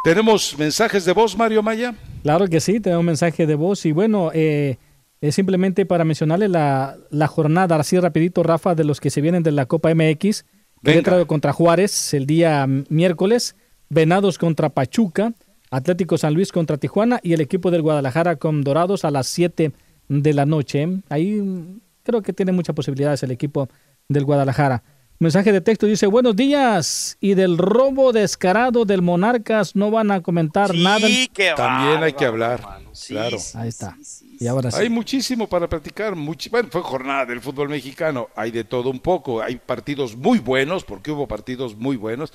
[0.05, 1.95] ¿Tenemos mensajes de voz, Mario Maya?
[2.23, 4.77] Claro que sí, tenemos mensaje de voz y bueno, eh,
[5.21, 9.43] es simplemente para mencionarle la, la jornada, así rapidito, Rafa, de los que se vienen
[9.43, 10.45] de la Copa MX.
[10.83, 13.57] Querétaro contra Juárez el día miércoles,
[13.89, 15.33] Venados contra Pachuca,
[15.71, 19.73] Atlético San Luis contra Tijuana y el equipo del Guadalajara con Dorados a las 7
[20.09, 20.89] de la noche.
[21.09, 23.69] Ahí mm, creo que tiene muchas posibilidades el equipo
[24.09, 24.83] del Guadalajara.
[25.21, 30.23] Mensaje de texto dice, buenos días, y del robo descarado del Monarcas no van a
[30.23, 31.09] comentar nada.
[31.57, 32.61] También hay que hablar,
[33.09, 33.37] claro.
[33.55, 33.97] Ahí está.
[34.39, 34.81] Y ahora sí.
[34.81, 36.15] Hay muchísimo para platicar.
[36.15, 38.29] muchi- bueno, fue jornada del fútbol mexicano.
[38.37, 39.43] Hay de todo un poco.
[39.43, 42.33] Hay partidos muy buenos, porque hubo partidos muy buenos.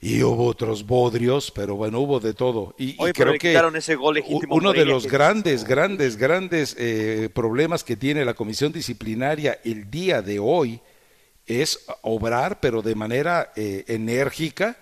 [0.00, 2.74] Y hubo otros bodrios, pero bueno, hubo de todo.
[2.78, 6.74] Y, y Oye, pero creo que ese gol uno de los que- grandes, grandes, grandes
[6.78, 10.80] eh, problemas que tiene la comisión disciplinaria el día de hoy
[11.46, 14.76] es obrar, pero de manera eh, enérgica,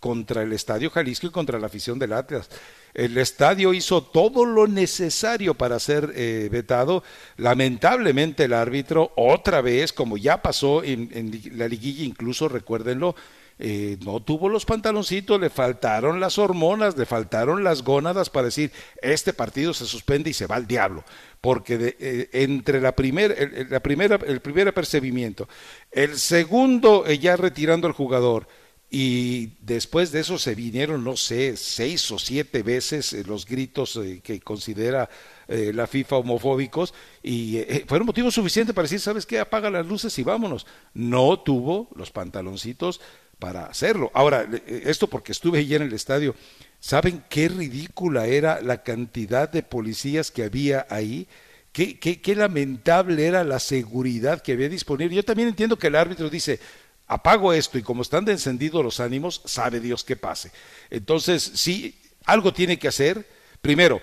[0.00, 2.48] contra el Estadio Jalisco y contra la afición del Atlas.
[2.94, 7.02] El estadio hizo todo lo necesario para ser eh, vetado.
[7.36, 13.16] Lamentablemente el árbitro, otra vez, como ya pasó en, en la liguilla, incluso recuérdenlo,
[13.58, 18.70] eh, no tuvo los pantaloncitos, le faltaron las hormonas, le faltaron las gónadas para decir,
[19.00, 21.04] este partido se suspende y se va al diablo.
[21.40, 25.48] Porque eh, entre la, el, primera, el primer apercibimiento,
[25.90, 28.46] el segundo eh, ya retirando al jugador,
[28.88, 33.98] y después de eso se vinieron, no sé, seis o siete veces eh, los gritos
[34.22, 35.08] que considera
[35.48, 36.92] la FIFA homofóbicos
[37.22, 39.38] y fueron motivo suficiente para decir, ¿sabes qué?
[39.38, 40.66] Apaga las luces y vámonos.
[40.92, 43.00] No tuvo los pantaloncitos
[43.38, 44.10] para hacerlo.
[44.14, 46.34] Ahora, eh, esto porque estuve allí en el estadio,
[46.80, 51.28] ¿saben qué ridícula era la cantidad de policías que había ahí?
[51.72, 55.14] Qué, qué, qué lamentable era la seguridad que había disponible.
[55.14, 56.58] Yo también entiendo que el árbitro dice,
[57.06, 60.50] apago esto y como están de encendidos los ánimos, sabe Dios qué pase.
[60.88, 63.28] Entonces, sí, algo tiene que hacer.
[63.60, 64.00] Primero,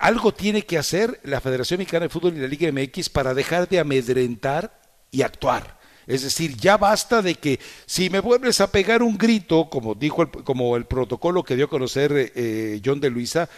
[0.00, 3.68] algo tiene que hacer la Federación Mexicana de Fútbol y la Liga MX para dejar
[3.68, 4.80] de amedrentar
[5.10, 5.81] y actuar.
[6.06, 10.22] Es decir, ya basta de que si me vuelves a pegar un grito, como dijo
[10.22, 13.48] el, como el protocolo que dio a conocer eh, John de Luisa,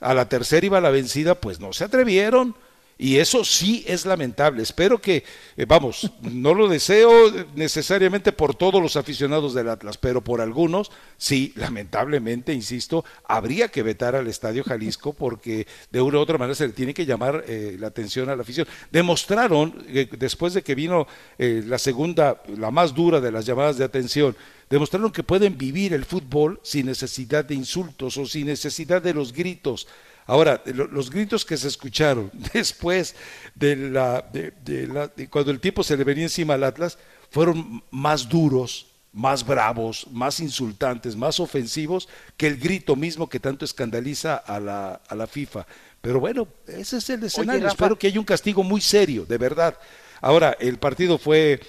[0.00, 2.54] a la tercera iba la vencida, pues no se atrevieron.
[2.96, 4.62] Y eso sí es lamentable.
[4.62, 5.24] Espero que,
[5.56, 7.10] eh, vamos, no lo deseo
[7.56, 13.82] necesariamente por todos los aficionados del Atlas, pero por algunos, sí, lamentablemente, insisto, habría que
[13.82, 17.44] vetar al Estadio Jalisco porque de una u otra manera se le tiene que llamar
[17.48, 18.68] eh, la atención a la afición.
[18.92, 21.06] Demostraron, eh, después de que vino
[21.38, 24.36] la segunda, la más dura de las llamadas de atención,
[24.70, 29.32] demostraron que pueden vivir el fútbol sin necesidad de insultos o sin necesidad de los
[29.32, 29.86] gritos.
[30.26, 33.14] Ahora, los gritos que se escucharon después
[33.54, 36.98] de la, de, la cuando el tipo se le venía encima al Atlas,
[37.30, 43.64] fueron más duros, más bravos, más insultantes, más ofensivos que el grito mismo que tanto
[43.64, 45.66] escandaliza a la, a la FIFA.
[46.00, 47.66] Pero bueno, ese es el escenario.
[47.66, 49.78] Espero que haya un castigo muy serio, de verdad.
[50.20, 51.60] Ahora, el partido fue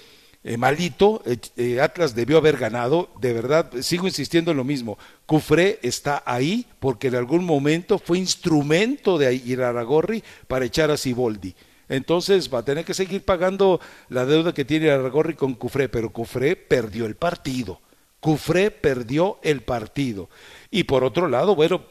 [0.48, 4.96] eh, malito, eh, eh, Atlas debió haber ganado, de verdad, sigo insistiendo en lo mismo,
[5.26, 11.56] Cufré está ahí porque en algún momento fue instrumento de Iraragorri para echar a Siboldi.
[11.88, 16.10] Entonces va a tener que seguir pagando la deuda que tiene Iraragorri con Cufré, pero
[16.10, 17.80] Cufré perdió el partido.
[18.20, 20.30] Cufré perdió el partido.
[20.70, 21.82] Y por otro lado, bueno,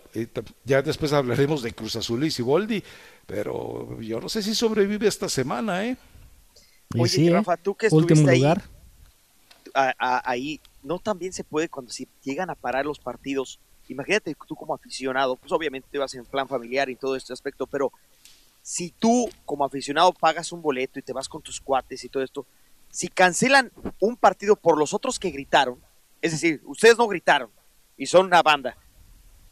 [0.64, 2.82] ya después hablaremos de Cruz Azul y Siboldi,
[3.26, 5.98] pero yo no sé si sobrevive esta semana, ¿eh?
[6.98, 8.44] Oye, Rafa, tú que estuviste ahí,
[9.74, 13.60] ahí, no también se puede cuando si llegan a parar los partidos.
[13.88, 17.68] Imagínate tú como aficionado, pues obviamente te vas en plan familiar y todo este aspecto,
[17.68, 17.91] pero
[18.62, 22.24] si tú como aficionado pagas un boleto y te vas con tus cuates y todo
[22.24, 22.48] esto,
[22.90, 25.80] si cancelan un partido por los otros que gritaron,
[26.22, 27.52] es decir, ustedes no gritaron
[27.98, 28.76] y son una banda,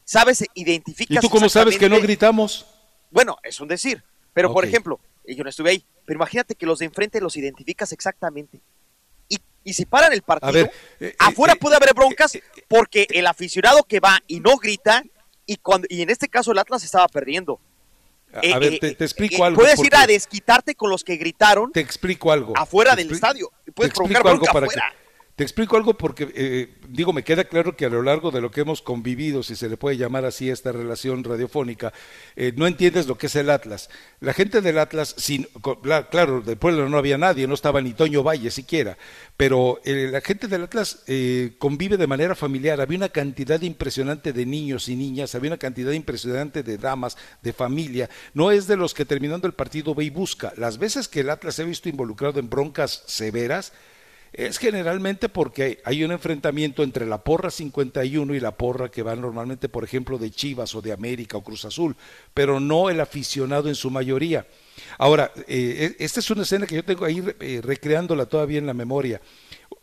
[0.03, 0.43] ¿sabes?
[0.55, 1.23] Identificas.
[1.23, 2.65] ¿Y tú cómo sabes que no gritamos?
[3.11, 4.03] Bueno, es un decir,
[4.33, 7.91] pero por ejemplo, yo no estuve ahí, pero imagínate que los de enfrente los identificas
[7.91, 8.59] exactamente.
[9.29, 10.69] Y, y si paran el partido,
[10.99, 15.03] eh, afuera eh, puede haber broncas eh, porque el aficionado que va y no grita,
[15.45, 17.59] y, cuando, y en este caso el Atlas estaba perdiendo.
[18.33, 19.59] A ver, te, explico algo.
[19.61, 21.71] Puedes ir a desquitarte con los que gritaron.
[21.71, 22.57] Te explico algo.
[22.57, 23.51] Afuera del estadio.
[23.75, 24.93] Puedes provocar bronca afuera.
[25.35, 28.51] Te explico algo porque, eh, digo, me queda claro que a lo largo de lo
[28.51, 31.91] que hemos convivido, si se le puede llamar así esta relación radiofónica,
[32.35, 33.89] eh, no entiendes lo que es el Atlas.
[34.19, 35.47] La gente del Atlas, sin,
[36.11, 38.95] claro, del pueblo no había nadie, no estaba ni Toño Valle siquiera,
[39.35, 41.03] pero eh, la gente del Atlas
[41.57, 42.79] convive de manera familiar.
[42.79, 47.53] Había una cantidad impresionante de niños y niñas, había una cantidad impresionante de damas, de
[47.53, 48.07] familia.
[48.35, 50.53] No es de los que terminando el partido ve y busca.
[50.57, 53.73] Las veces que el Atlas se ha visto involucrado en broncas severas,
[54.33, 59.15] es generalmente porque hay un enfrentamiento entre la porra 51 y la porra que va
[59.15, 61.95] normalmente, por ejemplo, de Chivas o de América o Cruz Azul,
[62.33, 64.47] pero no el aficionado en su mayoría.
[64.97, 68.65] Ahora, eh, e, esta es una escena que yo tengo ahí eh, recreándola todavía en
[68.65, 69.21] la memoria.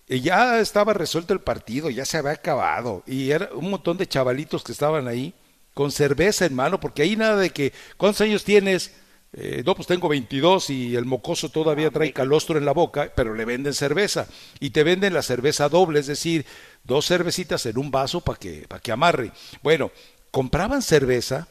[0.09, 4.09] Eh, ya estaba resuelto el partido, ya se había acabado, y era un montón de
[4.09, 5.33] chavalitos que estaban ahí
[5.75, 8.93] con cerveza en mano, porque ahí nada de que, ¿cuántos años tienes?
[9.33, 13.13] Eh, no, pues tengo 22 y el mocoso todavía ah, trae calostro en la boca,
[13.15, 14.27] pero le venden cerveza.
[14.59, 16.47] Y te venden la cerveza doble, es decir,
[16.85, 19.33] dos cervecitas en un vaso para que, para que amarre.
[19.63, 19.93] Bueno,
[20.31, 21.49] compraban cerveza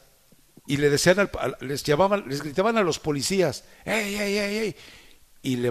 [0.66, 1.30] y le decían
[1.60, 4.76] les llamaban, les gritaban a los policías, ¡ey, ey, ey, ey!
[5.42, 5.68] y le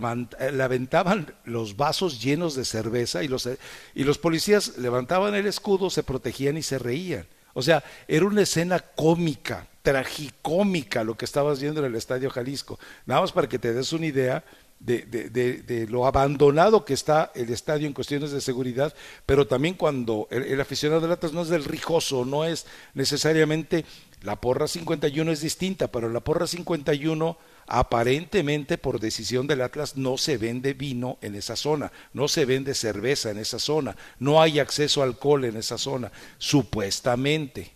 [0.64, 3.48] aventaban los vasos llenos de cerveza y los,
[3.94, 7.28] y los policías levantaban el escudo, se protegían y se reían.
[7.54, 12.80] O sea, era una escena cómica, tragicómica lo que estabas viendo en el Estadio Jalisco.
[13.06, 14.44] Nada más para que te des una idea
[14.80, 18.94] de, de, lo abandonado que está el estadio en cuestiones de seguridad,
[19.26, 23.86] pero también cuando el, aficionado de Atlas no es del rijoso, no es necesariamente
[24.22, 27.38] la porra 51 es distinta, pero la porra 51
[27.70, 32.74] aparentemente por decisión del Atlas no se vende vino en esa zona, no se vende
[32.74, 37.72] cerveza en esa zona, no hay acceso a alcohol en esa zona, supuestamente.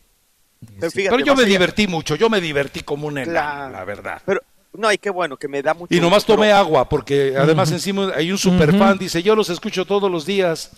[0.80, 4.22] Pero, yo me divertí mucho, yo me divertí como un enano, la verdad.
[4.26, 4.42] Pero
[4.74, 8.12] no, y qué bueno, que me da mucho Y nomás tomé agua, porque además encima
[8.16, 10.72] hay un super fan, dice, yo los escucho todos los días.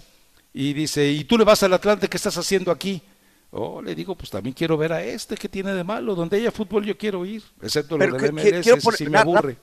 [0.54, 2.08] Y dice, ¿y tú le vas al Atlante?
[2.08, 3.02] ¿Qué estás haciendo aquí?
[3.52, 6.16] Oh, le digo, pues también quiero ver a este, que tiene de malo?
[6.16, 9.58] Donde haya fútbol yo quiero ir, excepto lo del MLS, me aburre.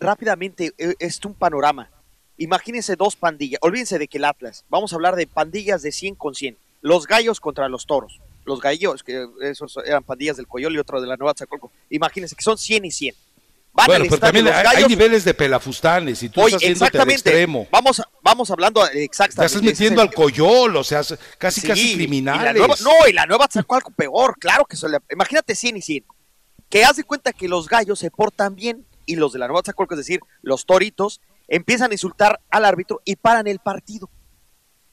[0.00, 1.90] Rápidamente, e, es un panorama.
[2.38, 6.16] Imagínense dos pandillas, olvídense de que el Atlas, vamos a hablar de pandillas de 100
[6.16, 6.56] con 100.
[6.82, 11.00] Los gallos contra los toros los gallos, que esos eran pandillas del Coyol y otro
[11.00, 11.72] de la Nueva Zacolco.
[11.90, 13.14] Imagínense que son 100 y 100.
[13.86, 17.66] Bueno, pero también hay, niveles de pelafustanes y tú estás exactamente, extremo.
[17.70, 19.40] Vamos, vamos hablando exactamente.
[19.40, 21.02] Te estás metiendo al Coyol, o sea,
[21.38, 22.80] casi casi criminales.
[22.82, 24.88] no, y la Nueva Zacolco peor, claro que eso.
[25.10, 26.04] Imagínate 100 y 100.
[26.68, 29.94] Que hace cuenta que los gallos se portan bien y los de la Nueva Zacolco,
[29.94, 34.10] es decir, los toritos, empiezan a insultar al árbitro y paran el partido.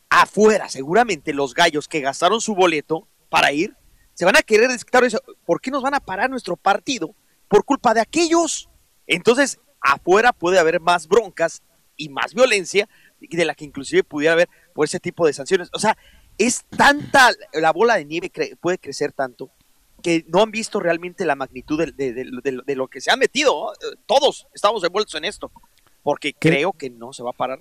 [0.09, 3.75] Afuera, seguramente los gallos que gastaron su boleto para ir,
[4.13, 5.03] se van a querer desquitar.
[5.45, 7.15] ¿Por qué nos van a parar nuestro partido?
[7.47, 8.69] Por culpa de aquellos.
[9.07, 11.61] Entonces, afuera puede haber más broncas
[11.97, 12.87] y más violencia
[13.19, 15.69] de la que inclusive pudiera haber por ese tipo de sanciones.
[15.73, 15.97] O sea,
[16.37, 19.51] es tanta, la bola de nieve puede crecer tanto
[20.01, 23.71] que no han visto realmente la magnitud de, lo que se han metido.
[24.05, 25.49] Todos estamos envueltos en esto,
[26.03, 27.59] porque creo que no se va a parar.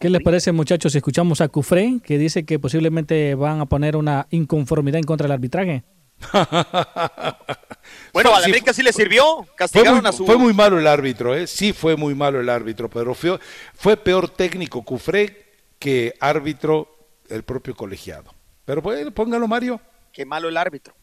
[0.00, 3.96] ¿Qué les parece, muchachos, si escuchamos a Cufré, que dice que posiblemente van a poner
[3.96, 5.84] una inconformidad en contra del arbitraje?
[8.12, 9.46] bueno, a la América sí le sirvió.
[9.56, 10.26] Castigaron fue muy, a su.
[10.26, 11.46] Fue muy malo el árbitro, ¿eh?
[11.46, 13.38] Sí, fue muy malo el árbitro, pero fue,
[13.74, 15.44] fue peor técnico Cufré
[15.78, 16.88] que árbitro
[17.28, 18.32] el propio colegiado.
[18.64, 19.80] Pero pues, póngalo, Mario.
[20.12, 20.94] Qué malo el árbitro.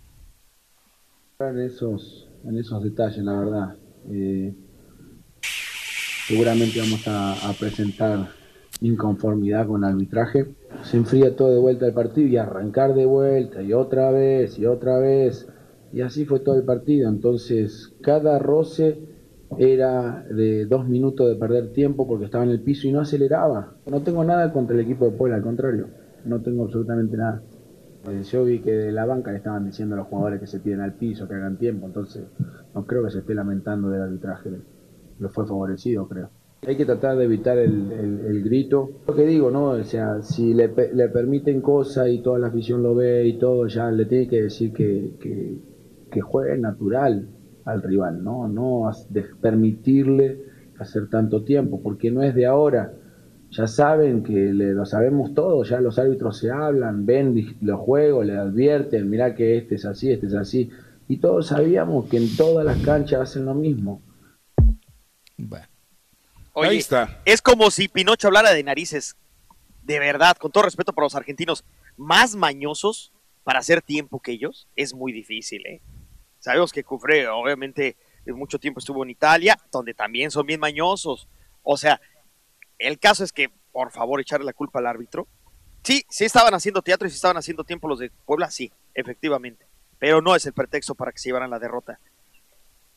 [1.39, 3.75] En esos, en esos detalles, la verdad.
[4.09, 4.53] Eh,
[6.27, 8.31] seguramente vamos a, a presentar
[8.81, 10.47] inconformidad con el arbitraje.
[10.83, 14.65] Se enfría todo de vuelta el partido y arrancar de vuelta y otra vez y
[14.65, 15.47] otra vez.
[15.93, 17.09] Y así fue todo el partido.
[17.09, 18.99] Entonces cada roce
[19.57, 23.75] era de dos minutos de perder tiempo porque estaba en el piso y no aceleraba.
[23.85, 25.87] No tengo nada contra el equipo de Puebla, al contrario,
[26.25, 27.41] no tengo absolutamente nada.
[28.31, 30.81] Yo vi que de la banca le estaban diciendo a los jugadores que se tiren
[30.81, 32.23] al piso, que hagan tiempo, entonces
[32.73, 34.49] no creo que se esté lamentando del arbitraje.
[35.19, 36.29] Lo fue favorecido, creo.
[36.67, 39.01] Hay que tratar de evitar el, grito.
[39.07, 39.69] Lo que digo, ¿no?
[39.69, 43.89] O sea, si le, permiten cosas y toda la afición lo ve y todo, ya
[43.89, 45.15] le tiene que decir que,
[46.11, 47.27] que, juegue natural
[47.65, 48.47] al rival, ¿no?
[48.47, 50.43] No de permitirle
[50.77, 52.93] hacer tanto tiempo, porque no es de ahora.
[53.49, 58.37] Ya saben que lo sabemos todos, ya los árbitros se hablan, ven los juegos, le
[58.37, 60.69] advierten, mirá que este es así, este es así.
[61.07, 64.03] Y todos sabíamos que en todas las canchas hacen lo mismo.
[65.39, 65.70] Bueno.
[66.55, 67.21] Ahí está.
[67.25, 69.15] Es como si Pinocho hablara de narices.
[69.83, 71.63] De verdad, con todo respeto para los argentinos,
[71.97, 73.11] más mañosos
[73.43, 75.81] para hacer tiempo que ellos, es muy difícil, ¿eh?
[76.39, 77.97] Sabemos que Cufré, obviamente,
[78.27, 81.27] mucho tiempo estuvo en Italia, donde también son bien mañosos.
[81.63, 82.01] O sea,
[82.77, 85.27] el caso es que, por favor, echarle la culpa al árbitro.
[85.83, 89.67] Sí, sí estaban haciendo teatro y sí estaban haciendo tiempo los de Puebla, sí, efectivamente.
[89.99, 91.99] Pero no es el pretexto para que se llevaran la derrota.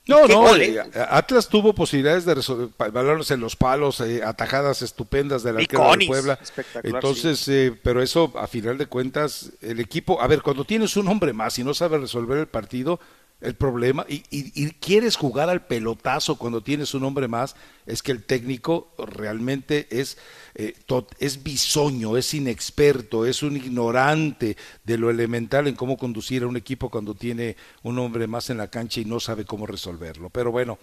[0.07, 5.43] No, no, eh, Atlas tuvo posibilidades de resolver balones en los palos, eh, atajadas estupendas
[5.43, 6.39] de la de Puebla.
[6.83, 11.09] Entonces, eh, pero eso a final de cuentas, el equipo, a ver, cuando tienes un
[11.09, 13.01] hombre más y no sabe resolver el partido,
[13.45, 17.55] el problema, y, y, quieres jugar al pelotazo cuando tienes un hombre más,
[17.85, 20.17] es que el técnico realmente es,
[20.55, 20.75] eh,
[21.19, 26.57] es bisoño, es inexperto, es un ignorante de lo elemental en cómo conducir a un
[26.57, 30.31] equipo cuando tiene un hombre más en la cancha y no sabe cómo resolverlo.
[30.31, 30.79] Pero bueno,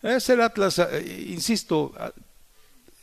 [0.00, 2.12] es el Atlas, eh, insisto, ah,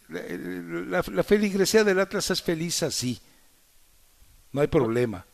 [0.07, 3.19] la, la feligresía del Atlas es feliz así,
[4.53, 5.25] no hay problema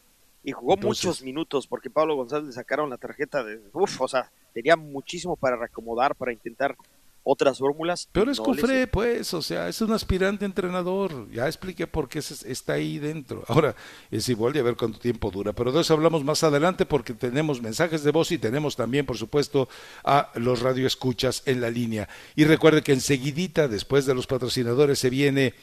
[0.44, 4.32] y jugó muchos minutos porque Pablo González le sacaron la tarjeta de uf, o sea,
[4.54, 6.76] tenía muchísimo para reacomodar, para intentar
[7.24, 8.10] otras fórmulas.
[8.12, 11.30] Pero es Cufré, pues, o sea, es un aspirante entrenador.
[11.32, 13.44] Ya expliqué por qué está ahí dentro.
[13.48, 13.76] Ahora,
[14.10, 15.54] es igual de a ver cuánto tiempo dura.
[15.54, 19.18] Pero de eso hablamos más adelante porque tenemos mensajes de voz y tenemos también, por
[19.18, 19.70] supuesto,
[20.04, 22.10] a los radioescuchas en la línea.
[22.36, 25.54] Y recuerde que enseguidita, después de los patrocinadores, se viene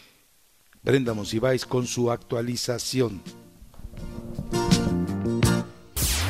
[0.83, 3.23] Brenda Monsiváis con su actualización.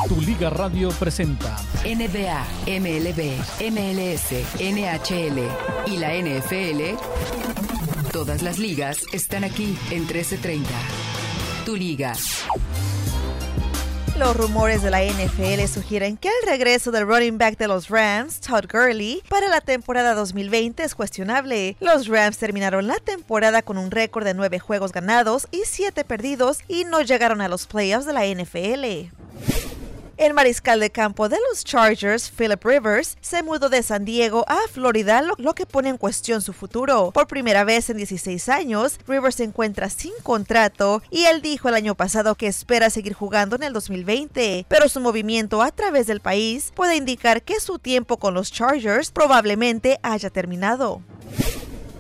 [0.09, 2.47] Tu Liga Radio presenta NBA,
[2.79, 3.41] MLB,
[3.73, 4.31] MLS,
[4.61, 5.41] NHL
[5.87, 6.97] y la NFL.
[8.13, 10.69] Todas las ligas están aquí en 1330.
[11.65, 12.13] Tu Liga.
[14.17, 18.41] Los rumores de la NFL sugieren que el regreso del running back de los Rams,
[18.41, 21.77] Todd Gurley, para la temporada 2020 es cuestionable.
[21.81, 26.61] Los Rams terminaron la temporada con un récord de 9 juegos ganados y 7 perdidos
[26.69, 29.11] y no llegaron a los playoffs de la NFL.
[30.17, 34.57] El mariscal de campo de los Chargers, Philip Rivers, se mudó de San Diego a
[34.73, 37.11] Florida, lo, que pone en cuestión su futuro.
[37.13, 41.75] Por primera vez en 16 años, Rivers se encuentra sin contrato y él dijo el
[41.75, 46.21] año pasado que espera seguir jugando en el 2020, pero su movimiento a través del
[46.21, 51.03] país puede indicar que su tiempo con los Chargers probablemente haya terminado.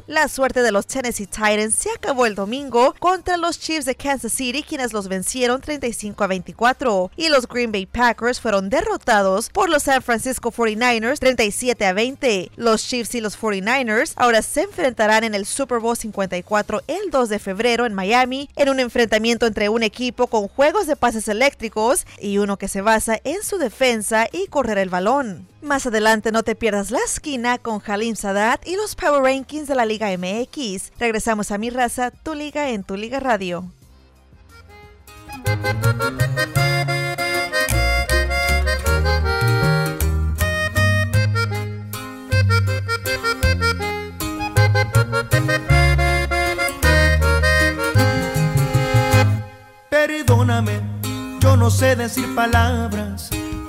[0.08, 4.32] La suerte de los Tennessee Titans se acabó el domingo contra los Chiefs de Kansas
[4.32, 9.68] City, quienes los vencieron 35 a 24, y los Green Bay Packers fueron derrotados por
[9.68, 12.52] los San Francisco 49ers 37 a 20.
[12.54, 17.28] Los Chiefs y los 49ers ahora se enfrentarán en el Super Bowl 54 el 2
[17.28, 22.06] de febrero en Miami, en un enfrentamiento entre un equipo con juegos de pases eléctricos
[22.20, 25.48] y uno que se basa en su defensa y correr el balón.
[25.66, 29.74] Más adelante no te pierdas la esquina con Halim Sadat y los Power Rankings de
[29.74, 30.92] la Liga MX.
[30.96, 33.64] Regresamos a Mi Raza, tu liga en tu liga radio.
[49.90, 50.80] Perdóname,
[51.40, 53.25] yo no sé decir palabras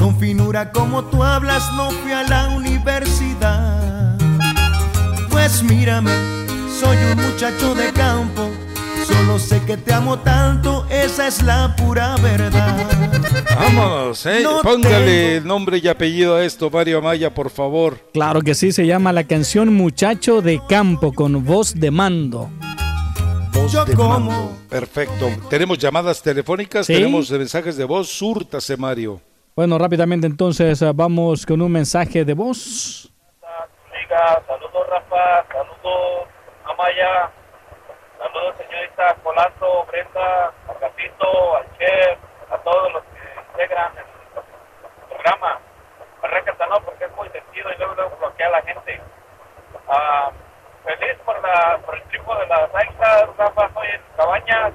[0.08, 4.18] con finura como tú hablas no fui a la universidad.
[5.30, 6.12] Pues mírame,
[6.80, 8.50] soy un muchacho de campo,
[9.06, 12.88] solo sé que te amo tanto, esa es la pura verdad.
[13.60, 14.40] Vámonos, eh.
[14.44, 18.00] No Póngale nombre y apellido a esto, Mario Amaya, por favor.
[18.14, 22.50] Claro que sí, se llama la canción Muchacho de Campo con voz de mando.
[23.74, 24.54] Yo De mando.
[24.70, 25.30] Perfecto.
[25.50, 26.94] Tenemos llamadas telefónicas, Sí.
[26.94, 28.08] tenemos mensajes de voz.
[28.08, 29.20] Súrtase, Mario.
[29.58, 33.12] Bueno, rápidamente entonces ah, vamos con un mensaje de voz.
[34.46, 36.28] Saludos Rafa, saludos
[36.64, 37.32] Amaya,
[38.20, 42.20] saludos señorita Colazo, Brenda, al gatito, al chef,
[42.52, 45.60] a todos los que integran el programa.
[46.22, 49.02] Arráncate no, porque es muy sentido y luego, luego bloquea a la gente.
[49.90, 50.32] Ah,
[50.86, 54.74] feliz por, la, por el triunfo de las águilas, Rafa, estoy en Cabañas.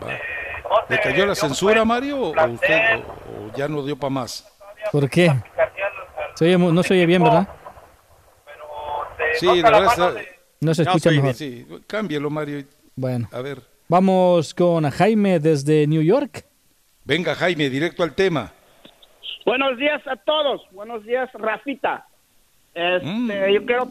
[0.00, 0.08] No
[0.88, 2.20] ¿Le cayó la censura, Mario?
[2.20, 3.00] ¿O, usted, o-
[3.48, 4.46] o ya no dio para más?
[4.92, 5.30] ¿Por qué?
[6.34, 7.48] Se oye no se oye bien, ¿verdad?
[9.34, 10.14] Sí, la verdad está-
[10.60, 11.34] No se escucha mejor.
[11.34, 12.64] Sí, cámbielo, Mario.
[12.96, 13.58] Bueno, A ver.
[13.88, 16.44] vamos con Jaime desde New York.
[17.04, 18.52] Venga, Jaime, directo al tema.
[19.46, 20.62] Buenos días a todos.
[20.70, 22.06] Buenos días, Rafita.
[22.74, 23.88] Este, Yo quiero.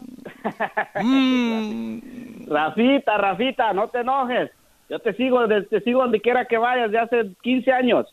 [2.48, 4.50] Rafita, Rafita, no te enojes.
[4.90, 8.06] Yo te sigo, te sigo donde quiera que vayas de hace 15 años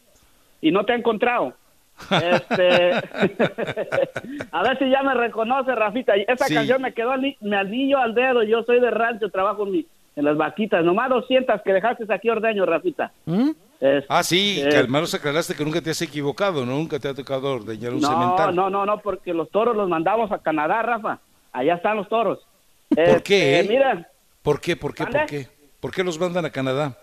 [0.61, 1.53] y no te he encontrado.
[2.11, 2.91] Este,
[4.51, 6.15] a ver si ya me reconoce, Rafita.
[6.15, 6.53] Esa Sí.
[6.53, 8.43] canción me quedó al, me anillo al dedo.
[8.43, 9.85] Yo soy de rancho, trabajo en, mi-
[10.15, 10.85] en las vaquitas.
[10.85, 13.11] Nomás 200 que dejaste aquí ordeño, Rafita.
[13.79, 16.73] Este, Ah, sí, eh, que al menos aclaraste que nunca te has equivocado, ¿no?
[16.73, 18.55] Nunca te ha tocado ordeñar un No, cemental.
[18.55, 21.19] no, no, no, porque los toros los mandamos a Canadá, Rafa.
[21.51, 22.39] Allá están los toros.
[22.89, 23.59] ¿Por qué?
[23.59, 23.67] Este, eh?
[23.67, 24.07] Mira,
[24.43, 24.75] ¿Por qué?
[24.75, 25.05] ¿Por qué?
[25.05, 25.47] ¿Por qué?
[25.79, 26.97] ¿Por qué los mandan a Canadá?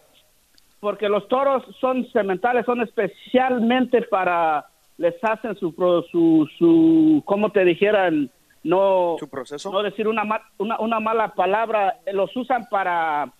[0.81, 4.67] porque los toros son sementales, son especialmente para,
[4.99, 8.31] les hacen su, pro- su, su ¿cómo te dijeran?
[8.63, 9.73] No, ¿Su proceso?
[9.73, 13.33] no decir una, ma- una, una mala palabra, eh, los usan para...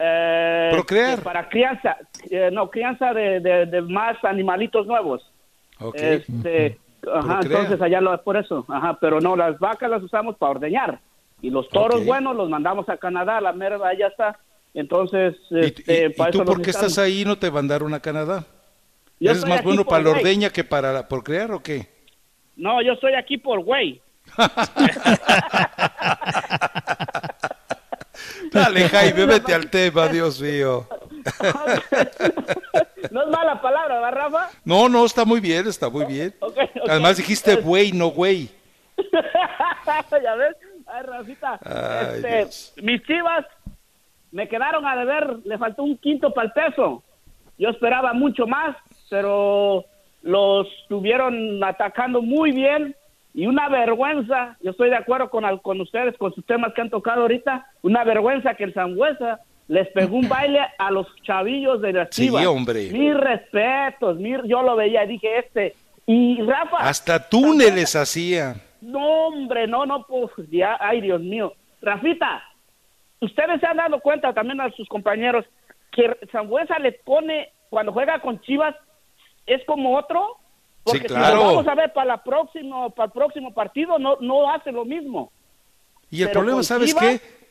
[0.00, 1.22] eh, Procrear.
[1.22, 1.96] Para crianza,
[2.28, 5.22] eh, no, crianza de, de, de más animalitos nuevos.
[5.78, 5.94] Ok.
[5.94, 6.76] Este,
[7.14, 10.98] ajá, entonces allá lo por eso, ajá, pero no, las vacas las usamos para ordeñar
[11.40, 12.06] y los toros Ok.
[12.06, 14.40] buenos los mandamos a Canadá, la mera allá está.
[14.74, 18.00] Entonces, este, ¿Y para tú eso por qué estás ahí y no te mandaron a
[18.00, 18.44] Canadá?
[19.20, 21.88] Yo ¿Eres más bueno por para la ordeña que para la procrear o qué?
[22.56, 24.02] No, yo estoy aquí por güey.
[28.52, 30.88] Dale, Jaime, vete al tema, Dios mío.
[33.10, 34.50] No es mala palabra, ¿verdad, Rafa?
[34.64, 36.34] No, no, está muy bien, está muy bien.
[36.88, 38.48] Además dijiste güey, no güey.
[40.22, 40.56] ya ves,
[40.86, 41.60] ay, Rafita.
[41.62, 43.44] Ay, este, mis chivas
[44.34, 47.02] me quedaron a deber, le faltó un quinto para el peso.
[47.56, 48.76] Yo esperaba mucho más,
[49.08, 49.84] pero
[50.22, 52.96] los estuvieron atacando muy bien
[53.32, 54.56] y una vergüenza.
[54.60, 57.66] Yo estoy de acuerdo con, con ustedes, con sus temas que han tocado ahorita.
[57.82, 62.26] Una vergüenza que el Sangüesa les pegó un baile a los chavillos de las Sí,
[62.26, 62.44] chivas.
[62.46, 62.90] hombre.
[62.90, 65.74] Mis respetos, mi- yo lo veía y dije este.
[66.06, 68.56] Y Rafa, Hasta túneles hacía.
[68.80, 68.98] no,
[69.28, 71.54] hombre, no, no, pues, ya, ay, Dios mío.
[71.80, 72.42] Rafita,
[73.20, 75.44] ustedes se han dado cuenta también a sus compañeros
[75.92, 78.74] que Sangüesa le pone, cuando juega con Chivas,
[79.46, 80.38] es como otro.
[80.82, 81.26] Porque Sí, claro.
[81.26, 84.70] si lo vamos a ver para, la próximo, para el próximo partido, no, no hace
[84.70, 85.32] lo mismo.
[86.10, 87.44] Y el Pero problema, ¿sabes Chivas- qué?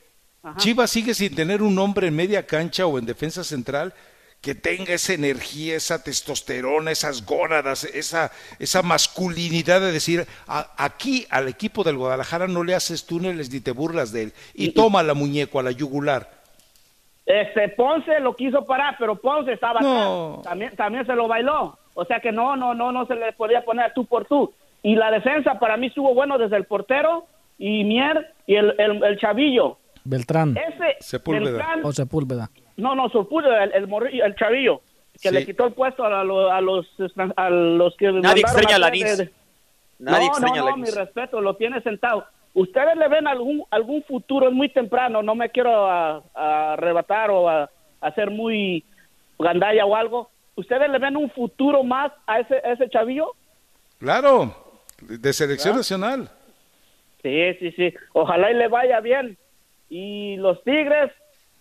[0.57, 3.93] Chivas sigue sin tener un hombre en media cancha o en defensa central
[4.43, 8.29] que tenga esa energía, esa testosterona, esas gónadas, esa,
[8.59, 13.61] esa masculinidad de decir, "A- aquí al equipo del Guadalajara no le haces túneles ni
[13.61, 14.33] te burlas de él.
[14.53, 16.29] Y toma la muñeco a la yugular.
[17.25, 20.41] Este Ponce lo quiso parar, pero Ponce estaba No.
[20.43, 21.77] También, también se lo bailó.
[21.93, 24.53] O sea que no, no, no, no se le podía poner tú por tú.
[24.81, 27.25] Y la defensa para mí estuvo bueno desde el portero
[27.57, 29.77] y Mier y el, el, el chavillo.
[30.03, 30.57] Beltrán.
[30.57, 31.59] Ese Sepúlveda.
[31.59, 32.49] Beltrán- O Sepúlveda.
[32.77, 34.81] No, no, Sepúlveda, el, el, morrillo- el chavillo,
[35.21, 35.33] que Sí.
[35.35, 36.87] le quitó el puesto a, lo- a los
[37.35, 39.17] a los que Nadie extraña a atrás Lanís.
[39.17, 39.29] de-
[39.99, 42.25] Nadie no, extraña no, no, mi respeto, lo tiene sentado.
[42.55, 44.47] ¿Ustedes le ven algún algún futuro?
[44.47, 47.69] Es muy temprano, no me quiero a- a arrebatar o a, a
[48.01, 48.83] hacer muy
[49.39, 50.29] gandalla o algo.
[50.55, 53.33] ¿Ustedes le ven un futuro más a ese, a ese chavillo?
[53.99, 54.55] Claro,
[55.01, 56.29] de selección nacional.
[57.23, 57.93] Sí, sí, sí.
[58.13, 59.37] Ojalá y le vaya bien.
[59.89, 61.11] Y los Tigres,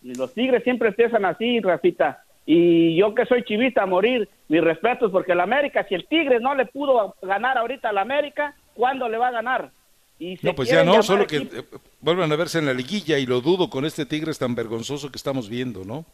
[0.03, 2.25] los Tigres siempre empiezan así, Rafita.
[2.45, 6.41] Y yo que soy chivista a morir, mis respetos, porque el América, si el Tigres
[6.41, 9.71] no le pudo ganar ahorita al América, ¿cuándo le va a ganar?
[10.19, 11.65] Y se No, pues ya no, solo que eh,
[12.01, 15.17] vuelvan a verse en la liguilla y lo dudo con este Tigres tan vergonzoso que
[15.17, 16.05] estamos viendo, ¿no?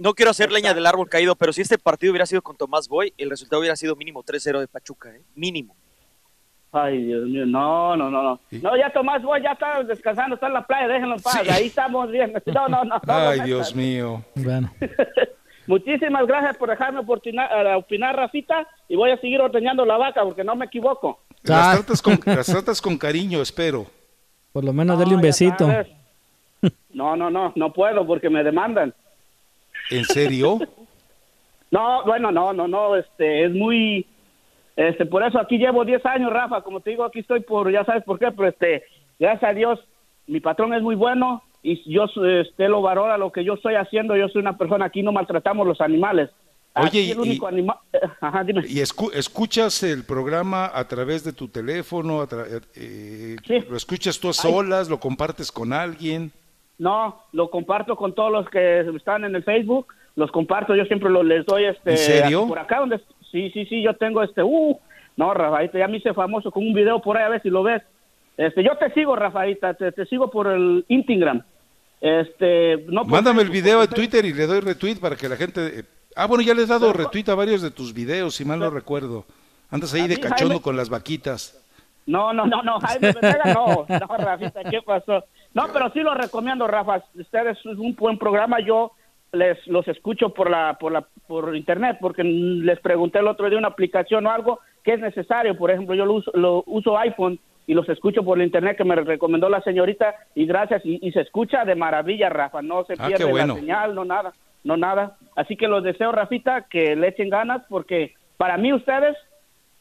[0.00, 2.88] no quiero hacer leña del árbol caído, pero si este partido hubiera sido con Tomás
[2.88, 5.20] Boy, el resultado hubiera sido mínimo 3-0 de Pachuca, ¿eh?
[5.34, 5.76] Mínimo.
[6.72, 8.40] Ay, Dios mío, no, no, no, no.
[8.62, 11.42] No, ya Tomás Boy ya está descansando, está en la playa, déjenlo en paz.
[11.50, 12.32] Ahí estamos bien.
[12.46, 13.00] No, no, no.
[13.04, 14.24] no Ay, no, Dios mío.
[14.36, 14.72] Bueno.
[15.66, 20.22] Muchísimas gracias por dejarme opinar, eh, opinar, Rafita, y voy a seguir ordeñando la vaca
[20.24, 21.20] porque no me equivoco.
[21.42, 23.86] Las tratas, con, las tratas con cariño, espero.
[24.52, 25.68] Por lo menos dale un besito.
[26.92, 28.92] No, no, no, no puedo porque me demandan.
[29.90, 30.58] ¿En serio?
[31.70, 34.06] No, bueno, no, no, no, este, es muy,
[34.76, 37.84] este, por eso aquí llevo 10 años, Rafa, como te digo, aquí estoy por, ya
[37.84, 38.84] sabes por qué, pero este,
[39.18, 39.78] gracias a Dios,
[40.26, 44.16] mi patrón es muy bueno y yo, este, lo valora lo que yo estoy haciendo,
[44.16, 46.30] yo soy una persona, aquí no maltratamos los animales.
[46.76, 47.76] Oye, Aquí el y- único animal,
[48.20, 48.62] ajá, dime.
[48.66, 52.20] ¿Y escu- escuchas el programa a través de tu teléfono?
[52.22, 53.36] a tra- eh,
[53.68, 54.88] ¿Lo escuchas tú a solas?
[54.88, 56.30] ¿Lo compartes con alguien?
[56.78, 61.10] No, lo comparto con todos los que están en el Facebook, los comparto, yo siempre
[61.10, 62.46] lo, les doy este ¿En serio?
[62.46, 63.00] por acá donde
[63.30, 64.78] sí, sí, sí, yo tengo este uh,
[65.16, 67.62] no, Rafaita, ya me hice famoso con un video por ahí a ver si lo
[67.62, 67.82] ves.
[68.36, 71.42] Este, yo te sigo, Rafaita, te, te sigo por el Instagram.
[72.00, 75.16] Este, no por Mándame el Facebook, video por en Twitter y le doy retweet para
[75.16, 75.80] que la gente...
[75.80, 75.84] eh,
[76.16, 78.68] Ah, bueno, ya le he dado retweet a varios de tus videos, si mal no
[78.68, 79.24] recuerdo.
[79.70, 81.56] Andas ahí de cachondo Jaime- con las vaquitas.
[82.06, 85.24] No, no, no, no, Jaime Venega, no, no, Rafita, ¿qué pasó?
[85.54, 87.04] No, pero sí lo recomiendo, Rafa.
[87.14, 88.58] Ustedes es un buen programa.
[88.58, 88.90] Yo
[89.32, 93.58] les los escucho por la, por la, por internet, porque les pregunté el otro día
[93.58, 95.56] una aplicación o algo que es necesario.
[95.56, 98.84] Por ejemplo, yo lo uso, lo uso iPhone y los escucho por el internet que
[98.84, 102.62] me recomendó la señorita y gracias y, y se escucha de maravilla, Rafa.
[102.62, 103.54] No se Ah, pierde bueno.
[103.54, 104.32] la señal, no nada,
[104.64, 105.16] no nada.
[105.36, 109.16] Así que los deseo, Rafita, que le echen ganas porque para mí ustedes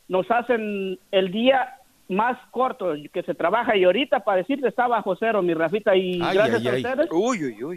[0.08, 1.76] nos hacen el día
[2.10, 6.20] más corto que se trabaja y ahorita para decirte está bajo cero mi Rafita y
[6.22, 6.84] Ay, gracias ay, a ay.
[6.84, 7.10] ustedes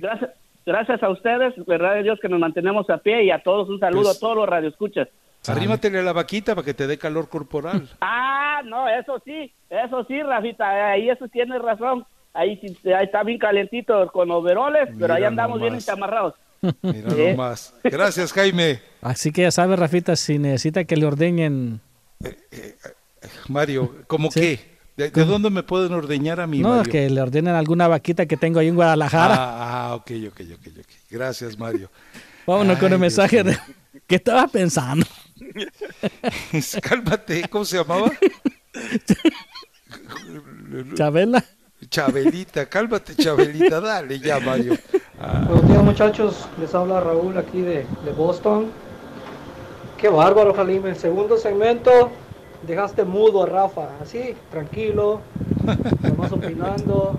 [0.00, 0.30] gracias
[0.66, 3.78] gracias a ustedes verdad de Dios que nos mantenemos a pie y a todos un
[3.80, 5.08] saludo Pues- a todos los radioescuchas
[5.46, 7.88] Arrímatele a la vaquita para que te dé calor corporal.
[8.00, 13.22] ah no eso sí eso sí Rafita ahí eso tienes razón ahí, sí- ahí está
[13.24, 16.34] bien calentito con overoles pero ahí Mira andamos bien encamarrados
[16.82, 17.28] Mira Sí.
[17.32, 17.74] nomás.
[17.82, 18.78] Gracias, Jaime.
[19.00, 21.80] Así que ya sabe, Rafita, si necesita que le ordeñen.
[23.48, 24.60] Mario, ¿cómo qué?
[25.02, 26.90] ¿De, de dónde me pueden ordeñar a mí, No, Mario?
[26.92, 29.34] que le ordenen alguna vaquita que tengo ahí en Guadalajara.
[29.36, 30.86] Ah, ah, ok, ok, ok, ok.
[31.10, 31.90] Gracias, Mario.
[32.46, 33.58] Vámonos con el Dios mensaje de...
[34.06, 35.06] ¿Qué estabas pensando?
[36.82, 38.10] Cálmate, ¿cómo se llamaba?
[40.94, 41.44] Chabela.
[41.88, 44.74] Chabelita, cálmate, Chabelita, dale ya, Mario.
[45.20, 48.70] Ah, Buenos días muchachos, les habla Raúl aquí de, de Boston.
[49.98, 50.90] Qué bárbaro, Jaime.
[50.90, 52.10] El segundo segmento
[52.66, 55.20] dejaste mudo a Rafa, así, tranquilo,
[56.02, 57.16] nomás opinando.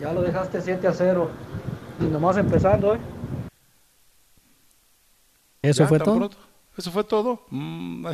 [0.00, 1.30] Ya lo dejaste 7 a 0.
[2.00, 2.98] Y nomás empezando, ¿eh?
[5.62, 6.16] ¿Eso ¿Ya, fue todo?
[6.16, 6.36] pronto?
[6.76, 7.44] ¿Eso fue todo?
[7.50, 8.06] Mm,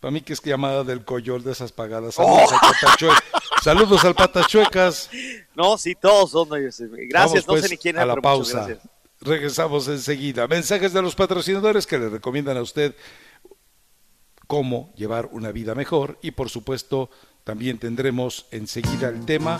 [0.00, 2.16] para mí que es llamada del coyol de esas pagadas.
[2.18, 2.24] Oh.
[2.48, 3.22] Saludos, al Patachue-
[3.62, 5.10] Saludos al Patachuecas.
[5.54, 6.48] No, sí, todos son.
[6.58, 6.80] ellos.
[7.08, 8.66] Gracias, Vamos, no pues, sé ni quién a la pero pausa.
[9.20, 10.46] Regresamos enseguida.
[10.48, 12.94] Mensajes de los patrocinadores que le recomiendan a usted
[14.46, 17.10] cómo llevar una vida mejor y por supuesto
[17.46, 19.56] también tendremos enseguida el tema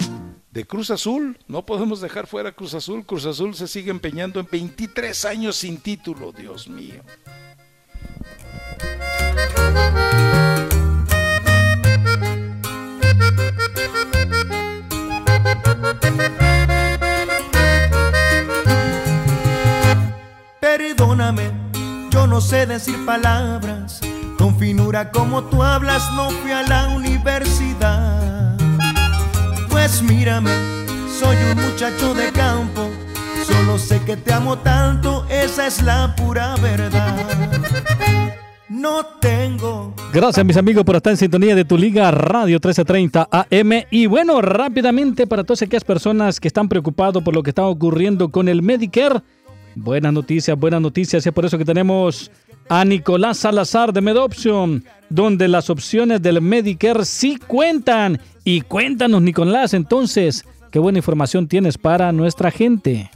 [0.51, 1.39] de Cruz Azul.
[1.47, 3.07] No podemos dejar fuera Cruz Azul.
[3.07, 7.03] Cruz Azul se sigue empeñando en 23 años sin título, Dios mío.
[20.61, 21.53] Perdóname,
[22.11, 24.01] yo no sé decir palabras.
[24.39, 28.57] Con finura como tú hablas, no fui a la universidad.
[29.71, 30.51] Pues mírame,
[31.19, 32.89] soy un muchacho de campo.
[33.47, 37.27] Solo sé que te amo tanto, esa es la pura verdad.
[38.69, 43.85] No tengo Gracias, mis amigos, por estar en sintonía de tu Liga Radio 1330 AM.
[43.91, 48.31] Y bueno, rápidamente para todas aquellas personas que están preocupados por lo que está ocurriendo
[48.31, 49.21] con el Medicare,
[49.75, 51.27] buenas noticias, buenas noticias.
[51.27, 52.31] Es por eso que tenemos
[52.69, 58.19] a Nicolás Salazar de Medoption, donde las opciones del Medicare sí cuentan.
[58.45, 63.11] Y cuéntanos, Nicolás, entonces, qué buena información tienes para nuestra gente.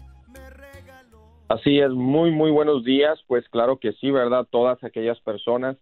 [1.48, 3.18] Así es, muy, muy buenos días.
[3.26, 4.46] Pues claro que sí, ¿verdad?
[4.48, 5.76] Todas aquellas personas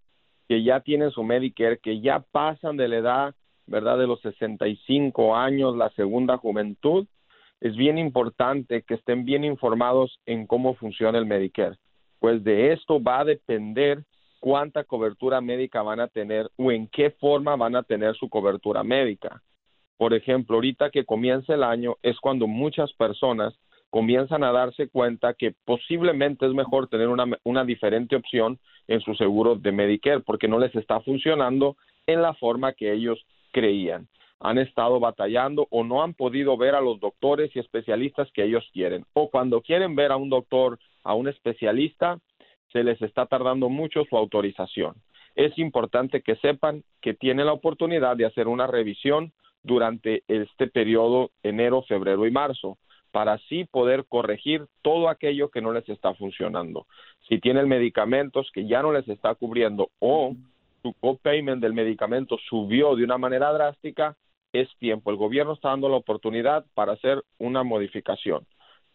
[0.49, 3.35] que ya tienen su Medicare, que ya pasan de la edad,
[3.67, 3.99] ¿verdad?
[3.99, 7.07] De los 65 años, la segunda juventud,
[7.61, 11.77] es bien importante que estén bien informados en cómo funciona el Medicare.
[12.19, 14.05] Pues de esto va a depender
[14.41, 18.83] cuánta cobertura médica van a tener o en qué forma van a tener su cobertura
[18.83, 19.43] médica.
[19.97, 23.55] Por ejemplo, ahorita que comienza el año es cuando muchas personas
[23.91, 29.15] comienzan a darse cuenta que posiblemente es mejor tener una, una diferente opción en su
[29.15, 31.77] seguro de Medicare porque no les está funcionando
[32.07, 33.19] en la forma que ellos
[33.51, 34.09] creían.
[34.41, 38.65] Han estado batallando o no han podido ver a los doctores y especialistas que ellos
[38.73, 39.05] quieren.
[39.13, 42.19] O cuando quieren ver a un doctor, a un especialista,
[42.73, 44.95] se les está tardando mucho su autorización.
[45.35, 49.33] Es importante que sepan que tienen la oportunidad de hacer una revisión
[49.63, 52.79] durante este periodo enero, febrero y marzo
[53.11, 56.87] para así poder corregir todo aquello que no les está funcionando.
[57.29, 60.35] Si tienen medicamentos que ya no les está cubriendo o
[60.83, 64.17] su copayment del medicamento subió de una manera drástica,
[64.53, 65.11] es tiempo.
[65.11, 68.47] El gobierno está dando la oportunidad para hacer una modificación.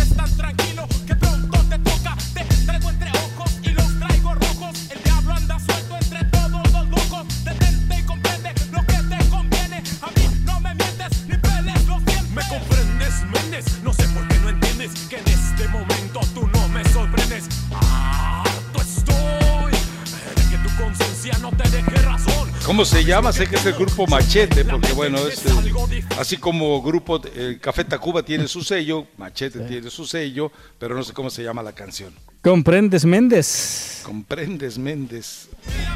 [22.71, 23.33] ¿Cómo se llama?
[23.33, 27.83] Sé que es el grupo Machete, porque bueno, es eh, así como grupo eh, Café
[27.83, 31.73] Tacuba tiene su sello, Machete tiene su sello, pero no sé cómo se llama la
[31.73, 32.13] canción.
[32.41, 34.01] Comprendes Méndez.
[34.05, 35.49] Comprendes Méndez.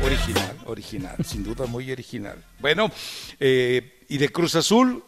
[0.03, 2.44] Original, original, sin duda muy original.
[2.60, 2.91] Bueno,
[3.40, 5.02] eh, y de Cruz Azul,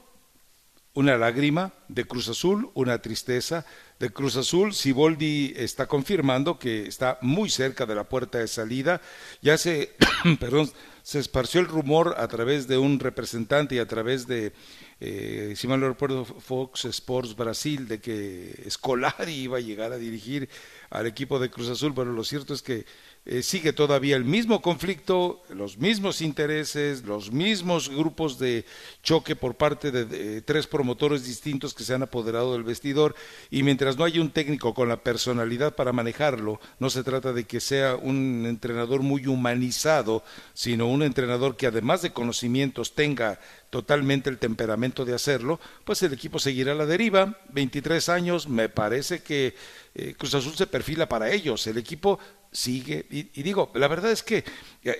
[0.97, 3.67] una lágrima, de Cruz Azul, una tristeza,
[3.99, 8.99] de Cruz Azul, Siboldi está confirmando que está muy cerca de la puerta de salida,
[9.39, 9.95] ya se,
[10.39, 10.71] perdón,
[11.03, 14.53] se esparció el rumor a través de un representante y a través de,
[14.99, 19.97] eh, si mal no recuerdo, Fox Sports Brasil, de que Escolari iba a llegar a
[19.97, 20.49] dirigir
[20.89, 21.91] al equipo de Cruz Azul.
[21.91, 22.87] Bueno, lo cierto es que
[23.29, 28.63] eh, sigue todavía el mismo conflicto, los mismos intereses, los mismos grupos de
[29.03, 33.15] choque por parte de, tres promotores distintos que se han apoderado del vestidor
[33.51, 37.43] y mientras no haya un técnico con la personalidad para manejarlo, no se trata de
[37.43, 40.23] que sea un entrenador muy humanizado,
[40.53, 46.13] sino un entrenador que además de conocimientos tenga totalmente el temperamento de hacerlo, pues el
[46.13, 47.37] equipo seguirá a la deriva.
[47.49, 49.53] 23 años, me parece que
[49.99, 51.65] eh, Cruz Azul se perfila para ellos.
[51.67, 52.19] El equipo
[52.51, 53.05] sigue.
[53.09, 54.43] Y, digo, la verdad es que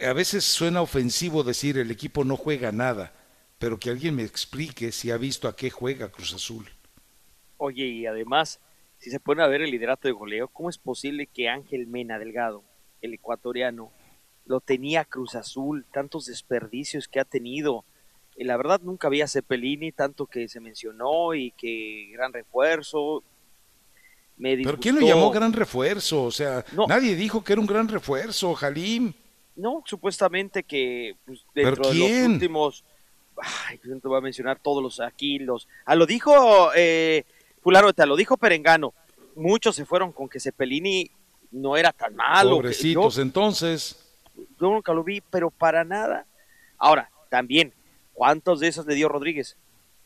[0.06, 3.14] a veces suena ofensivo decir el equipo no juega nada,
[3.58, 6.70] pero que alguien me explique si ha visto a qué juega Cruz Azul.
[7.58, 8.60] Oye, y además,
[8.98, 12.20] si se pone a ver el liderato de goleo, ¿cómo es posible que Ángel Mena
[12.20, 12.64] Delgado,
[13.02, 13.92] el ecuatoriano,
[14.46, 17.84] lo tenía Cruz Azul, tantos desperdicios que ha tenido?
[18.36, 23.24] Y la verdad nunca había Cepelini, tanto que se mencionó y que gran refuerzo,
[24.40, 26.24] ¿Pero quién lo llamó gran refuerzo?
[26.24, 29.14] O sea, nadie dijo que era un gran refuerzo, Jalim.
[29.56, 32.86] No, supuestamente que pues, dentro de los últimos.
[33.68, 35.68] Ay, pues, no te voy a mencionar todos los aquí, los.
[35.86, 37.26] Ah, lo dijo eh,
[37.64, 38.94] lo dijo Perengano.
[39.36, 41.12] Muchos se fueron con que Cepelini
[41.52, 42.58] no era tan malo.
[42.58, 44.04] Pobrecitos, entonces.
[44.60, 46.26] Yo nunca lo vi, pero para nada.
[46.78, 47.74] Ahora, también,
[48.14, 49.58] ¿cuántos de esos le dio Rodríguez?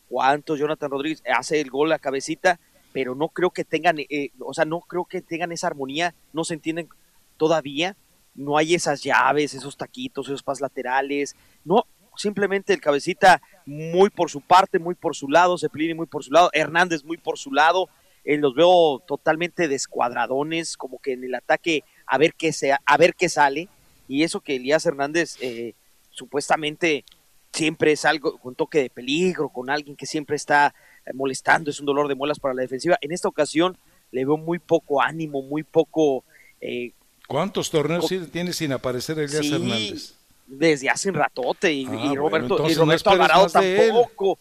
[0.08, 2.58] ¿Cuántos Jonathan Rodríguez hace el gol a cabecita?
[2.92, 6.44] Pero no creo que tengan, eh, o sea, no creo que tengan esa armonía, no
[6.44, 6.88] se entienden
[7.36, 7.96] todavía
[8.34, 11.86] no hay esas llaves, esos taquitos, esos pas laterales, no,
[12.16, 16.32] simplemente el cabecita muy por su parte, muy por su lado, Zeppelini muy por su
[16.32, 17.88] lado, Hernández muy por su lado,
[18.24, 22.96] eh, los veo totalmente descuadradones, como que en el ataque a ver qué sea, a
[22.96, 23.68] ver qué sale,
[24.08, 25.74] y eso que Elías Hernández eh,
[26.10, 27.04] supuestamente
[27.52, 30.74] siempre es algo con toque de peligro, con alguien que siempre está
[31.14, 32.98] molestando, es un dolor de muelas para la defensiva.
[33.00, 33.76] En esta ocasión
[34.10, 36.24] le veo muy poco ánimo, muy poco...
[36.60, 36.92] Eh,
[37.26, 40.14] ¿Cuántos torneos tiene sin aparecer Elías Hernández?
[40.46, 44.38] Desde hace un ratote y, Ah, Roberto, bueno, y Roberto no Alvarado tampoco.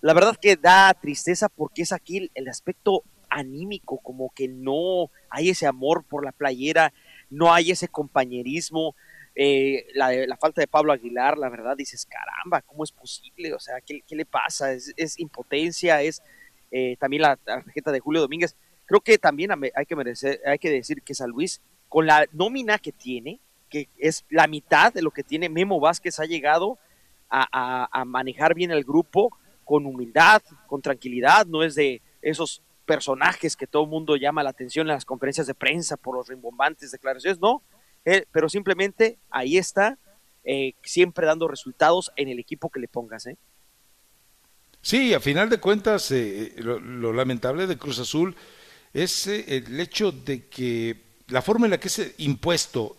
[0.00, 5.10] La verdad que da tristeza porque es aquí el, el aspecto anímico, como que no
[5.28, 6.92] hay ese amor por la playera,
[7.28, 8.96] no hay ese compañerismo,
[9.34, 13.54] eh, la, la falta de Pablo Aguilar, la verdad dices, caramba, ¿cómo es posible?
[13.54, 14.72] O sea, ¿qué, le pasa?
[14.72, 16.22] Es, impotencia, es
[16.70, 18.56] eh, también la tarjeta de Julio Domínguez.
[18.86, 22.78] Creo que también hay que, merecer, hay que decir que San Luis, con la nómina
[22.78, 26.78] que tiene, que es la mitad de lo que tiene Memo Vázquez, ha llegado
[27.32, 29.30] a manejar bien el grupo
[29.64, 34.50] con humildad, con tranquilidad, no es de esos personajes que todo el mundo llama la
[34.50, 37.62] atención en las conferencias de prensa por los rimbombantes declaraciones, no,
[38.04, 39.98] eh, pero simplemente ahí está,
[40.44, 43.26] eh, siempre dando resultados en el equipo que le pongas.
[43.26, 43.36] ¿eh?
[44.82, 46.12] Sí, a final de cuentas,
[46.56, 48.34] lo, lo lamentable de Cruz Azul
[48.92, 50.96] es el hecho de que
[51.28, 52.98] la forma en la que es impuesto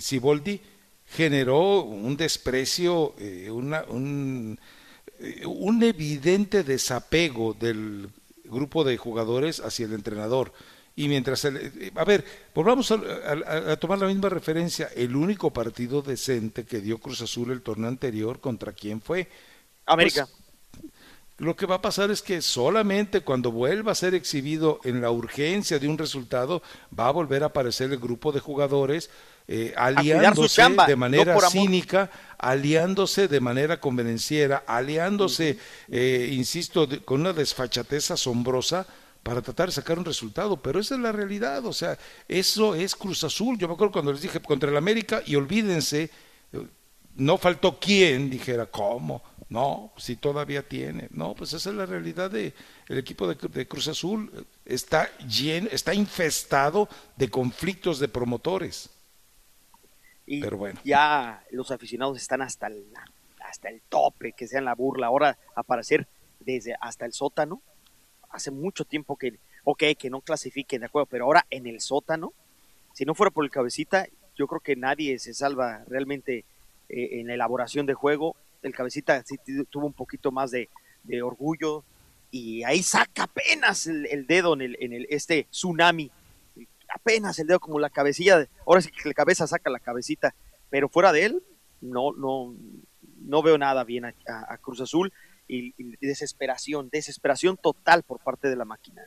[0.00, 0.60] Siboldi
[1.06, 3.14] generó un desprecio,
[3.50, 4.58] una- un,
[5.46, 8.08] un evidente desapego del
[8.44, 10.52] grupo de jugadores hacia el entrenador.
[10.98, 15.14] Y mientras, el- eh, a ver, volvamos a, a- a tomar la misma referencia, el
[15.14, 19.28] único partido decente que dio Cruz Azul el torneo anterior, ¿contra quién fue?
[19.86, 20.26] América.
[20.72, 20.82] Pues,
[21.38, 25.12] lo que va a pasar es que solamente cuando vuelva a ser exhibido en la
[25.12, 26.62] urgencia de un resultado,
[26.98, 29.08] va a volver a aparecer el grupo de jugadores
[29.46, 35.58] eh, aliándose chamba, de manera cínica, aliándose de manera convenenciera, aliándose,
[35.92, 38.84] eh, insisto, de- con una desfachatez asombrosa
[39.22, 42.94] para tratar de sacar un resultado, pero esa es la realidad, o sea, eso es
[42.94, 43.58] Cruz Azul.
[43.58, 46.10] Yo me acuerdo cuando les dije contra el América y olvídense,
[47.16, 49.22] no faltó quien dijera, ¿cómo?
[49.50, 51.08] No, si todavía tiene.
[51.10, 52.54] No, pues esa es la realidad de
[52.86, 54.46] el equipo de, de Cruz Azul.
[54.64, 58.90] Está lleno, está infestado de conflictos de promotores.
[60.26, 60.78] Y Pero bueno.
[60.84, 62.84] ya los aficionados están hasta el,
[63.40, 65.06] hasta el tope, que sean la burla.
[65.06, 66.06] Ahora aparecer
[66.40, 67.62] desde hasta el sótano.
[68.30, 72.32] Hace mucho tiempo que, ok, que no clasifiquen, de acuerdo, pero ahora en el sótano,
[72.92, 74.06] si no fuera por el cabecita,
[74.36, 76.44] yo creo que nadie se salva realmente
[76.88, 78.36] eh, en la elaboración de juego.
[78.62, 80.68] El cabecita sí tu- tuvo un poquito más de,
[81.22, 81.84] orgullo
[82.30, 86.10] y ahí saca apenas el, dedo en, el, en el, este tsunami
[86.90, 90.34] apenas el dedo como la cabecilla, ahora sí que la cabeza saca la cabecita,
[90.70, 91.42] pero fuera de él,
[91.80, 92.54] no, no,
[93.20, 95.12] no veo nada bien a Cruz Azul
[95.48, 99.02] y, desesperación, desesperación total por parte de la máquina.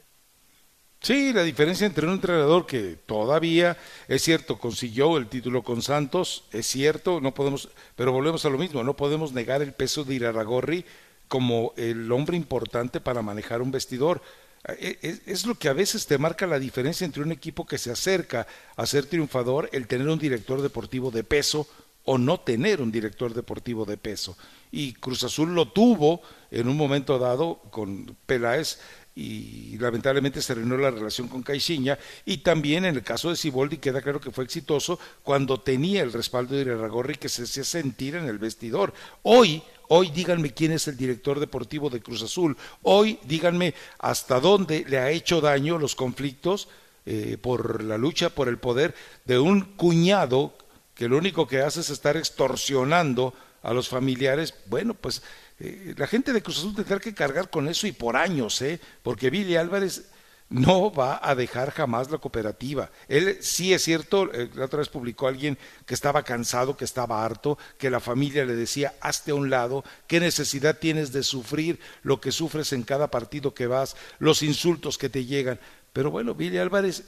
[1.00, 3.76] Sí, la diferencia entre un entrenador que todavía,
[4.08, 8.60] es cierto, consiguió el título con Santos, es cierto, no podemos, pero volvemos a lo
[8.60, 10.86] mismo, no podemos negar el peso de Iraragorri
[11.28, 14.22] como el hombre importante para manejar un vestidor.
[14.68, 17.80] Eh, Es, es lo que a veces te marca la diferencia entre un equipo que
[17.80, 18.46] se acerca
[18.76, 21.68] a ser triunfador, el tener un director deportivo de peso
[22.06, 24.38] o no tener un director deportivo de peso.
[24.72, 28.80] Y Cruz Azul lo tuvo en un momento dado con Peláez
[29.14, 33.78] y lamentablemente se arruinó la relación con Caixinha y también en el caso de Siboldi
[33.78, 38.16] queda claro que fue exitoso cuando tenía el respaldo de Iraragorri que se hacía sentir
[38.16, 38.94] en el vestidor.
[39.24, 42.56] Hoy, hoy díganme quién es el director deportivo de Cruz Azul.
[42.84, 46.70] Hoy díganme hasta dónde le ha hecho daño los conflictos
[47.06, 48.96] eh, por la lucha por el poder
[49.26, 50.54] de un cuñado
[51.02, 53.34] que lo único que hace es estar extorsionando
[53.64, 54.54] a los familiares.
[54.68, 55.24] Bueno, pues
[55.60, 58.80] eh, la gente de Cruz Azul tendrá que cargar con eso y por años, ¿eh?
[59.02, 60.04] Porque Billy Álvarez
[60.50, 62.92] no va a dejar jamás la cooperativa.
[63.08, 65.58] Él sí es cierto, eh, la otra vez publicó alguien
[65.88, 69.84] que estaba cansado, que estaba harto, que la familia le decía, hazte a un lado,
[70.06, 75.00] qué necesidad tienes de sufrir lo que sufres en cada partido que vas, los insultos
[75.00, 75.60] que te llegan.
[75.94, 77.06] Pero bueno, Billy Álvarez,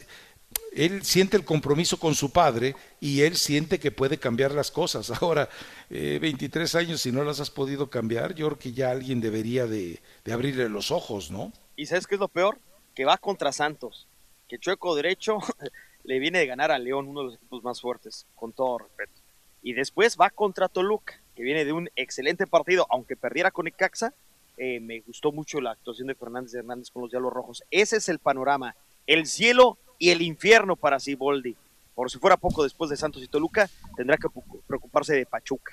[0.75, 5.09] él siente el compromiso con su padre y él siente que puede cambiar las cosas.
[5.21, 5.49] Ahora,
[5.89, 9.65] eh, 23 años, si no las has podido cambiar, yo creo que ya alguien debería
[9.65, 11.51] de, de abrirle los ojos, ¿no?
[11.75, 12.57] ¿Y sabes qué es lo peor?
[12.95, 14.07] Que va contra Santos,
[14.47, 15.39] que Chueco derecho
[16.03, 19.21] le viene de ganar a León, uno de los equipos más fuertes, con todo respeto.
[19.61, 24.13] Y después va contra Toluca, que viene de un excelente partido, aunque perdiera con Icaxa.
[24.57, 27.63] eh, me gustó mucho la actuación de Fernández Hernández con los Diablos Rojos.
[27.71, 28.75] Ese es el panorama,
[29.07, 31.55] el cielo y el infierno para Siboldi.
[31.95, 34.27] por si fuera poco después de Santos y Toluca, tendrá que
[34.67, 35.71] preocuparse de Pachuca.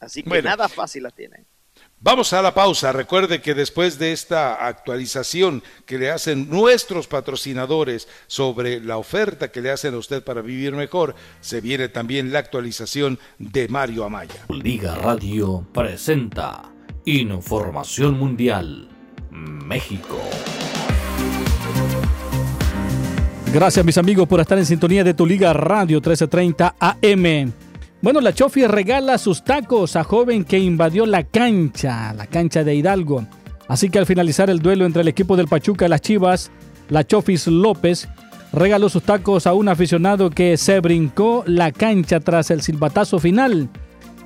[0.00, 0.48] Así que Bueno.
[0.48, 1.44] nada fácil la tiene.
[2.00, 2.90] Vamos a la pausa.
[2.92, 9.60] Recuerde que después de esta actualización que le hacen nuestros patrocinadores sobre la oferta que
[9.60, 14.46] le hacen a usted para vivir mejor, se viene también la actualización de Mario Amaya.
[14.48, 16.72] Liga Radio presenta
[17.04, 18.88] Información Mundial
[19.30, 20.18] México.
[23.52, 27.52] Gracias mis amigos por estar en sintonía de tu Liga Radio 1330 AM.
[28.02, 32.74] Bueno, la Chofi regala sus tacos a joven que invadió la cancha, la cancha de
[32.74, 33.26] Hidalgo.
[33.66, 36.50] Así que al finalizar el duelo entre el equipo del Pachuca y las Chivas,
[36.90, 38.06] la Chofis López
[38.52, 43.70] regaló sus tacos a un aficionado que se brincó la cancha tras el silbatazo final.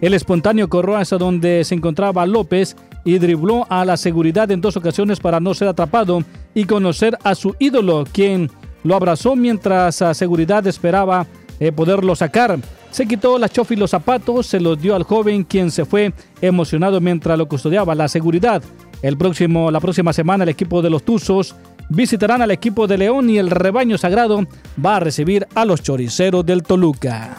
[0.00, 2.74] El espontáneo corrió hasta donde se encontraba López
[3.04, 6.24] y dribló a la seguridad en dos ocasiones para no ser atrapado
[6.54, 8.50] y conocer a su ídolo, quien
[8.84, 11.26] lo abrazó mientras a seguridad esperaba
[11.60, 12.58] eh, poderlo sacar.
[12.90, 16.12] Se quitó la chofi y los zapatos, se los dio al joven, quien se fue
[16.40, 18.62] emocionado mientras lo custodiaba la seguridad.
[19.00, 21.56] El próximo, la próxima semana el equipo de los Tuzos
[21.88, 24.44] visitarán al equipo de León y el rebaño sagrado
[24.84, 27.36] va a recibir a los choriceros del Toluca.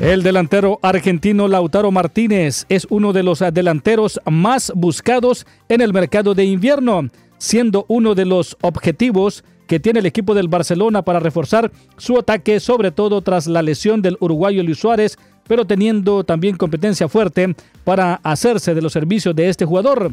[0.00, 6.34] El delantero argentino Lautaro Martínez es uno de los delanteros más buscados en el mercado
[6.34, 11.72] de invierno, siendo uno de los objetivos que tiene el equipo del Barcelona para reforzar
[11.96, 17.08] su ataque, sobre todo tras la lesión del uruguayo Luis Suárez, pero teniendo también competencia
[17.08, 17.54] fuerte
[17.84, 20.12] para hacerse de los servicios de este jugador.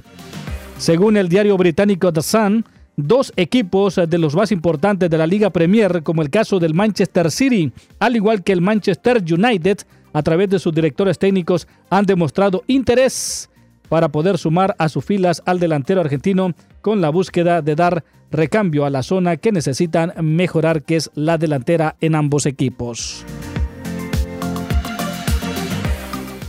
[0.77, 5.49] Según el diario británico The Sun, dos equipos de los más importantes de la Liga
[5.49, 9.79] Premier, como el caso del Manchester City, al igual que el Manchester United,
[10.13, 13.49] a través de sus directores técnicos, han demostrado interés
[13.93, 18.85] para poder sumar a sus filas al delantero argentino con la búsqueda de dar recambio
[18.85, 23.23] a la zona que necesitan mejorar, que es la delantera en ambos equipos.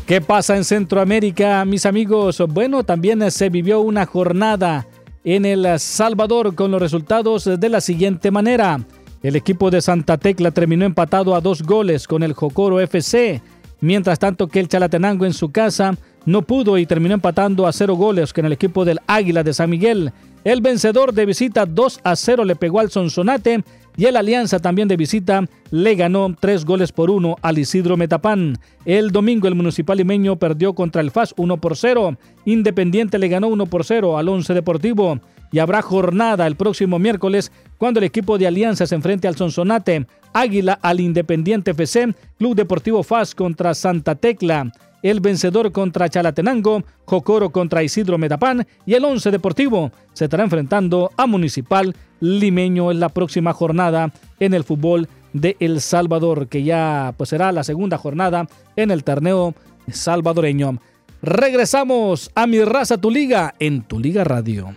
[0.06, 2.42] ¿Qué pasa en Centroamérica, mis amigos?
[2.48, 4.86] Bueno, también se vivió una jornada
[5.22, 8.80] en El Salvador con los resultados de la siguiente manera.
[9.22, 13.42] El equipo de Santa Tecla terminó empatado a dos goles con el Jocoro FC,
[13.82, 15.94] mientras tanto que el Chalatenango en su casa
[16.26, 19.70] no pudo y terminó empatando a cero goles con el equipo del Águila de San
[19.70, 20.12] Miguel.
[20.44, 23.64] El vencedor de visita 2 a 0 le pegó al Sonsonate
[23.96, 28.58] y el Alianza también de visita le ganó 3 goles por 1 al Isidro Metapán.
[28.84, 32.18] El domingo el Municipal Limeño perdió contra el FAS 1 por 0.
[32.44, 35.18] Independiente le ganó 1 por 0 al Once Deportivo.
[35.50, 40.06] Y habrá jornada el próximo miércoles cuando el equipo de Alianza se enfrente al Sonsonate,
[40.32, 44.72] Águila al Independiente FC, Club Deportivo FAS contra Santa Tecla
[45.04, 51.12] el vencedor contra Chalatenango, Jocoro contra Isidro Medapán y el Once Deportivo se estará enfrentando
[51.18, 57.12] a Municipal Limeño en la próxima jornada en el fútbol de El Salvador, que ya
[57.18, 59.54] pues será la segunda jornada en el torneo
[59.92, 60.78] salvadoreño.
[61.20, 64.74] Regresamos a Mi Raza Tu Liga en Tu Liga Radio.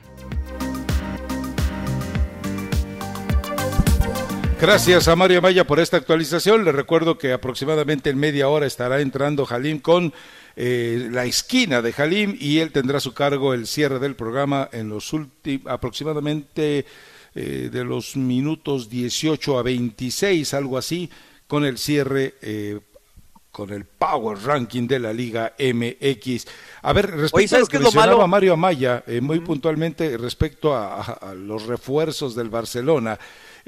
[4.59, 6.65] Gracias a Mario Maya por esta actualización.
[6.65, 10.13] Le recuerdo que aproximadamente en media hora estará entrando Jalim con
[10.55, 14.67] eh, la esquina de Jalim y él tendrá a su cargo el cierre del programa
[14.71, 16.85] en los últimos aproximadamente
[17.35, 21.09] eh, de los minutos 18 a 26, algo así,
[21.45, 22.79] con el cierre eh,
[23.51, 26.45] con el Power Ranking de la Liga MX.
[26.81, 28.27] A ver, respecto Oye, a ¿sabes lo que lo mencionaba malo?
[28.27, 33.17] Mario Amaya, eh, muy puntualmente respecto a, a- a los refuerzos del Barcelona,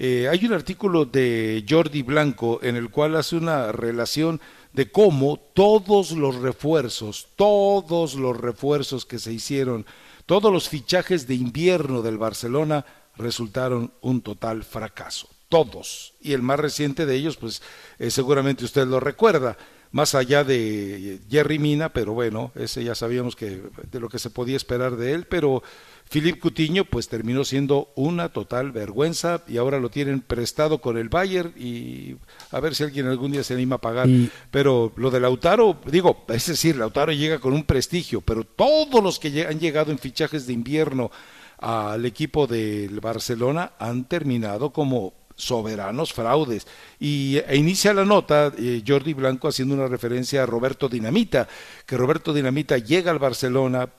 [0.02, 4.40] eh, hay un artículo de Jordi Blanco en el cual hace una relación
[4.72, 9.86] de cómo todos los refuerzos, todos los refuerzos que se hicieron,
[10.26, 12.86] todos los fichajes de invierno del Barcelona
[13.18, 15.28] resultaron un total fracaso.
[15.50, 16.14] Todos.
[16.22, 17.62] Y el más reciente de ellos, pues
[17.98, 19.58] eh, seguramente usted lo recuerda,
[19.92, 24.30] más allá de Jerry Mina, pero bueno, ese ya sabíamos que de lo que se
[24.30, 25.62] podía esperar de él, pero
[26.12, 31.08] Philip Cutiño pues terminó siendo una total vergüenza y ahora lo tienen prestado con el
[31.10, 32.16] Bayern y
[32.52, 34.10] a ver si alguien algún día se anima a pagar.
[34.10, 39.04] Y- Pero lo de Lautaro, digo, es decir, Lautaro llega con un prestigio, pero todos
[39.04, 41.12] los que han llegado en fichajes de invierno
[41.60, 46.66] al equipo del Barcelona han terminado como soberanos fraudes.
[47.00, 51.48] Y e inicia la nota eh, Jordi Blanco haciendo una referencia a Roberto Dinamita,
[51.86, 53.90] que Roberto Dinamita llega al Barcelona,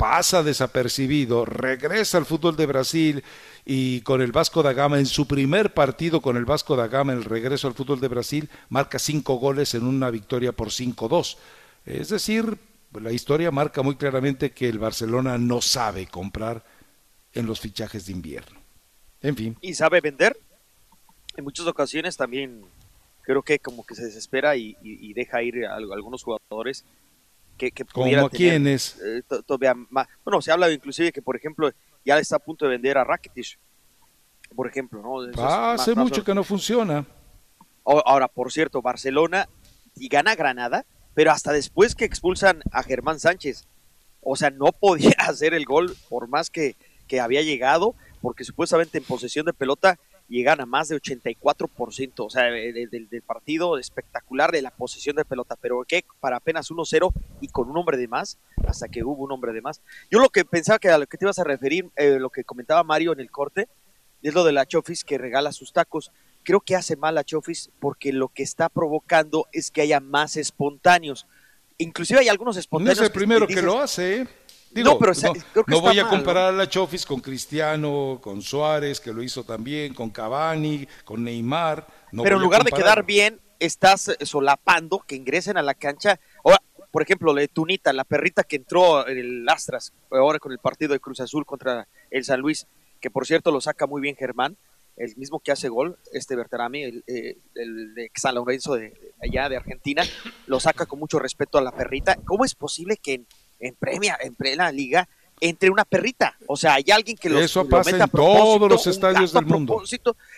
[0.00, 3.22] pasa desapercibido, regresa al fútbol de Brasil
[3.66, 7.12] y con el Vasco da Gama en su primer partido con el Vasco da Gama,
[7.12, 11.36] el regreso al fútbol de Brasil, marca cinco goles en una victoria por 5-2.
[11.84, 12.56] Es decir,
[12.98, 16.64] la historia marca muy claramente que el Barcelona no sabe comprar
[17.34, 18.58] en los fichajes de invierno.
[19.20, 19.56] En fin.
[19.60, 20.34] ¿Y sabe vender?
[21.36, 22.62] en muchas ocasiones también
[23.22, 26.84] creo que como que se desespera y, y- deja ir a, al- algunos jugadores
[27.60, 28.96] que, que ¿Como pudieran a tener, quiénes?
[29.04, 30.08] eh, to- todavía más.
[30.24, 31.70] Bueno, se habla inclusive que, por ejemplo,
[32.06, 33.58] ya está a punto de vender a Rakitic,
[34.56, 35.30] por ejemplo, ¿no?
[35.30, 37.04] Eso Ah, hace mucho que no funciona.
[37.84, 39.46] Ahora, por cierto, Barcelona
[39.94, 43.66] y gana Granada, pero hasta después que expulsan a Germán Sánchez.
[44.22, 46.76] O sea, no podía hacer el gol por más que,
[47.06, 49.98] que había llegado, porque supuestamente en posesión de pelota
[50.30, 54.70] llegan a más de 84%, o sea, de- de- del del partido espectacular de la
[54.70, 58.88] posesión de pelota, pero que para apenas 1-0 y con un hombre de más, hasta
[58.88, 59.82] que hubo un hombre de más.
[60.10, 62.44] Yo lo que pensaba que a lo que te ibas a referir, eh, lo que
[62.44, 63.68] comentaba Mario en el corte,
[64.22, 66.12] es lo de la Chofis que regala sus tacos.
[66.42, 70.36] Creo que hace mal a Chofis porque lo que está provocando es que haya más
[70.36, 71.26] espontáneos.
[71.78, 72.98] Inclusive hay algunos No espontáneos.
[73.00, 74.28] es el primero dices- que lo hace.
[74.72, 77.04] No, pero, o sea, no, creo que no voy a mal, comparar a la Chofis
[77.04, 81.86] con Cristiano, con Suárez, que lo hizo también, con Cavani, con Neymar.
[82.12, 86.20] No pero en lugar de quedar bien, estás eh, solapando que ingresen a la cancha.
[86.44, 90.52] Ahora, por ejemplo, la de Tunita, la perrita que entró en el Astras, ahora con
[90.52, 92.66] el partido de Cruz Azul contra el San Luis,
[93.00, 94.56] que por cierto lo saca muy bien Germán,
[94.96, 99.12] el mismo que hace gol, este Berterami, el, eh, el de San Lorenzo de, de
[99.22, 100.02] allá de Argentina,
[100.46, 102.16] lo saca con mucho respeto a la perrita.
[102.24, 103.26] ¿Cómo es posible que en,
[103.60, 105.08] en Premia, en Plena Liga,
[105.40, 106.36] entre una perrita?
[106.46, 109.46] O sea, hay alguien que los, Eso lo pasa meta en todos los estadios del
[109.46, 109.80] mundo.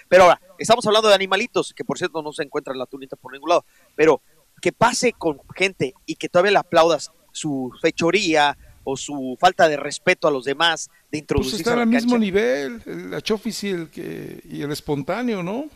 [0.09, 3.32] Pero ahora, estamos hablando de animalitos, que por cierto no se encuentra la tunita por
[3.32, 3.65] ningún lado,
[3.97, 4.20] pero
[4.61, 9.77] que pase con gente y que todavía le aplaudas su fechoría o su falta de
[9.77, 13.20] respeto a los demás, de Pues introducirse están a la al mismo nivel, el- la
[13.20, 15.66] Chofis y el, que, y el espontáneo, ¿no?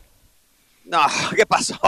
[0.84, 1.00] No,
[1.36, 1.78] ¿qué pasó?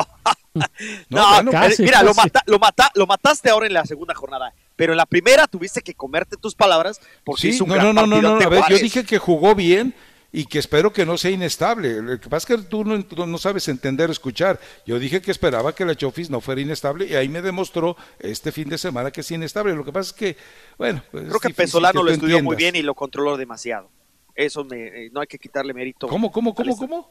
[1.09, 4.15] No, No, bueno, casi, mira, Lo, mata- lo, mata- lo mataste ahora en la segunda
[4.15, 7.75] jornada, pero en la primera tuviste que comerte tus palabras porque Sí, hizo un no,
[7.77, 9.95] gran no, no, no, no, a ver, yo dije que jugó bien
[10.31, 12.03] y que espero que no sea inestable.
[12.03, 14.61] Lo que pasa es que tú no, no sabes entender, escuchar.
[14.87, 18.53] Yo dije que esperaba que la Chofis no fuera inestable y ahí me demostró este
[18.53, 19.75] fin de semana que es inestable.
[19.75, 20.37] Lo que pasa es que,
[20.77, 23.89] bueno, pues es Creo que Pesolano tú lo estudió muy bien y lo controló demasiado.
[24.35, 26.07] Eso me, eh, no hay que quitarle mérito.
[26.09, 27.11] ¿Cómo, cómo, cómo, cómo?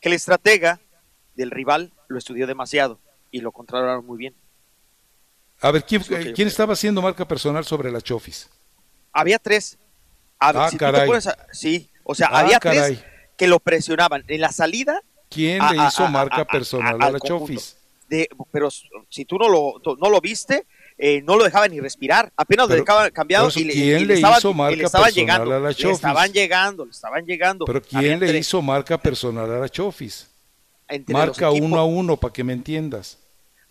[0.00, 0.80] Que el estratega
[1.34, 2.98] del rival lo estudió demasiado
[3.30, 4.34] y lo controlaron muy bien.
[5.60, 6.48] A ver, ¿quién, Es lo que yo ¿quién creo.
[6.48, 8.50] estaba haciendo marca personal sobre la Chofis?
[9.12, 9.78] Había tres.
[10.38, 11.06] A ver, Ah, si caray.
[11.06, 12.96] pones a- sí, o sea, Ah, había caray.
[12.96, 13.04] tres
[13.36, 14.24] que lo presionaban.
[14.28, 15.00] En la salida.
[15.30, 17.20] ¿Quién a- le hizo marca personal a- la.
[17.20, 17.76] Chofis?
[18.08, 18.68] De, pero
[19.08, 20.66] si tú no lo, no lo viste,
[20.98, 22.30] eh, no lo dejaban ni respirar.
[22.36, 24.76] Apenas lo Pero- dejaban cambiado eso, y le, ¿quién y le estaban, hizo y marca
[24.76, 25.54] le estaban personal llegando.
[25.56, 25.94] a la le Chofis?
[25.96, 27.64] estaban llegando, le estaban llegando.
[27.64, 28.40] ¿Pero quién le tres.
[28.46, 30.28] hizo marca personal a la Chofis?
[30.94, 33.18] Entre Marca los uno a uno para que me entiendas.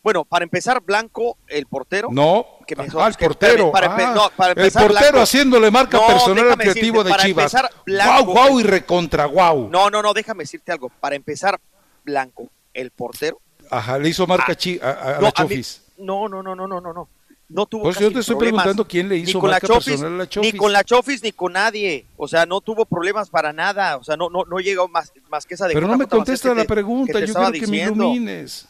[0.03, 2.09] Bueno, para empezar, Blanco, el portero.
[2.11, 3.71] No, que me- ah, el portero.
[3.71, 7.09] para ah, no, para el portero Blanco- haciéndole marca No, personal al creativo decirte, de
[7.11, 7.53] para Chivas.
[7.53, 9.69] empezar, Blanco- guau y recontra guau.
[9.69, 10.89] No, no, no, déjame decirte algo.
[10.89, 11.59] Para empezar,
[12.03, 13.39] Blanco, el portero.
[13.69, 15.61] Ajá, le hizo marca Ah, a, a- a no, a mí-
[15.99, 17.07] no, no, no, no, no, no,
[17.53, 17.65] no.
[17.65, 19.67] Tuvo Pues casi yo te estoy problemas, preguntando quién le ni hizo con la marca
[19.67, 20.53] Chofis, personal a la Chofis.
[20.53, 22.05] Ni con la Chofis ni con nadie.
[22.17, 23.97] O sea, no tuvo problemas para nada.
[23.97, 26.53] O sea, no, no, no llegó más, más que esa de Pero no me contesta
[26.53, 28.67] la te- pregunta, yo quiero que me ilumines.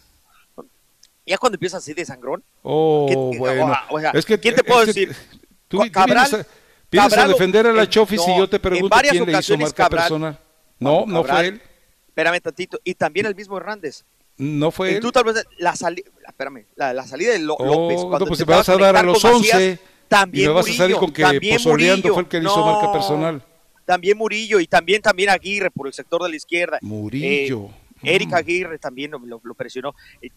[1.25, 2.43] Ya cuando empiezas así de sangrón.
[2.63, 3.73] Oh, ¿qué- bueno.
[3.89, 5.15] o sea, es que, ¿quién te puedo es decir?
[5.67, 6.49] Tú, Ca- tú Cabral- vienes, a,
[6.91, 9.57] vienes a Cabral- defender a la Chofis y no, yo te pregunto quién le hizo
[9.57, 10.39] marca Cabral- personal.
[10.79, 11.61] No, no fue Cabral, él.
[12.07, 12.79] Espérame tantito.
[12.83, 14.03] Y también el mismo Hernández.
[14.37, 14.99] No fue Y él.
[15.01, 18.25] tú tal vez la salida, espérame, la, la salida de Lo- Oh, López no, cuando
[18.27, 20.65] pues me intentaba vas a dar a los con Macías, 11 también y me vas
[20.65, 22.13] a salir Murillo, con que Pozoleando Murillo.
[22.13, 23.43] fue el que le hizo No, marca personal.
[23.85, 26.79] También Murillo y también también Aguirre por el sector de la izquierda.
[26.81, 27.65] Murillo.
[28.03, 29.93] Eh, Eric Aguirre también lo, lo- lo presionó.
[30.21, 30.29] Eh,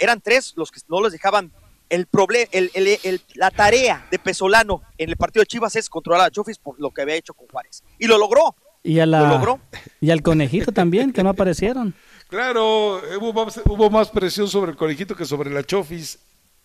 [0.00, 1.52] Eran tres los que no les dejaban.
[1.88, 5.88] El problema, el, el- el- la tarea de Pesolano en el partido de Chivas es
[5.90, 7.84] controlar a Chofis por lo que había hecho con Juárez.
[7.98, 8.56] Y lo logró.
[8.82, 9.60] Y, a ¿Lo la, logró?
[10.00, 11.94] y al conejito también, que no aparecieron.
[12.32, 16.18] Claro, hubo más, hubo más presión sobre el conejito que sobre la Chofis.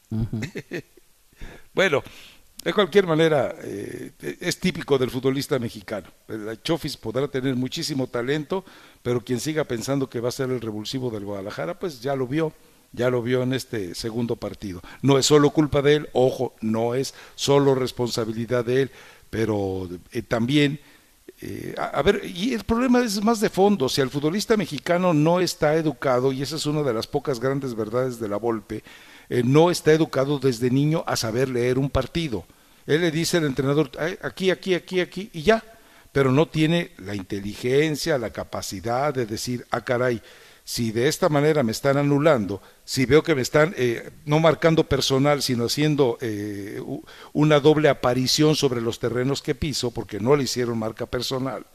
[1.73, 2.01] bueno,
[2.63, 6.07] de cualquier manera, eh, es típico del futbolista mexicano.
[6.29, 8.63] La Chofis podrá tener muchísimo talento,
[9.03, 12.27] pero quien siga pensando que va a ser el revulsivo del Guadalajara, pues ya lo
[12.27, 12.53] vio,
[12.93, 14.79] ya lo vio en este segundo partido.
[15.01, 18.91] No es solo culpa de él, ojo, no es solo responsabilidad de él,
[19.29, 20.79] pero eh, también
[21.39, 25.39] eh, a, ver, y el problema es más de fondo, si el futbolista mexicano no
[25.39, 28.83] está educado, y esa es una de las pocas grandes verdades de la Volpe,
[29.29, 32.45] eh, no está educado desde niño a saber leer un partido.
[32.87, 35.63] Él le dice al entrenador, "Ay, aquí, aquí, aquí, aquí, y ya,
[36.11, 40.19] pero no tiene la inteligencia, la capacidad de decir, ah, caray,
[40.67, 44.83] si de esta manera me están anulando, si veo que me están eh, no marcando
[44.83, 46.81] personal, sino haciendo eh,
[47.31, 51.65] una doble aparición sobre los terrenos que piso, porque no le hicieron marca personal,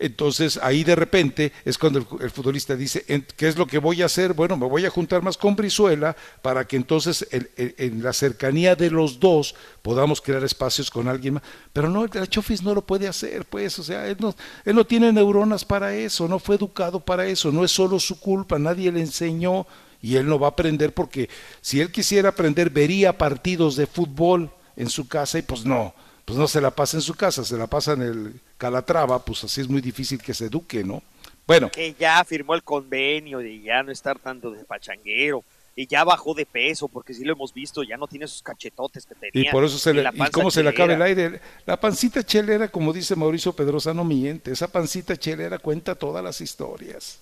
[0.00, 4.02] Entonces ahí de repente es cuando el, futbolista dice, "¿En- ¿qué es lo que voy
[4.02, 4.32] a hacer?
[4.32, 8.76] Bueno, me voy a juntar más con Brizuela para que entonces el- en la cercanía
[8.76, 11.42] de los dos podamos crear espacios con alguien más.
[11.72, 14.34] Pero no, el Chofis no lo puede hacer, pues, o sea, él no,
[14.64, 18.20] él no tiene neuronas para eso, no fue educado para eso, no es solo su
[18.20, 19.66] culpa, nadie le enseñó
[20.00, 21.28] y él no va a aprender porque
[21.60, 25.92] si él quisiera aprender vería partidos de fútbol en su casa y pues no,
[26.28, 29.44] pues no se la pasa en su casa, se la pasa en el Calatrava, pues
[29.44, 31.02] así es muy difícil que se eduque, ¿no?
[31.46, 35.42] Bueno, Que ya firmó el convenio de ya no estar tanto de pachanguero.
[35.74, 39.06] Y ya bajó de peso, porque sí lo hemos visto, ya no tiene esos cachetotes
[39.06, 39.48] que tenía.
[39.48, 41.40] y por eso se le, y cómo se le acaba el aire.
[41.64, 46.42] La pancita chelera, como dice Mauricio Pedrosa, no miente, esa pancita chelera cuenta todas las
[46.42, 47.20] historias.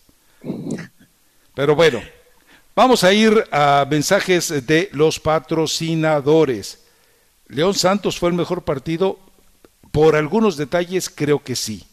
[1.55, 2.03] Pero bueno,
[2.75, 6.86] vamos a ir a mensajes de los patrocinadores.
[7.49, 9.19] León Santos fue el mejor partido,
[9.93, 11.85] por algunos detalles creo que sí.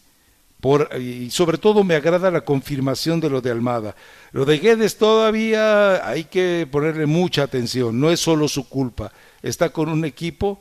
[0.60, 3.94] Por, y sobre todo me agrada la confirmación de lo de Almada.
[4.32, 9.12] Lo de Guedes todavía hay que ponerle mucha atención, no es solo su culpa.
[9.42, 10.60] Está con un equipo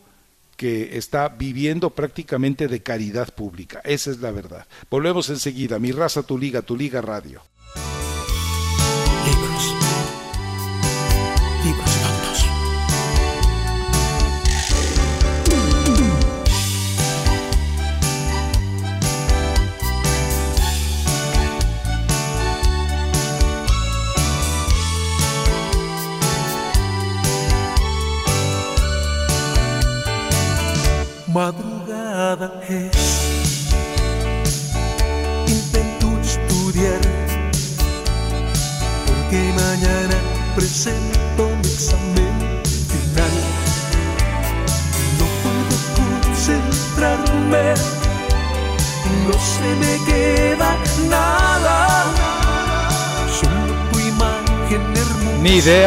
[0.58, 3.82] que está viviendo prácticamente de caridad pública.
[3.84, 4.68] Esa es la verdad.
[4.90, 5.80] Volvemos enseguida.
[5.80, 7.42] Mi raza, tu liga, tu liga radio.
[9.26, 9.76] Libros.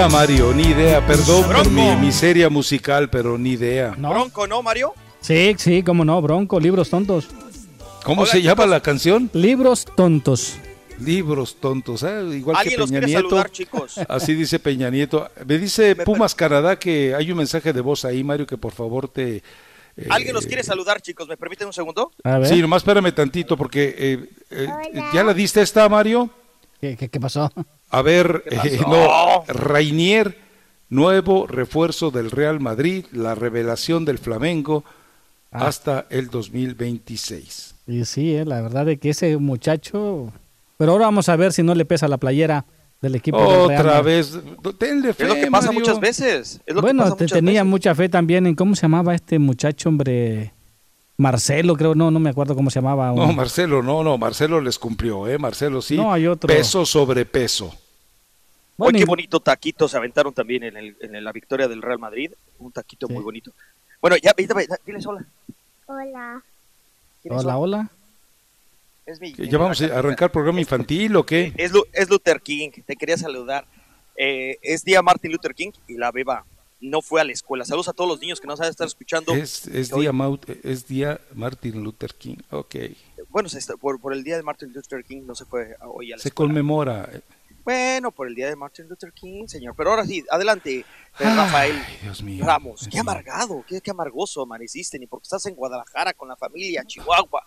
[0.07, 1.07] Idea, Mario, ni idea.
[1.07, 3.95] Perdón por mi miseria musical, pero ni idea.
[3.97, 4.95] Bronco, ¿no, Mario?
[5.21, 7.29] Sí, sí, cómo no, Bronco, libros tontos.
[8.05, 9.29] ¿Cómo Hola, se llama la canción?
[9.33, 10.59] Libros tontos.
[11.01, 12.23] Libros tontos, ¿eh?
[12.33, 13.29] igual que Alguien los Peña quiere Nieto.
[13.29, 13.99] saludar, chicos.
[14.09, 15.29] Así dice Peña Nieto.
[15.45, 19.09] Me dice Pumas Canadá que hay un mensaje de voz ahí, Mario, que por favor
[19.09, 19.37] te...
[19.37, 21.29] eh, Alguien los quiere saludar, chicos.
[21.29, 22.13] ¿Me permiten un segundo?
[22.45, 24.69] Sí, nomás espérame tantito porque eh, eh,
[25.13, 26.31] ¿ya la diste esta, Mario?
[26.81, 27.51] ¿Qué, qué, qué pasó?
[27.91, 28.69] A ver, ¿Qué pasó?
[28.69, 30.37] eh, no, Rainier,
[30.89, 34.85] nuevo refuerzo del Real Madrid, la revelación del Flamengo
[35.53, 35.69] Ah.
[35.69, 37.75] hasta el 2026.
[37.87, 40.33] Y sí, eh, la verdad es que ese muchacho...
[40.77, 42.67] Pero ahora vamos a ver si no le pesa la playera
[43.01, 44.37] del equipo del Real Otra vez,
[44.79, 45.81] tenle fe, Es lo que pasa Mario.
[45.81, 46.61] muchas veces.
[46.67, 47.71] Es lo bueno, que pasa te- muchas tenía veces.
[47.71, 50.53] mucha fe también en cómo se llamaba este muchacho, hombre.
[51.19, 53.11] Marcelo, creo, no, no me acuerdo cómo se llamaba.
[53.13, 55.39] No, Marcelo, no, no, Marcelo les cumplió, ¿eh?
[55.39, 55.97] Marcelo sí.
[55.97, 56.49] No, hay otro.
[56.49, 57.75] Peso sobre peso.
[58.79, 62.33] Hoy qué bonito taquito se aventaron también en, el, en la victoria del Real Madrid.
[62.59, 63.51] Un taquito muy bonito.
[64.03, 65.25] Bueno, ya, diles hola.
[65.87, 66.43] Hola.
[67.23, 67.63] ¿Quiénes Hola, son?
[67.63, 67.91] hola.
[69.07, 71.55] Es mi- ¿Ya vamos a arrancar programa infantil o qué?
[71.57, 73.65] Es, es Luther King, te quería saludar.
[74.17, 76.45] Eh, es día Martin Luther King y la beba
[76.81, 77.65] no fue a la escuela.
[77.65, 79.35] Saludos a todos los niños que nos van a estar escuchando.
[79.35, 82.37] Es, día, Maut- es día Martin Luther King.
[82.51, 82.77] Ok.
[83.31, 86.13] Bueno, se está- por, por el día de Martin Luther King no se fue hoy
[86.13, 86.49] a la Se escuela.
[86.49, 87.11] conmemora.
[87.65, 89.75] Bueno, por el día de Martin Luther King, señor.
[89.77, 90.85] Pero ahora sí, adelante, eh,
[91.19, 92.45] Rafael Dios mío.
[92.45, 92.87] Ramos.
[92.91, 97.43] Qué amargado, qué, qué amargoso amaneciste, ni porque estás en Guadalajara con la familia, Chihuahua.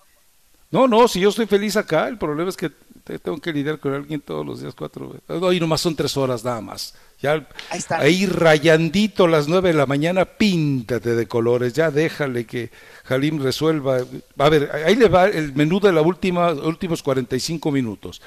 [0.72, 2.70] No, no, si yo estoy feliz acá, el problema es que
[3.04, 5.24] te- tengo que lidiar con alguien todos los días, cuatro veces.
[5.30, 6.94] Hoy nomás son tres horas nada más.
[7.22, 7.34] Ya
[7.70, 8.00] Ahí está.
[8.00, 12.70] ahí rayandito las nueve de la mañana, píntate de colores, ya déjale que
[13.04, 13.98] Jalim resuelva.
[14.38, 18.22] A ver, ahí le va el menú de la última, últimos 45 minutos.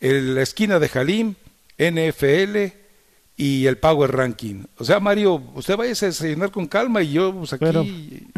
[0.00, 1.34] En la esquina de Jalim,
[1.78, 2.72] NFL
[3.36, 4.64] y el Power Ranking.
[4.78, 7.84] O sea, Mario, usted vaya a desayunar con calma y yo pues aquí Pero-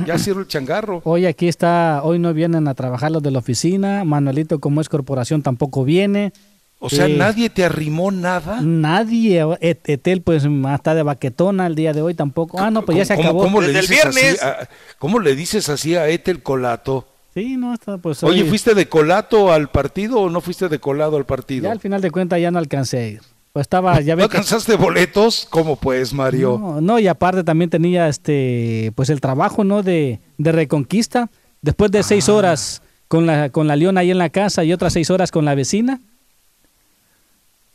[0.07, 1.01] ya cierro el changarro.
[1.05, 4.89] Hoy aquí está, hoy no vienen a trabajar los de la oficina, Manuelito como es
[4.89, 6.33] corporación tampoco viene.
[6.79, 8.61] O sea, Eh, nadie te arrimó nada.
[8.61, 10.45] Nadie, Et- Etel pues
[10.75, 12.59] está de baquetona el día de hoy tampoco.
[12.61, 13.41] Ah, no, pues ya se ¿Cómo- acabó.
[13.43, 17.07] cómo le dices así a- ¿Cómo le dices así a Etel Colato?
[17.35, 20.79] Sí, no, está pues Oye, hoy- ¿fuiste de colato al partido o no fuiste de
[20.79, 21.65] colado al partido?
[21.65, 23.21] Ya al final de cuentas ya no alcancé a ir.
[23.53, 25.47] Pues estaba, ya ¿No ve que- alcanzaste boletos?
[25.51, 26.59] ¿Cómo pues, Mario?
[26.61, 29.83] No, no, y aparte también tenía este, pues el trabajo, ¿no?
[29.83, 31.31] De, de reconquista.
[31.63, 32.03] Después de Ah.
[32.03, 35.31] seis horas con la, con la Leona ahí en la casa y otras seis horas
[35.31, 36.01] con la vecina.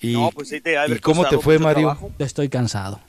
[0.01, 1.87] ¿Y, No, pues te ¿y cómo te fue, Mario?
[1.87, 2.11] trabajo.
[2.19, 2.99] Estoy cansado.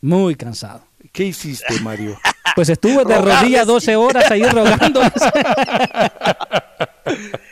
[0.00, 0.82] Muy cansado.
[1.12, 2.18] ¿Qué hiciste, Mario?
[2.54, 5.10] Pues estuve de rodillas 12 horas ahí rogándoles.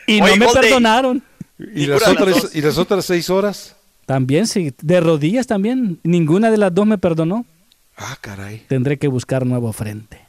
[0.07, 1.23] Y no me perdonaron.
[1.57, 2.55] ¿Y las, otras.
[2.55, 3.75] ¿Y las otras seis horas?
[4.05, 4.73] También, sí.
[4.81, 5.99] De rodillas también.
[6.03, 7.45] Ninguna de las dos me perdonó.
[7.97, 8.65] Ah, caray.
[8.67, 10.19] Tendré que buscar nuevo frente.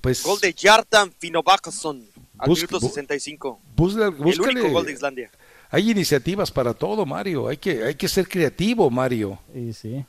[0.00, 2.02] Pues Gol de Jartan Finnbogason
[2.38, 3.60] al minuto bu- 65.
[3.76, 5.30] busca- El único gol de Islandia.
[5.72, 7.48] Hay iniciativas para todo, Mario.
[7.48, 9.38] Hay que, hay que ser creativo, Mario.
[9.52, 10.04] Sí, sí.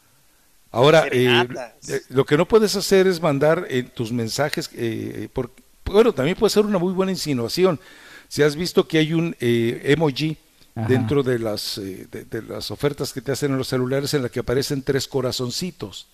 [0.72, 1.48] Ahora, eh,
[1.88, 5.52] eh, lo que no puedes hacer es mandar eh, tus mensajes, eh, por-
[5.86, 7.80] bueno, también puede ser una muy buena insinuación.
[8.28, 10.36] Si has visto que hay un eh, emoji
[10.76, 10.88] Ajá.
[10.88, 14.24] dentro de las, eh, de, de las ofertas que te hacen en los celulares en
[14.24, 16.08] la que aparecen tres corazoncitos.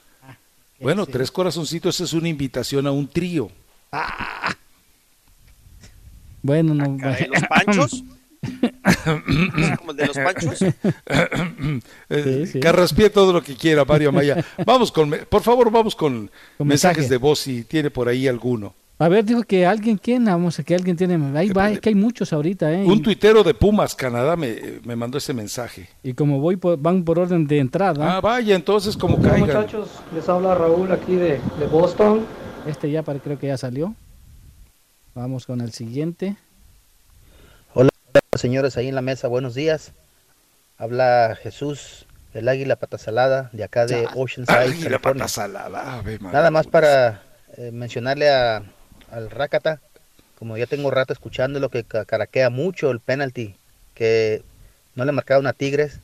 [0.79, 1.11] Bueno, sí.
[1.11, 3.49] tres corazoncitos es una invitación a un trío.
[6.41, 6.97] Bueno, no.
[6.97, 8.03] Caray, ¿Los panchos?
[8.41, 10.59] ¿Es como el de los panchos?
[12.09, 12.59] Eh, Sí, sí.
[12.59, 14.43] Carraspié todo lo que quiera, Mario Amaya.
[14.65, 17.09] Vamos con, por favor, vamos con, Con mensajes mensaje.
[17.13, 18.73] de voz si tiene por ahí alguno.
[19.01, 20.25] A ver, dijo que alguien, ¿quién?
[20.25, 21.17] Vamos a que alguien tiene.
[21.37, 22.83] Ahí va, es que hay muchos ahorita, ¿eh?
[22.85, 25.87] Un tuitero de Pumas, Canadá, me, me mandó ese mensaje.
[26.03, 28.17] y como voy por- van por orden de entrada.
[28.17, 29.47] Ah, vaya, entonces como Hola caigan.
[29.47, 32.25] muchachos, les habla Raúl aquí de, de Boston.
[32.67, 33.95] Este ya creo que ya salió.
[35.15, 36.35] Vamos con el siguiente.
[38.37, 39.91] Señores, ahí en la mesa, buenos días.
[40.77, 44.99] Habla Jesús, el águila patasalada, de acá de Oceanside, Ay, la California.
[45.23, 46.37] pata salada, ave María.
[46.39, 47.21] Nada más para
[47.57, 48.63] eh, mencionarle a,
[49.11, 49.81] al Rakata,
[50.37, 53.55] como ya tengo rato escuchando lo que ca- caraquea mucho el penalty,
[53.93, 54.43] que
[54.95, 55.99] no le marcaron a Tigres.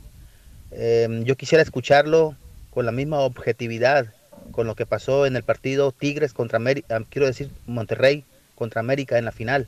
[0.72, 2.36] Eh, yo quisiera escucharlo
[2.72, 4.08] con la misma objetividad
[4.52, 8.26] con lo que pasó en el partido Tigres contra América, quiero decir Monterrey
[8.56, 9.68] contra América en la final.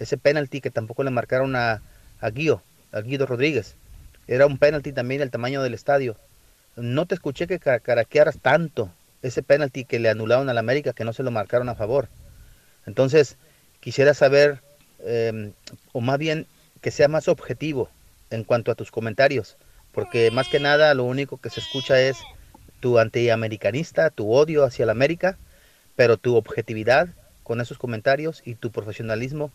[0.00, 1.80] Ese penalti que tampoco le marcaron a,
[2.20, 3.76] a Guido, a Guido Rodríguez.
[4.26, 6.16] Era un penalti también del tamaño del estadio.
[6.76, 8.90] No te escuché que ca- caraquearas tanto
[9.22, 12.08] ese penalti que le anularon al América, que no se lo marcaron a favor.
[12.86, 13.36] Entonces,
[13.80, 14.60] quisiera saber,
[15.00, 15.52] eh,
[15.92, 16.46] o más bien
[16.80, 17.90] que sea más objetivo
[18.30, 19.56] en cuanto a tus comentarios,
[19.92, 22.16] porque más que nada lo único que se escucha es
[22.80, 25.36] tu antiamericanista, tu odio hacia la América,
[25.96, 27.08] pero tu objetividad
[27.42, 29.50] con esos comentarios y tu profesionalismo,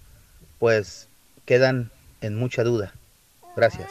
[0.60, 1.08] pues
[1.46, 1.92] quedan
[2.22, 2.94] en mucha duda.
[3.56, 3.90] Gracias.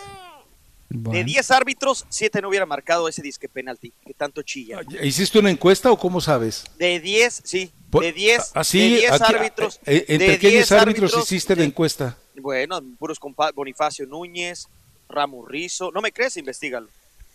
[0.91, 4.81] De 10 árbitros, 7 no hubieran marcado ese disque penalti, que tanto chilla.
[5.03, 6.65] ¿Hiciste una encuesta o cómo sabes?
[6.79, 9.81] De 10, sí, Por- de 10, Así, de 10 aquí- árbitros.
[9.87, 12.17] eh, ¿Entre de qué 10 10 árbitros hiciste la encuesta?
[12.37, 14.69] Bueno, puros compa Bonifacio Núñez,
[15.09, 15.91] Ramos Rizo.
[15.91, 16.37] ¿No me crees?
[16.37, 16.89] Investígalo.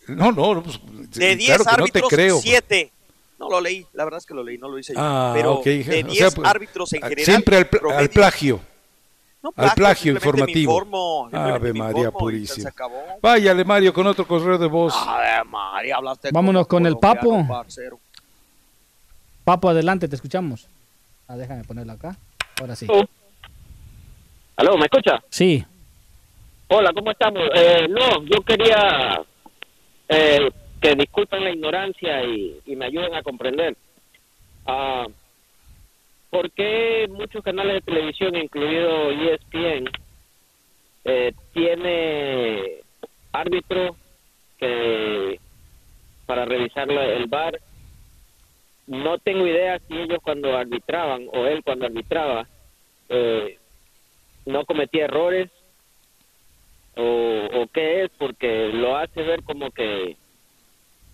[0.08, 0.78] No, no, no, pues,
[1.12, 2.40] De 10 claro que no te árbitros, creo.
[2.40, 2.92] 7.
[3.38, 5.00] No lo leí, la verdad es que lo leí, no lo hice yo.
[5.02, 5.64] Ah, Pero ok.
[5.64, 7.24] de O sea, 10 pues, árbitros en ah, general.
[7.26, 8.60] Siempre al, pl- promedio- al plagio.
[9.42, 10.72] No, al plagio me informativo.
[10.74, 12.70] informo, Ave me María informo Purísima.
[13.22, 14.94] Váyale, Mario, con otro correo de voz.
[14.96, 17.46] Ave María, hablaste Vámonos con el Papo.
[17.48, 17.98] parcero.
[19.44, 20.68] Papo, adelante, te escuchamos.
[21.26, 22.16] Ah, déjame ponerlo acá.
[22.60, 22.86] Ahora sí.
[24.56, 25.22] ¿Aló, me escucha?
[25.30, 25.64] Sí.
[26.68, 27.42] Hola, ¿cómo estamos?
[27.54, 29.22] Eh, no, yo quería
[30.08, 30.50] eh,
[30.80, 33.74] que disculpen la ignorancia y, y me ayuden a comprender.
[34.66, 35.06] Ah,
[36.30, 39.90] ¿Por qué muchos canales de televisión, incluido ESPN,
[41.04, 42.82] eh, tiene
[43.32, 43.96] árbitro
[44.56, 45.40] que
[46.26, 47.60] para revisar el bar?
[48.86, 52.46] No tengo idea si ellos cuando arbitraban o él cuando arbitraba
[53.08, 53.58] eh,
[54.46, 55.50] no cometía errores
[56.96, 60.16] o, o qué es porque lo hace ver como que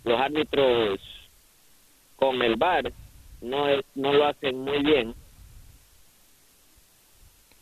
[0.04, 1.00] los árbitros
[2.16, 2.92] con el VAR
[3.40, 5.14] no es, no lo hacen muy bien.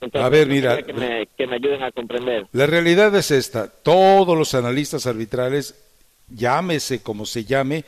[0.00, 2.46] Entonces, A ver, mira, gustaría que me, que me ayuden a comprender.
[2.52, 5.74] La realidad es esta, todos los analistas arbitrales,
[6.28, 7.84] llámese como se llame,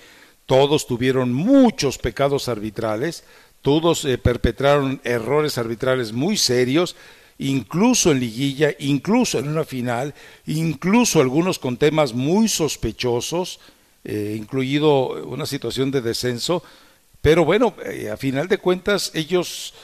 [0.46, 3.24] todos tuvieron muchos pecados arbitrales,
[3.62, 6.96] todos eh, perpetraron errores arbitrales muy serios,
[7.38, 10.14] incluso en liguilla, incluso en una final,
[10.46, 13.60] incluso algunos con temas muy sospechosos,
[14.04, 16.62] eh, incluido una situación de descenso,
[17.26, 19.74] pero bueno, eh, a final de cuentas ellos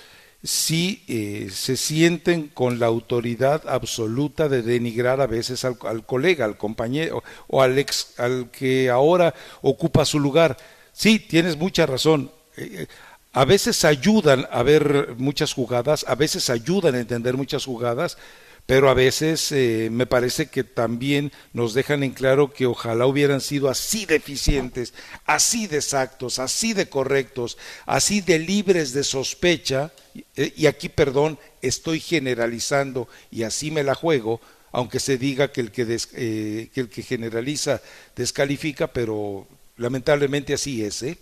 [0.44, 6.56] sí eh, se sienten con la autoridad absoluta de denigrar a veces al, colega, al
[6.56, 10.56] compañero o al ex, al que ahora ocupa su lugar.
[10.92, 12.30] Sí, tienes mucha razón.
[12.56, 12.86] Eh, eh,
[13.32, 18.18] a veces ayudan a ver muchas jugadas, a veces ayudan a entender muchas jugadas,
[18.66, 23.40] pero a veces eh, me parece que también nos dejan en claro que ojalá hubieran
[23.40, 24.94] sido así de eficientes,
[25.26, 29.92] así de exactos, así de correctos, así de libres de sospecha,
[30.36, 34.40] eh, y aquí, perdón, estoy generalizando y así me la juego,
[34.70, 37.82] aunque se diga que el que, eh, que, el que generaliza
[38.14, 41.18] descalifica, pero lamentablemente así es, ¿eh?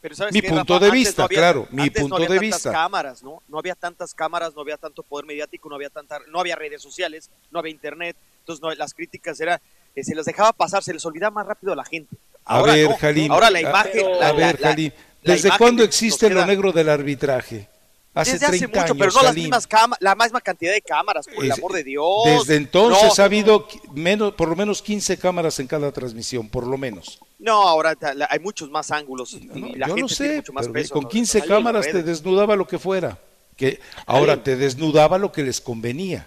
[0.00, 0.84] Pero ¿sabes Mi qué, punto Rafa?
[0.84, 2.72] de Antes vista, no había- claro, mi antes punto no había de tantas vista.
[2.72, 3.42] cámaras, ¿no?
[3.48, 6.80] No había tantas cámaras, no había tanto poder mediático, no había tanta, no había redes
[6.82, 8.16] sociales, no había internet.
[8.38, 9.60] Entonces no, las críticas era,
[9.94, 12.16] eh, se las dejaba pasar, se les olvidaba más rápido a la gente.
[12.46, 12.96] A Ahora ver, no.
[12.96, 13.30] Jalim.
[13.32, 14.92] Ahora la a- imagen, A, la- la- ver, la- Jalim.
[15.22, 17.68] la ¿Desde cuándo existe lo negro del arbitraje?
[18.12, 19.68] Hace Desde hace 30 mucho, años, pero no las mismas
[20.00, 22.24] la misma cantidad de cámaras, por el amor de Dios.
[22.24, 26.66] Desde entonces No, ha habido menos, por lo menos 15 cámaras en cada transmisión, por
[26.66, 27.20] lo menos.
[27.38, 27.96] No, ahora
[28.28, 29.46] hay muchos más ángulos y
[29.76, 30.94] la Yo gente lo tiene sé, mucho más pero peso.
[30.94, 31.08] con ¿no?
[31.08, 33.16] 15 Jalim, cámaras te desnudaba lo que fuera.
[33.56, 36.26] Que ahora te desnudaba lo que les convenía.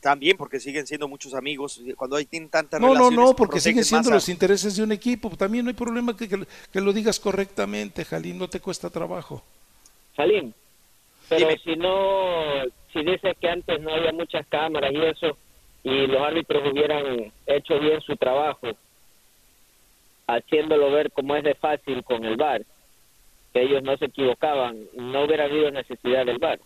[0.00, 3.18] También porque siguen siendo muchos amigos, cuando hay tienen tantas No, no, relaciones.
[3.18, 5.30] no, que porque protegen siguen siendo a- los intereses de un equipo.
[5.36, 9.42] También no hay problema que, que- que lo digas correctamente, Jalín, no te cuesta trabajo.
[10.16, 10.52] Salim,
[11.28, 15.36] pero si no, si dices que antes no había muchas cámaras y eso,
[15.82, 18.68] y los árbitros hubieran hecho bien su trabajo,
[20.26, 22.62] haciéndolo ver como es de fácil con el VAR,
[23.52, 26.58] que ellos no se equivocaban, no hubiera habido necesidad del VAR.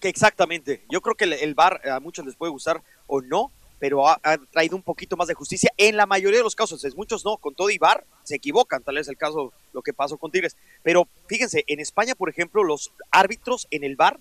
[0.00, 0.82] Que exactamente.
[0.90, 4.18] Yo creo que el, el VAR a muchos les puede gustar o no, pero ha,
[4.22, 6.84] ha traído un poquito más de justicia en la mayoría de los casos.
[6.84, 9.92] En muchos no, con todo y VAR se equivocan, tal vez el caso lo que
[9.92, 10.56] pasó con Tigres.
[10.82, 14.18] Pero fíjense, en España, por ejemplo, los árbitros en el VAR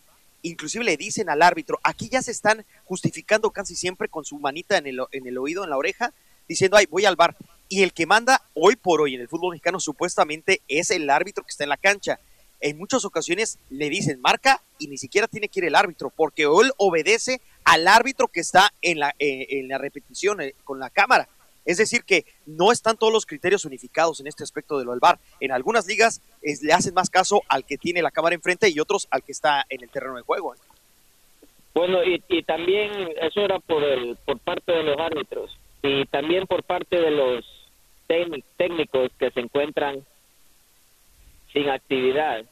[0.48, 4.78] inclusive le dicen al árbitro, aquí ya se están justificando casi siempre con su manita
[4.78, 6.14] en el, en el oído, en la oreja,
[6.48, 7.36] diciendo, ay, voy al VAR.
[7.68, 11.44] Y el que manda hoy por hoy en el fútbol mexicano supuestamente es el árbitro
[11.44, 12.20] que está en la cancha.
[12.62, 16.44] En muchas ocasiones le dicen marca y ni siquiera tiene que ir el árbitro, porque
[16.44, 20.90] él obedece al árbitro que está en la, eh, en la repetición eh, con la
[20.90, 21.28] cámara.
[21.66, 25.02] Es decir, que no están todos los criterios unificados en este aspecto de lo del.
[25.40, 28.80] En algunas ligas es- le hacen más caso al que tiene la cámara enfrente y
[28.80, 30.54] otros al que está en el terreno de juego.
[31.74, 36.46] Bueno, y, y también eso era por, el, por parte de los árbitros y también
[36.48, 37.44] por parte de los
[38.08, 40.06] técnic- técnicos que se encuentran
[41.52, 42.46] sin actividad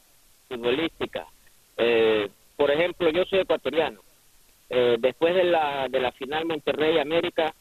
[0.50, 1.28] futbolística.
[1.78, 4.02] Eh, por ejemplo, yo soy ecuatoriano.
[4.70, 7.54] Eh, después de la, de la final Monterrey-América,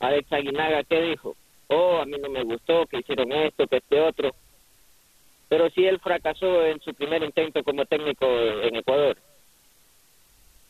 [0.00, 1.36] Alex Aguinaga, ¿qué dijo?
[1.68, 4.30] Oh, a mí no me gustó, que hicieron esto, que este otro.
[5.48, 9.16] Pero sí él fracasó en su primer intento como técnico en Ecuador.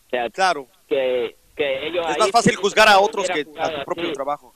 [0.07, 0.67] O sea, claro.
[0.89, 4.13] que, que ellos Es más fácil juzgar a otros que a tu propio así.
[4.13, 4.55] trabajo.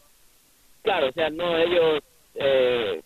[0.83, 2.03] Claro, o sea, no, ellos
[2.35, 3.01] eh,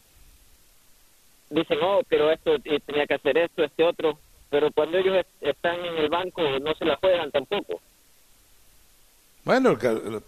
[1.50, 2.56] dicen, oh, pero esto
[2.86, 4.18] tenía que hacer esto, este otro,
[4.50, 7.80] pero cuando ellos est- están en el banco no se la juegan tampoco.
[9.44, 9.78] Bueno,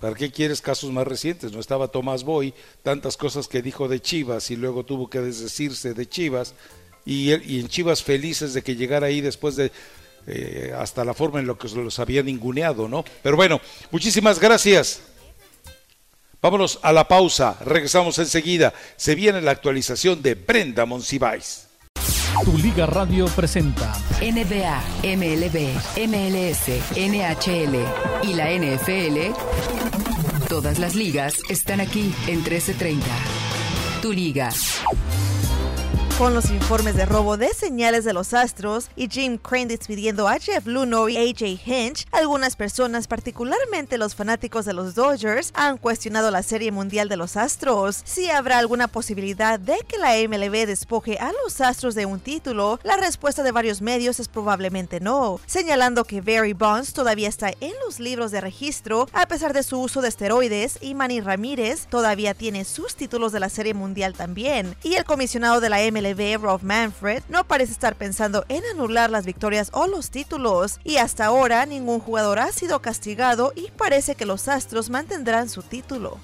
[0.00, 1.52] ¿para qué quieres casos más recientes?
[1.52, 5.92] No estaba Tomás Boy, tantas cosas que dijo de Chivas y luego tuvo que desdecirse
[5.92, 6.54] de Chivas
[7.04, 9.70] y, y en Chivas felices de que llegara ahí después de
[10.26, 13.04] eh, hasta la forma en la que los había ninguneado, ¿no?
[13.22, 15.02] Pero bueno, muchísimas gracias.
[16.40, 18.72] Vámonos a la pausa, regresamos enseguida.
[18.96, 21.68] Se viene la actualización de Brenda Monsiváis.
[22.40, 24.82] Tu Liga Radio presenta NBA,
[25.16, 25.76] MLB,
[26.08, 27.76] MLS, NHL
[28.22, 29.32] y la NFL.
[30.48, 33.06] Todas las ligas están aquí en 1330.
[34.00, 34.50] Tu liga.
[36.22, 40.38] Con los informes de robo de señales de los Astros y Jim Crane despidiendo a
[40.38, 46.30] Jeff Luno y AJ Hinch, algunas personas, particularmente los fanáticos de los Dodgers, han cuestionado
[46.30, 48.02] la Serie Mundial de los Astros.
[48.04, 52.78] Si habrá alguna posibilidad de que la MLB despoje a los Astros de un título,
[52.84, 57.72] la respuesta de varios medios es probablemente no, señalando que Barry Bonds todavía está en
[57.84, 62.32] los libros de registro a pesar de su uso de esteroides y Manny Ramírez todavía
[62.34, 64.76] tiene sus títulos de la Serie Mundial también.
[64.84, 69.24] Y el comisionado de la MLB, Rob Manfred, no parece estar pensando en anular las
[69.24, 70.78] victorias o los títulos.
[70.84, 75.62] Y hasta ahora ningún jugador ha sido castigado y parece que los Astros mantendrán su
[75.62, 76.18] título.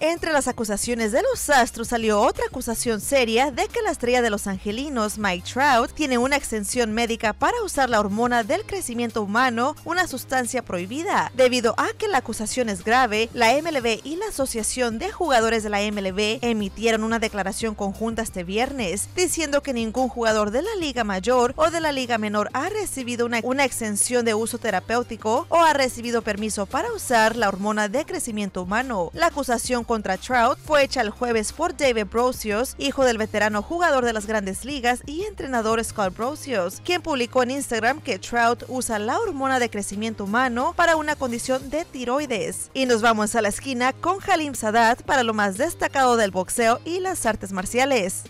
[0.00, 4.28] Entre las acusaciones de los Astros salió otra acusación seria de que la estrella de
[4.28, 9.74] los Angelinos, Mike Trout, tiene una extensión médica para usar la hormona del crecimiento humano,
[9.86, 11.32] una sustancia prohibida.
[11.34, 15.70] Debido a que la acusación es grave, la MLB y la Asociación de Jugadores de
[15.70, 21.04] la MLB emitieron una declaración conjunta este viernes, diciendo que ningún jugador de la Liga
[21.04, 25.56] Mayor o de la Liga Menor ha recibido una, una extensión de uso terapéutico o
[25.56, 29.10] ha recibido permiso para usar la hormona de crecimiento humano.
[29.14, 34.04] La acusación contra Trout fue hecha el jueves por David Brosius, hijo del veterano jugador
[34.04, 38.98] de las grandes ligas y entrenador Scott Brosius, quien publicó en Instagram que Trout usa
[38.98, 42.70] la hormona de crecimiento humano para una condición de tiroides.
[42.74, 46.80] Y nos vamos a la esquina con Halim Sadat para lo más destacado del boxeo
[46.84, 48.24] y las artes marciales.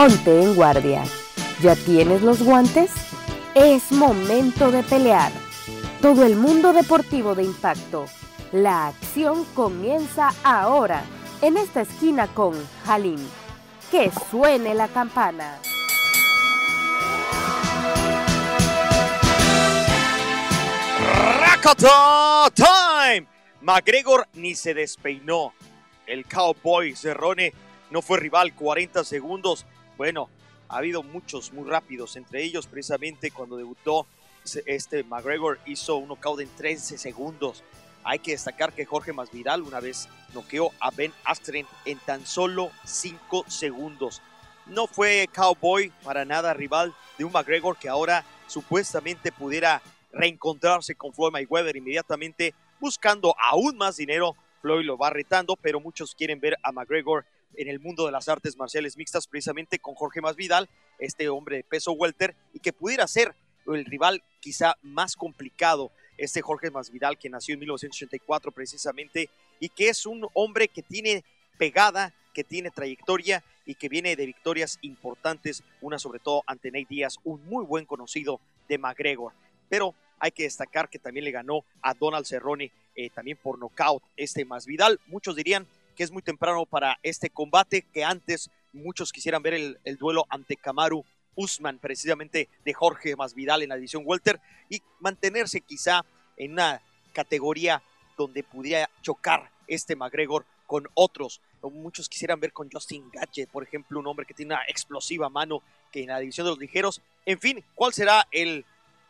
[0.00, 1.04] Ponte en guardia.
[1.60, 2.90] ¿Ya tienes los guantes?
[3.54, 5.30] Es momento de pelear.
[6.00, 8.06] Todo el mundo deportivo de impacto.
[8.50, 11.04] La acción comienza ahora,
[11.42, 12.54] en esta esquina con
[12.86, 13.20] Halim.
[13.90, 15.58] Que suene la campana.
[21.40, 23.26] Rakata Time.
[23.60, 25.52] McGregor ni se despeinó.
[26.06, 27.52] El Cowboy Cerrone
[27.90, 29.66] no fue rival 40 segundos.
[30.00, 30.30] Bueno,
[30.70, 34.06] ha habido muchos muy rápidos, entre ellos precisamente cuando debutó
[34.64, 37.62] este McGregor hizo un knockout en 13 segundos.
[38.02, 42.70] Hay que destacar que Jorge Masvidal una vez noqueó a Ben Askren en tan solo
[42.86, 44.22] 5 segundos.
[44.64, 49.82] No fue Cowboy para nada rival de un McGregor que ahora supuestamente pudiera
[50.12, 54.34] reencontrarse con Floyd Mayweather inmediatamente buscando aún más dinero.
[54.62, 58.28] Floyd lo va retando, pero muchos quieren ver a McGregor en el mundo de las
[58.28, 60.68] artes marciales mixtas precisamente con Jorge Masvidal,
[60.98, 63.34] este hombre de peso welter y que pudiera ser
[63.66, 69.88] el rival quizá más complicado, este Jorge Masvidal que nació en 1984 precisamente y que
[69.88, 71.24] es un hombre que tiene
[71.58, 76.86] pegada, que tiene trayectoria y que viene de victorias importantes, una sobre todo ante Nate
[76.88, 79.32] Díaz, un muy buen conocido de McGregor.
[79.68, 84.02] Pero hay que destacar que también le ganó a Donald Cerrone eh, también por nocaut
[84.16, 85.00] este Masvidal.
[85.06, 89.78] Muchos dirían que es muy temprano para este combate, que antes muchos quisieran ver el,
[89.84, 91.04] el duelo ante Kamaru
[91.36, 96.04] Usman, precisamente de Jorge Masvidal en la división Welter, y mantenerse quizá
[96.36, 97.82] en una categoría
[98.16, 101.40] donde pudiera chocar este McGregor con otros.
[101.62, 105.62] Muchos quisieran ver con Justin Gache, por ejemplo, un hombre que tiene una explosiva mano
[105.90, 107.02] que en la división de los ligeros.
[107.26, 108.64] En fin, ¿cuál será el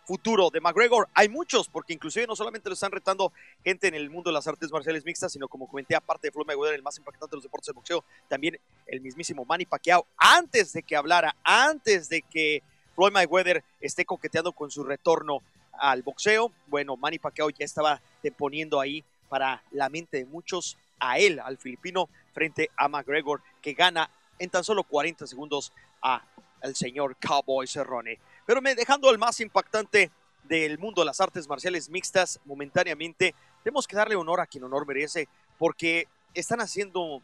[0.05, 1.09] futuro de McGregor.
[1.15, 3.33] Hay muchos, porque inclusive no solamente lo están retando
[3.65, 6.47] gente en el mundo de las artes marciales mixtas, sino como comenté, aparte de Floyd
[6.47, 10.73] Mayweather, el más impactante de los deportes de boxeo, también el mismísimo Manny Pacquiao, antes
[10.73, 12.63] de que hablara, antes de que
[12.95, 18.01] Floyd Mayweather esté coqueteando con su retorno al boxeo, bueno, Manny Pacquiao ya estaba
[18.37, 23.73] poniendo ahí para la mente de muchos a él, al filipino, frente a McGregor, que
[23.73, 25.73] gana en tan solo 40 segundos
[26.03, 26.23] a
[26.63, 28.19] el señor Cowboy Cerrone.
[28.51, 30.11] Pero dejando el más impactante
[30.43, 33.33] del mundo de las artes marciales mixtas momentáneamente,
[33.63, 37.23] tenemos que darle honor a quien honor merece, porque están haciendo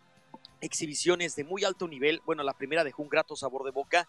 [0.60, 2.22] exhibiciones de muy alto nivel.
[2.24, 4.06] Bueno, la primera dejó un grato sabor de boca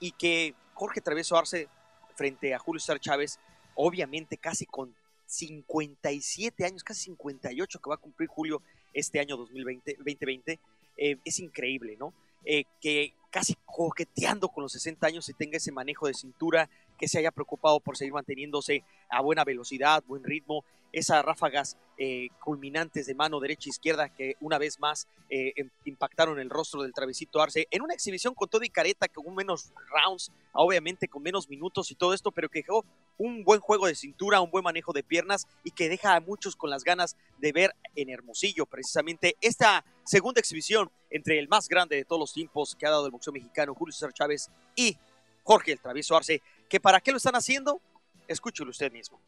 [0.00, 1.66] y que Jorge Traveso Arce
[2.14, 3.38] frente a Julio César Chávez,
[3.74, 8.60] obviamente casi con 57 años, casi 58 que va a cumplir Julio
[8.92, 10.60] este año 2020, 2020,
[10.98, 12.12] eh, es increíble, ¿no?
[12.44, 16.68] Eh, que casi coqueteando con los 60 años y tenga ese manejo de cintura,
[17.00, 22.28] que se haya preocupado por seguir manteniéndose a buena velocidad, buen ritmo, esas ráfagas eh,
[22.44, 26.82] culminantes de mano derecha e izquierda que una vez más eh, em, impactaron el rostro
[26.82, 31.22] del travesito Arce en una exhibición con todo y careta, con menos rounds, obviamente con
[31.22, 32.84] menos minutos y todo esto, pero que dejó
[33.16, 36.54] un buen juego de cintura, un buen manejo de piernas y que deja a muchos
[36.54, 41.96] con las ganas de ver en Hermosillo precisamente esta segunda exhibición entre el más grande
[41.96, 44.98] de todos los tiempos que ha dado el boxeo mexicano, Julio César Chávez, y
[45.42, 47.82] Jorge el Travieso Arce, que para qué lo están haciendo,
[48.26, 49.20] escúchelo usted mismo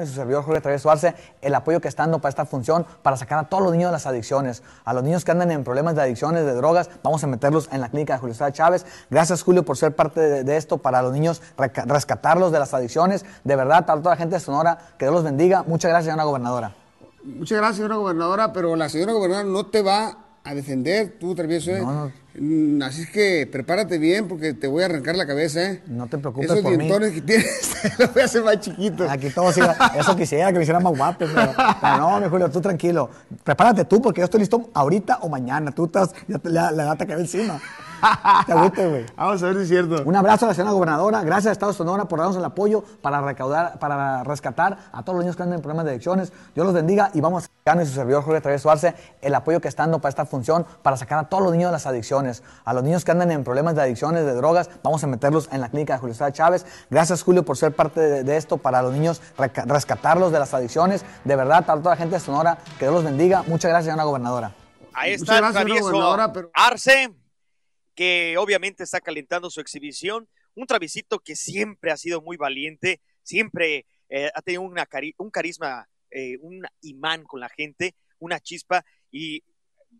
[0.00, 3.16] y su servidor Jorge Travieso Arce, el apoyo que está dando para esta función, para
[3.16, 5.96] sacar a todos los niños de las adicciones, a los niños que andan en problemas
[5.96, 8.86] de adicciones, de drogas, vamos a meterlos en la clínica de Julio César Chávez.
[9.10, 13.24] Gracias Julio por ser parte de, esto, para los niños rescatarlos de las adicciones.
[13.42, 15.64] De verdad, a toda la gente de Sonora, que Dios los bendiga.
[15.66, 16.74] Muchas gracias, señora gobernadora.
[17.24, 21.70] Muchas gracias, señora gobernadora, pero la señora gobernadora no te va a defender, tú, Travieso.
[21.70, 21.84] ¿eh?
[22.82, 25.82] Así es que prepárate bien porque te voy a arrancar la cabeza, ¿eh?
[25.86, 29.10] No te preocupes Esos por dientones que tienes los voy a hacer más chiquitos.
[29.10, 31.52] Aquí todos eso quisiera, que me hicieran más guapos, pero,
[31.98, 33.10] no, mi Julio, tú tranquilo.
[33.44, 35.72] Prepárate tú porque yo estoy listo ahorita o mañana.
[35.72, 37.60] Tú estás, ya la, la data que encima.
[38.46, 39.06] Te güey.
[39.16, 40.02] Vamos a ver si es cierto.
[40.04, 41.22] Un abrazo a la señora gobernadora.
[41.22, 45.24] Gracias a Estado Sonora por darnos el apoyo para recaudar, para rescatar a todos los
[45.24, 46.32] niños que andan en problemas de adicciones.
[46.54, 49.68] Dios los bendiga y vamos a y su servidor Jorge Travieso Arce el apoyo que
[49.68, 52.74] está dando para esta función, para sacar a todos los niños de las adicciones, a
[52.74, 55.68] los niños que andan en problemas de adicciones, de drogas, vamos a meterlos en la
[55.68, 56.66] clínica de Julio César Chávez.
[56.90, 61.04] Gracias Julio por ser parte de, esto, para los niños rescatarlos de las adicciones.
[61.24, 63.44] De verdad, a toda la gente de Sonora, que Dios los bendiga.
[63.46, 64.52] Muchas gracias, señora gobernadora.
[64.92, 66.16] Ahí está el travieso
[66.54, 67.12] Arce,
[68.00, 70.26] que obviamente está calentando su exhibición.
[70.54, 76.38] Un travisito que siempre ha sido muy valiente, siempre eh, ha tenido un carisma eh,
[76.40, 79.44] un imán con la gente, una chispa y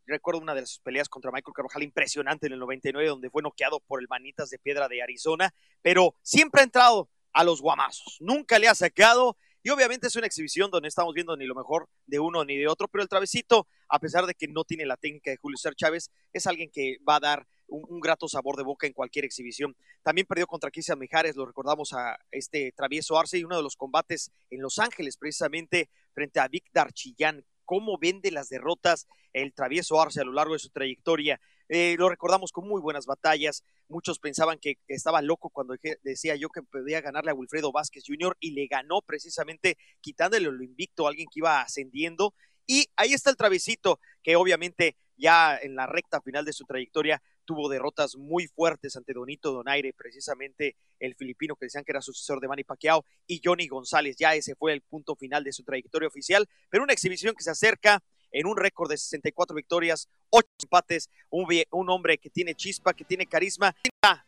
[0.07, 3.81] recuerdo una de sus peleas contra Michael Carvajal impresionante en el 99 donde fue noqueado
[3.81, 5.53] por el Manitas de Piedra de Arizona,
[5.83, 10.27] pero siempre ha entrado a los guamazos, nunca le ha sacado y obviamente es una
[10.27, 13.69] exhibición donde estamos viendo ni lo mejor de uno ni de otro, pero el travesito,
[13.91, 16.97] a pesar de que no tiene la técnica de Julio César Chávez, es alguien que
[17.07, 19.77] va a dar un, grato sabor de boca en cualquier exhibición.
[20.03, 23.77] También perdió contra Cristian Mijares, lo recordamos a este travieso Arce y uno de los
[23.77, 27.45] combates en Los Ángeles, precisamente frente a Víctor Chillán.
[27.65, 31.41] Cómo vende las derrotas el travieso Arce a lo largo de su trayectoria.
[31.69, 33.63] Eh, lo recordamos con muy buenas batallas.
[33.89, 38.37] Muchos pensaban que estaba loco cuando decía yo que podía ganarle a Wilfredo Vázquez Jr.
[38.41, 42.35] y le ganó precisamente quitándole lo invicto a alguien que iba ascendiendo.
[42.67, 47.23] Y ahí está el travesito, que obviamente ya en la recta final de su trayectoria
[47.45, 52.41] tuvo derrotas muy fuertes ante Donito Donaire, precisamente el filipino que decían que era sucesor
[52.41, 54.17] de Manny Pacquiao, y Johnny González.
[54.19, 57.51] Ya ese fue el punto final de su trayectoria oficial, pero una exhibición que se
[57.51, 58.03] acerca
[58.33, 63.27] en un récord de 64 victorias, 8 empates, un, hombre que tiene chispa, que tiene
[63.27, 63.75] carisma,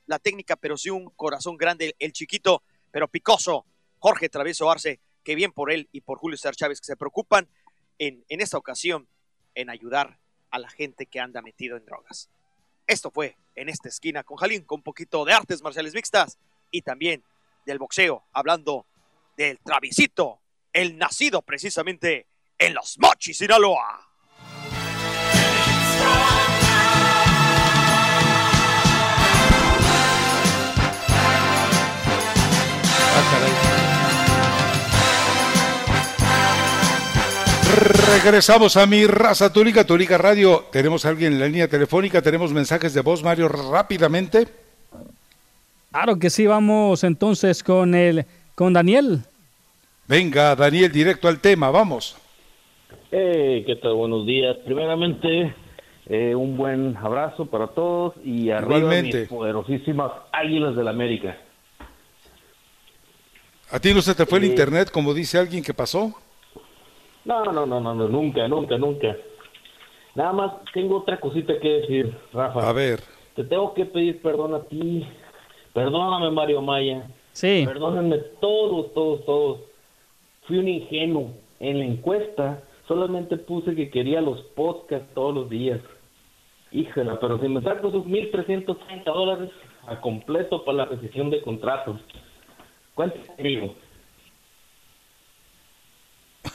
[0.07, 3.65] la técnica, pero sí un corazón grande, el chiquito, pero picoso,
[3.99, 7.49] Jorge Travieso Arce, que bien por él y por Julio César Chávez, que se preocupan
[7.99, 9.09] en, en esta ocasión
[9.55, 10.19] en ayudar
[10.51, 12.29] a la gente que anda metido en drogas.
[12.87, 16.39] Esto fue en esta esquina con Jalín, con un poquito de artes marciales mixtas
[16.71, 17.25] y también
[17.67, 18.87] del boxeo, hablando
[19.37, 20.41] del Travisito,
[20.73, 22.27] el nacido precisamente
[22.59, 24.12] en Los Mochis, Sinaloa.
[37.77, 40.67] Regresamos a mi raza Túlica, Túlica Radio.
[40.71, 44.47] Tenemos a alguien en la línea telefónica, tenemos mensajes de voz, Mario, rápidamente.
[45.91, 49.21] Claro que sí, vamos entonces con el con Daniel.
[50.07, 52.17] Venga, Daniel, directo al tema, vamos.
[53.11, 53.95] Hey, ¿qué tal?
[53.95, 54.57] Buenos días.
[54.65, 55.55] Primeramente,
[56.07, 59.21] eh, un buen abrazo para todos y arriba Igualmente.
[59.21, 61.37] mis poderosísimas Águilas del América.
[63.71, 64.51] ¿A ti no se te fue el Sí.
[64.51, 66.15] internet, como dice alguien que pasó?
[67.25, 69.17] No, no, no, no, no, nunca, nunca, nunca.
[70.15, 72.69] Nada más tengo otra cosita que decir, Rafa.
[72.69, 73.01] A ver.
[73.35, 75.07] Te tengo que pedir perdón a ti.
[75.73, 77.07] Perdóname, Mario Maya.
[77.33, 77.65] Sí.
[77.67, 79.61] Perdónenme todos, todos, todos.
[80.47, 81.31] Fui un ingenuo.
[81.61, 85.81] En la encuesta solamente puse que quería los podcasts todos los días.
[86.73, 89.51] Híjole, pero si me saco esos 1.330 dólares
[89.87, 92.01] a completo para la rescisión de contratos.
[92.95, 93.75] ¿Cuánto digo?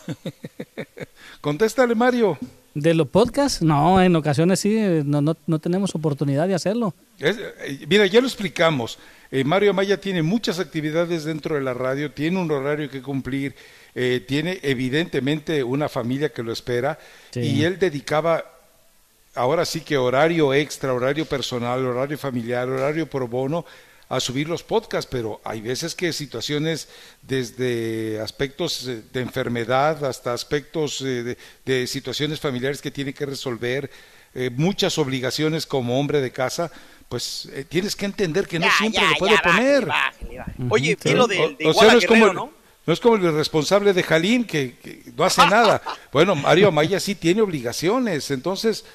[1.41, 2.37] Contéstale, Mario.
[2.73, 3.61] ¿De los podcasts?
[3.61, 6.93] No, en ocasiones sí, eh, no, no, no tenemos oportunidad de hacerlo.
[7.19, 8.99] Es- eh, mira, ya lo explicamos.
[9.31, 13.55] Eh, Mario Amaya tiene muchas actividades dentro de la radio, tiene un horario que cumplir,
[13.95, 16.97] eh, tiene evidentemente una familia que lo espera
[17.31, 17.39] Sí.
[17.41, 18.45] y él dedicaba
[19.35, 23.65] ahora sí que horario extra, horario personal, horario familiar, horario pro bono
[24.09, 26.87] a subir los podcasts, pero hay veces que situaciones
[27.21, 33.25] desde aspectos eh, de enfermedad hasta aspectos eh, de, de situaciones familiares que tiene que
[33.25, 33.89] resolver,
[34.33, 36.71] eh, muchas obligaciones como hombre de casa,
[37.09, 39.85] pues eh, tienes que entender que no Ya, siempre ya, lo puede ya, poner.
[39.85, 40.55] bájale, bájale.
[40.69, 42.51] Oye, vi lo del de O- o sea, Iguala no es como Guerrero, ¿no?
[42.85, 45.81] no es como el responsable de Jalín que, que no hace nada.
[46.13, 48.85] Bueno, Mario Amaya sí tiene obligaciones, entonces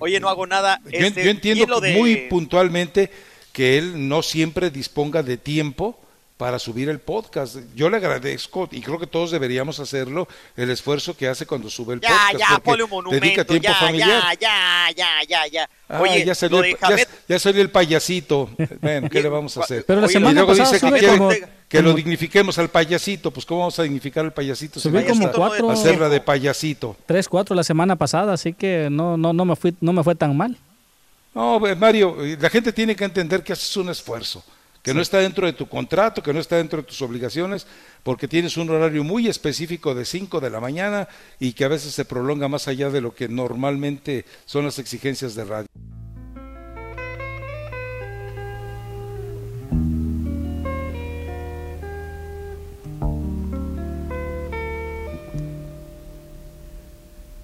[0.00, 0.80] Oye, no hago nada.
[0.84, 3.10] yo, este, yo entiendo de- muy puntualmente
[3.52, 5.98] que él no siempre disponga de tiempo
[6.36, 7.56] para subir el podcast.
[7.74, 11.92] Yo le agradezco y creo que todos deberíamos hacerlo el esfuerzo que hace cuando sube
[11.94, 12.38] el Ya, podcast.
[12.52, 13.22] ya, ponle un monumento.
[13.26, 14.08] dedica tiempo ya, familiar.
[14.08, 15.70] ya, ya, ya, ya, ya.
[15.86, 18.48] Ah, Oye, ya salió, lo el, Jamet, ya salió el payasito.
[18.80, 19.84] Bueno, ¿qué le vamos a hacer?
[19.86, 21.30] Pero la Y semana luego pasada dice que, quiere como-
[21.68, 23.30] que lo dignifiquemos al payasito.
[23.30, 24.80] Pues, ¿cómo vamos a dignificar al payasito?
[24.80, 26.96] si Subió vamos como a cuatro- Hacerla de payasito.
[27.04, 30.14] Tres, cuatro la semana pasada, así que no, no, no me fui, no me fue
[30.14, 30.56] tan mal.
[31.34, 34.42] No, pues, Mario, la gente tiene que entender que haces un esfuerzo,
[34.82, 37.66] que no está dentro de tu contrato, que no está dentro de tus obligaciones,
[38.02, 41.94] porque tienes un horario muy específico de 5 de la mañana y que a veces
[41.94, 45.66] se prolonga más allá de lo que normalmente son las exigencias de radio.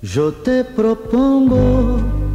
[0.02, 2.25] Yo te propongo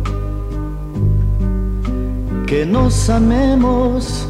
[2.52, 4.28] que nos amemos,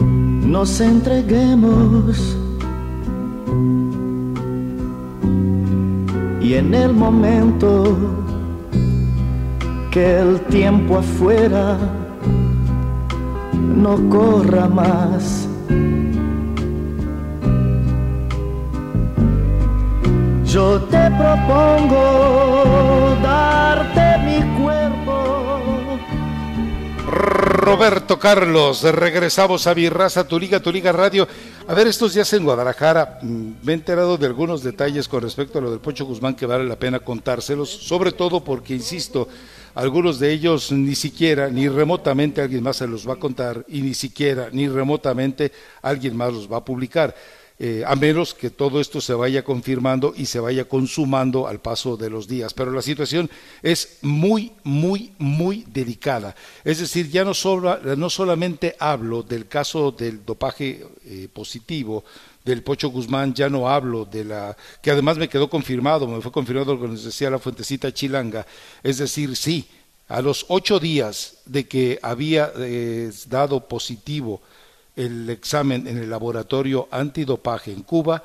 [0.00, 2.34] nos entreguemos
[6.40, 7.94] y en el momento
[9.90, 11.76] que el tiempo afuera
[13.76, 15.46] no corra más.
[20.46, 22.02] Yo te propongo
[23.22, 25.53] darte mi cuerpo.
[27.14, 31.26] Roberto Carlos, regresamos a mi raza, tu liga, tu liga radio.
[31.66, 35.58] A ver, estos días en Guadalajara mm, me he enterado de algunos detalles con respecto
[35.58, 39.28] a lo del Pocho Guzmán que vale la pena contárselos, sobre todo porque, insisto,
[39.74, 43.80] algunos de ellos ni siquiera, ni remotamente alguien más se los va a contar y
[43.80, 45.50] ni siquiera, ni remotamente
[45.82, 47.14] alguien más los va a publicar.
[47.56, 51.96] Eh, a menos que todo esto se vaya confirmando y se vaya consumando al paso
[51.96, 52.52] de los días.
[52.52, 53.30] Pero la situación
[53.62, 56.34] es muy, muy, muy delicada.
[56.64, 57.32] Es decir, ya no,
[57.96, 62.04] no solamente hablo del caso del dopaje eh, positivo,
[62.44, 66.32] del Pocho Guzmán, ya no hablo de la, que además me quedó confirmado, me fue
[66.32, 68.46] confirmado lo que nos decía la fuentecita chilanga,
[68.82, 69.66] es decir, sí,
[70.08, 74.42] a los ocho días de que había eh, dado positivo
[74.96, 78.22] el examen en el laboratorio antidopaje en Cuba,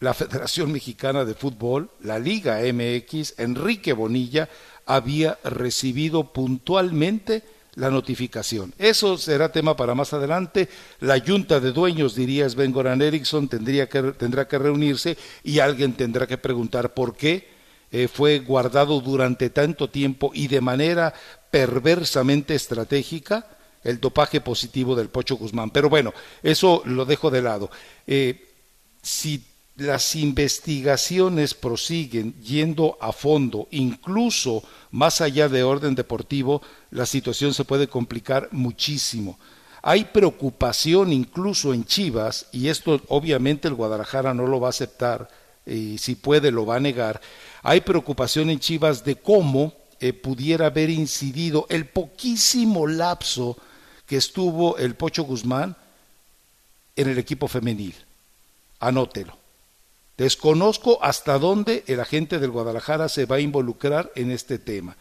[0.00, 4.48] la Federación Mexicana de Fútbol, la Liga MX, Enrique Bonilla,
[4.86, 7.42] había recibido puntualmente
[7.76, 8.72] la notificación.
[8.78, 10.68] Eso será tema para más adelante.
[11.00, 15.94] La junta de dueños, diría Sven Goran Eriksson, tendría que, tendrá que reunirse y alguien
[15.94, 17.48] tendrá que preguntar por qué
[17.90, 21.14] eh, fue guardado durante tanto tiempo y de manera
[21.50, 23.46] perversamente estratégica
[23.84, 25.70] el dopaje positivo del Pocho Guzmán.
[25.70, 27.70] Pero bueno, eso lo dejo de lado.
[28.06, 28.48] Eh,
[29.02, 29.44] si
[29.76, 37.64] las investigaciones prosiguen yendo a fondo, incluso más allá de orden deportivo, la situación se
[37.64, 39.38] puede complicar muchísimo.
[39.82, 45.28] Hay preocupación incluso en Chivas, y esto obviamente el Guadalajara no lo va a aceptar,
[45.66, 47.20] y si puede lo va a negar,
[47.62, 53.56] hay preocupación en Chivas de cómo eh, pudiera haber incidido el poquísimo lapso
[54.06, 55.76] que estuvo el Pocho Guzmán
[56.96, 57.94] en el equipo femenil.
[58.80, 59.36] Anótelo.
[60.16, 64.96] Desconozco hasta dónde el agente del Guadalajara se va a involucrar en este tema.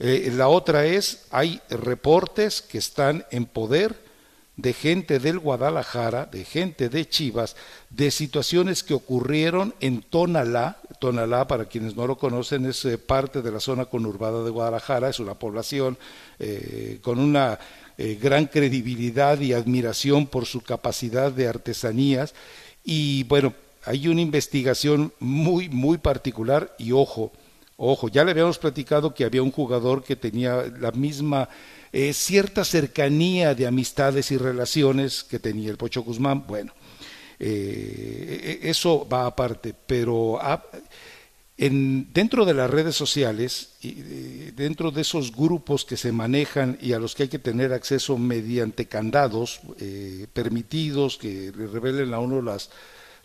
[0.00, 4.08] Eh, la otra es, hay reportes que están en poder
[4.56, 7.54] de gente del Guadalajara, de gente de Chivas,
[7.90, 10.78] de situaciones que ocurrieron en Tonalá.
[10.98, 15.08] Tonalá, para quienes no lo conocen, es eh, parte de la zona conurbada de Guadalajara,
[15.08, 15.96] es una población
[16.40, 17.58] eh, con una
[17.98, 22.32] gran credibilidad y admiración por su capacidad de artesanías.
[22.84, 23.52] Y bueno,
[23.84, 27.32] hay una investigación muy, muy particular y ojo,
[27.76, 31.48] ojo, ya le habíamos platicado que había un jugador que tenía la misma
[31.92, 36.46] eh, cierta cercanía de amistades y relaciones que tenía el Pocho Guzmán.
[36.46, 36.72] Bueno,
[37.38, 40.38] eh, e, eso va aparte, pero
[41.58, 46.78] en, dentro de las redes sociales, y, eh, dentro de esos grupos que se manejan
[46.80, 49.60] y a los que hay que tener acceso mediante candados
[50.32, 52.70] permitidos que revelen a uno las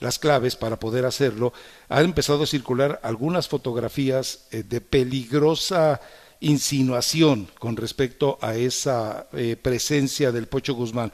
[0.03, 1.53] las claves para poder hacerlo,
[1.87, 6.01] han empezado a circular algunas fotografías eh, de peligrosa
[6.41, 11.11] insinuación con respecto a esa eh, presencia del Pocho Guzmán.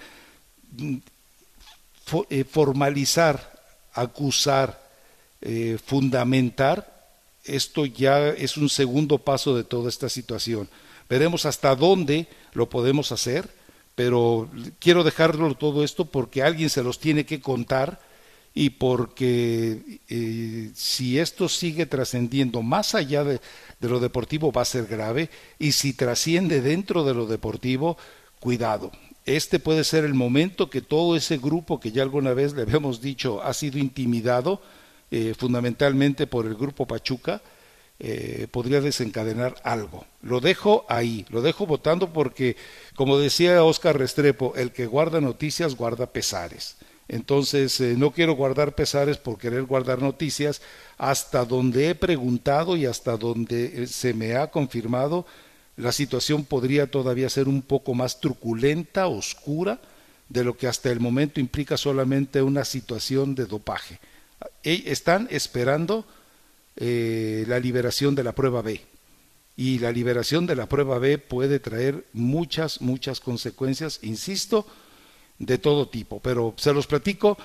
[0.71, 0.97] Mm,
[2.31, 3.37] eh, formalizar,
[3.93, 4.89] acusar,
[5.85, 6.98] fundamentar,
[7.55, 10.69] esto ya es un segundo paso de toda esta situación.
[11.09, 13.49] Veremos hasta dónde lo podemos hacer,
[13.95, 17.99] pero quiero dejarlo todo esto porque alguien se los tiene que contar
[18.53, 23.39] y porque eh, si esto sigue trascendiendo más allá de,
[23.79, 27.97] lo deportivo va a ser grave y si trasciende dentro de lo deportivo,
[28.39, 28.91] cuidado.
[29.25, 33.01] Este puede ser el momento que todo ese grupo que ya alguna vez le habíamos
[33.01, 34.61] dicho ha sido intimidado
[35.11, 37.41] eh, fundamentalmente por el grupo Pachuca,
[38.01, 40.05] eh, podría desencadenar algo.
[40.21, 42.55] Lo dejo ahí, lo dejo votando porque,
[42.95, 46.77] como decía Oscar Restrepo, el que guarda noticias guarda pesares.
[47.09, 50.61] Entonces, eh, no quiero guardar pesares por querer guardar noticias.
[50.97, 55.25] Hasta donde he preguntado y hasta donde eh, se me ha confirmado,
[55.75, 59.81] la situación podría todavía ser un poco más truculenta, oscura,
[60.29, 63.99] de lo que hasta el momento implica solamente una situación de dopaje.
[64.63, 66.05] E, están esperando
[66.75, 68.81] eh, la liberación de la prueba B.
[69.57, 74.65] Y la liberación de la prueba B puede traer muchas, muchas consecuencias, insisto,
[75.37, 77.37] de todo tipo, pero se los platico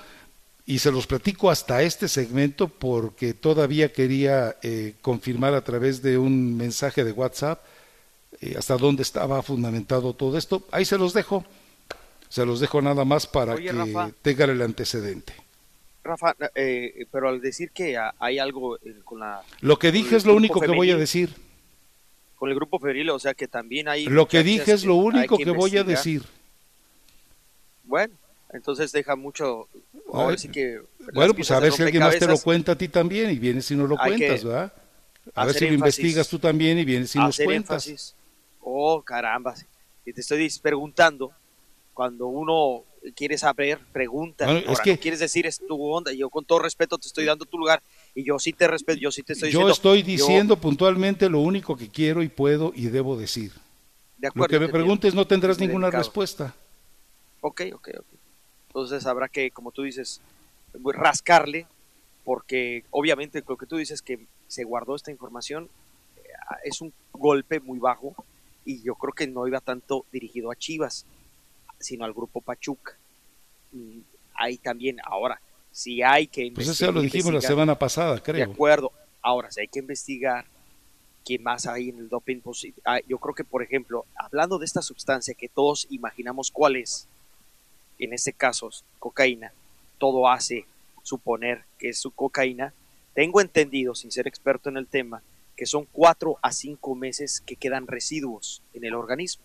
[0.65, 6.17] y se los platico hasta este segmento porque todavía quería eh, confirmar a través de
[6.17, 7.63] un mensaje de WhatsApp
[8.41, 10.63] eh, hasta dónde estaba fundamentado todo esto.
[10.71, 11.45] Ahí se los dejo,
[12.29, 13.71] se los dejo nada más para que
[14.21, 15.44] tengan el antecedente.
[16.05, 19.41] Rafa, eh, pero al decir que hay algo con la...
[19.61, 21.33] Lo que dije es lo único que voy a decir.
[22.37, 24.05] Con el grupo febril, o sea que también hay...
[24.05, 26.23] Lo que dije es lo único que voy a decir.
[27.83, 28.13] Bueno,
[28.51, 29.67] entonces deja mucho.
[30.53, 30.81] que
[31.13, 33.69] bueno, pues a ver si alguien más te lo cuenta a ti también y vienes
[33.71, 34.73] y no lo cuentas, ¿verdad?
[35.33, 37.87] A ver si lo investigas tú también y vienes y nos cuentas.
[37.87, 38.15] Énfasis.
[38.61, 39.55] Oh, caramba.
[40.05, 41.31] Y te estoy preguntando,
[41.93, 42.83] cuando uno
[43.15, 44.51] quiere saber, pregunta.
[44.59, 44.97] es que...
[44.97, 46.11] quieres decir es tu onda.
[46.13, 47.81] Yo con todo respeto te estoy dando tu lugar
[48.13, 49.73] Y yo sí te respeto, yo sí te estoy Yo diciendo.
[49.73, 53.51] estoy yo- diciendo puntualmente lo único que quiero y puedo y debo decir.
[54.17, 56.03] de Lo acuerdo, que me te preguntes no tendrás ninguna delicado.
[56.03, 56.55] respuesta.
[57.41, 58.05] Ok, ok, ok.
[58.67, 60.21] Entonces habrá que, como tú dices,
[60.93, 61.67] rascarle,
[62.23, 65.69] porque obviamente lo que tú dices que se guardó esta información
[66.17, 66.21] eh,
[66.63, 68.15] es un golpe muy bajo
[68.65, 71.05] y yo creo que no iba tanto dirigido a Chivas,
[71.79, 72.97] sino al grupo Pachuca.
[73.73, 74.01] Y
[74.35, 75.39] ahí también, ahora,
[75.71, 78.51] si hay que Pues eso ya lo dijimos la investigar- semana pasada, De creo.
[78.51, 78.91] acuerdo.
[79.21, 80.45] Ahora, si hay que investigar
[81.25, 82.39] qué más hay en el doping,
[82.85, 87.07] ah, yo creo que, por ejemplo, hablando de esta sustancia que todos imaginamos cuál es,
[87.97, 89.51] en este caso, cocaína,
[89.97, 90.65] todo hace
[91.01, 92.73] suponer que es su cocaína.
[93.13, 95.21] Tengo entendido, sin ser experto en el tema,
[95.55, 99.43] que son cuatro a cinco meses que quedan residuos en el organismo.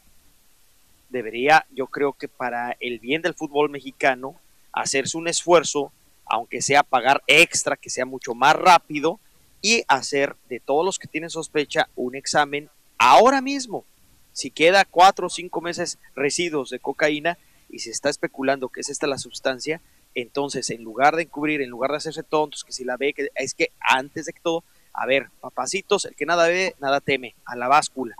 [1.10, 4.36] Debería, yo creo que para el bien del fútbol mexicano,
[4.72, 5.92] hacerse un esfuerzo,
[6.24, 9.18] aunque sea pagar extra, que sea mucho más rápido,
[9.62, 13.84] y hacer de todos los que tienen sospecha un examen ahora mismo.
[14.32, 17.36] Si queda cuatro o cinco meses residuos de cocaína
[17.68, 19.80] y se está especulando que es esta la sustancia,
[20.14, 23.28] entonces en lugar de encubrir, en lugar de hacerse tontos, que si la ve, que
[23.34, 27.34] es que antes de que todo, a ver, papacitos, el que nada ve, nada teme,
[27.44, 28.16] a la báscula.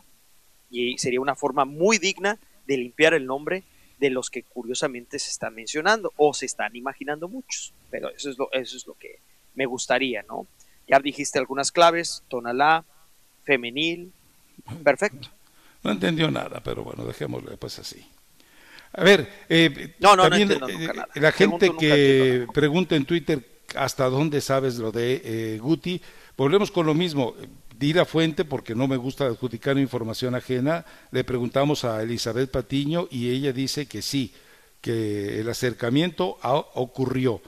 [0.71, 2.39] Y sería una forma muy digna
[2.71, 3.65] de limpiar el nombre
[3.99, 7.75] de los que curiosamente se están mencionando o se están imaginando muchos.
[7.91, 9.19] Pero eso es lo, eso es lo que
[9.57, 10.47] me gustaría, ¿no?
[10.87, 12.85] Ya dijiste algunas claves, tonalá,
[13.43, 14.13] femenil,
[14.85, 15.29] perfecto.
[15.83, 18.07] No entendió nada, pero bueno, dejémoslo pues así.
[18.93, 21.09] A ver, eh, No, no, no también, entiendo eh, nunca nada.
[21.15, 26.01] la gente que pregunta en Twitter hasta dónde sabes lo de eh, Guti,
[26.37, 27.35] volvemos con lo mismo.
[27.81, 30.85] Di la fuente porque no me gusta adjudicar información ajena.
[31.13, 34.35] Le preguntamos a Elizabeth Patiño y ella dice que sí,
[34.83, 36.37] que el acercamiento
[36.75, 37.41] ocurrió,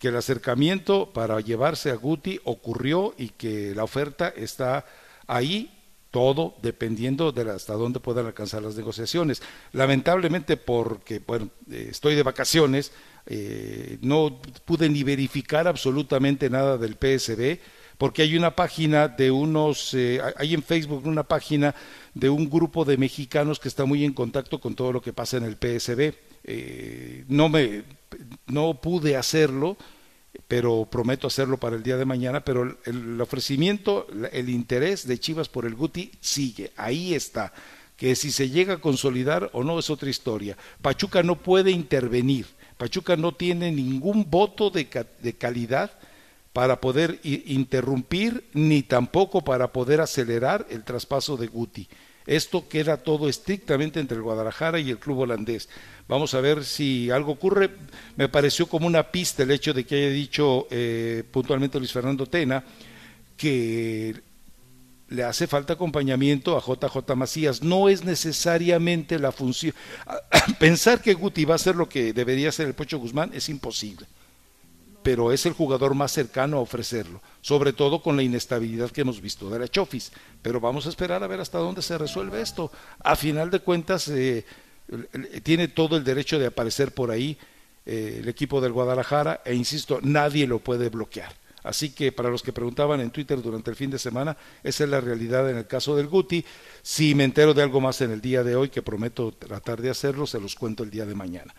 [0.00, 4.84] que el acercamiento para llevarse a Guti ocurrió y que la oferta está
[5.28, 5.70] ahí
[6.10, 9.42] todo dependiendo de hasta dónde puedan alcanzar las negociaciones.
[9.72, 12.90] Lamentablemente porque bueno, eh, estoy de vacaciones,
[13.26, 17.60] eh, no pude ni verificar absolutamente nada del PSB
[17.98, 21.74] porque hay una página de unos, eh, hay en Facebook una página
[22.14, 25.36] de un grupo de mexicanos que está muy en contacto con todo lo que pasa
[25.36, 26.14] en el PSB.
[26.44, 27.82] Eh, no me,
[28.46, 29.76] no pude hacerlo,
[30.46, 35.48] pero prometo hacerlo para el día de mañana, pero el, ofrecimiento, el interés de Chivas
[35.48, 37.52] por el Guti sigue, ahí está,
[37.96, 40.56] que si se llega a consolidar o no es otra historia.
[40.80, 42.46] Pachuca no puede intervenir,
[42.76, 44.86] Pachuca no tiene ningún voto de,
[45.20, 45.97] de calidad
[46.58, 51.86] para poder interrumpir ni tampoco para poder acelerar el traspaso de Guti.
[52.26, 55.68] Esto queda todo estrictamente entre el Guadalajara y el club holandés.
[56.08, 57.70] Vamos a ver si algo ocurre.
[58.16, 62.26] Me pareció como una pista el hecho de que haya dicho eh, puntualmente Luis Fernando
[62.26, 62.64] Tena
[63.36, 64.20] que
[65.10, 67.62] le hace falta acompañamiento a JJ Macías.
[67.62, 69.74] No es necesariamente la función.
[70.58, 74.08] Pensar que Guti va a hacer lo que debería hacer el Pocho Guzmán es imposible
[75.02, 79.20] pero es el jugador más cercano a ofrecerlo, sobre todo con la inestabilidad que hemos
[79.20, 80.12] visto de la Chofis.
[80.42, 82.70] Pero vamos a esperar a ver hasta dónde se resuelve esto.
[83.00, 84.44] A final de cuentas, eh,
[85.42, 87.38] tiene todo el derecho de aparecer por ahí
[87.86, 91.32] eh, el equipo del Guadalajara e insisto, nadie lo puede bloquear.
[91.64, 94.90] Así que para los que preguntaban en Twitter durante el fin de semana, esa es
[94.90, 96.44] la realidad en el caso del Guti.
[96.82, 99.90] Si me entero de algo más en el día de hoy, que prometo tratar de
[99.90, 101.54] hacerlo, se los cuento el día de mañana.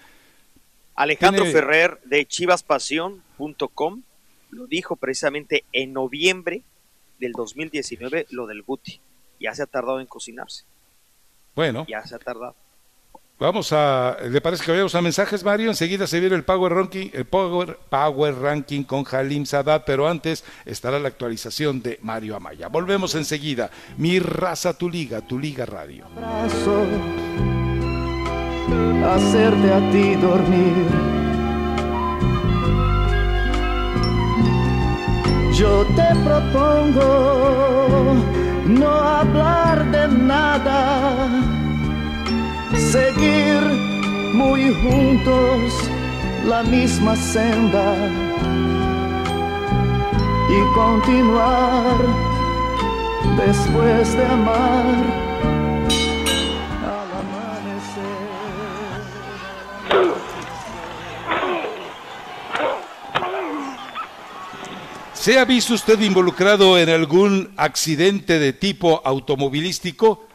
[0.95, 2.25] Alejandro Tiene- Ferrer de
[4.51, 6.63] lo dijo precisamente en noviembre
[7.19, 8.99] del 2019 lo del Guti.
[9.39, 10.65] Ya se ha tardado en cocinarse.
[11.55, 11.85] Bueno.
[11.87, 12.55] Ya se ha tardado.
[13.39, 15.69] Vamos a, ¿le parece que vayamos a mensajes, Mario?
[15.69, 20.43] Enseguida se viene el Power Ranking, el Power, Power Ranking con Halim Sadat, pero antes
[20.65, 22.67] estará la actualización de Mario Amaya.
[22.67, 23.71] Volvemos enseguida.
[23.95, 26.05] Mi raza, tu liga, tu liga radio.
[26.17, 26.85] abrazo,
[29.05, 31.18] hacerte a ti dormir.
[35.59, 38.15] Yo te propongo
[38.65, 41.27] no hablar de nada,
[42.77, 43.59] seguir
[44.35, 45.73] muy juntos
[46.45, 47.93] la misma senda
[50.49, 51.97] y continuar
[53.35, 55.58] después de amar.
[65.19, 70.25] ¿Se ha visto usted involucrado en algún accidente de tipo automovilístico?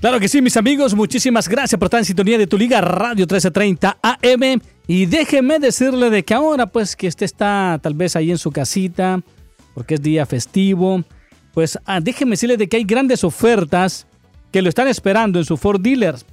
[0.00, 3.26] Claro que sí, mis amigos, muchísimas gracias por estar en sintonía de tu liga Radio
[3.26, 4.62] 1330 AM.
[4.86, 8.50] Y déjeme decirle de que ahora, pues, que usted está tal vez ahí en su
[8.50, 9.20] casita,
[9.74, 11.04] porque es día festivo,
[11.52, 14.06] pues ah, déjeme decirle de que hay grandes ofertas
[14.50, 16.24] que lo están esperando en su Ford Dealers.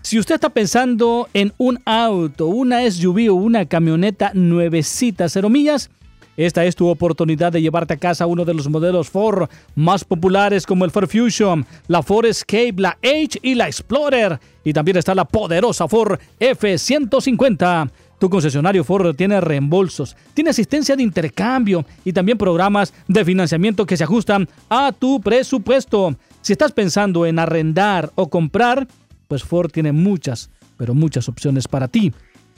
[0.00, 5.90] Si usted está pensando en un auto, una SUV o una camioneta nuevecita, cero millas,
[6.36, 10.66] esta es tu oportunidad de llevarte a casa uno de los modelos Ford más populares
[10.66, 14.40] como el Ford Fusion, la Ford Escape, la H y la Explorer.
[14.64, 17.90] Y también está la poderosa Ford F150.
[18.18, 23.96] Tu concesionario Ford tiene reembolsos, tiene asistencia de intercambio y también programas de financiamiento que
[23.96, 26.16] se ajustan a tu presupuesto.
[26.40, 28.88] Si estás pensando en arrendar o comprar,
[29.28, 32.12] pues Ford tiene muchas, pero muchas opciones para ti.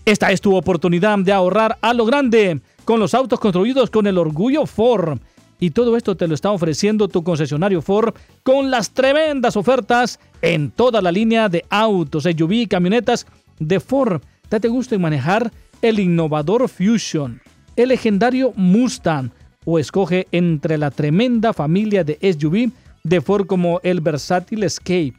[0.05, 4.17] Esta es tu oportunidad de ahorrar a lo grande con los autos construidos con el
[4.17, 5.19] orgullo Ford.
[5.59, 10.71] Y todo esto te lo está ofreciendo tu concesionario Ford con las tremendas ofertas en
[10.71, 13.27] toda la línea de autos, SUV y camionetas
[13.59, 14.23] de Ford.
[14.49, 15.51] Date gusto en manejar
[15.83, 17.43] el innovador Fusion,
[17.75, 19.33] el legendario Mustang
[19.65, 22.71] o escoge entre la tremenda familia de SUV
[23.03, 25.15] de Ford como el versátil Escape,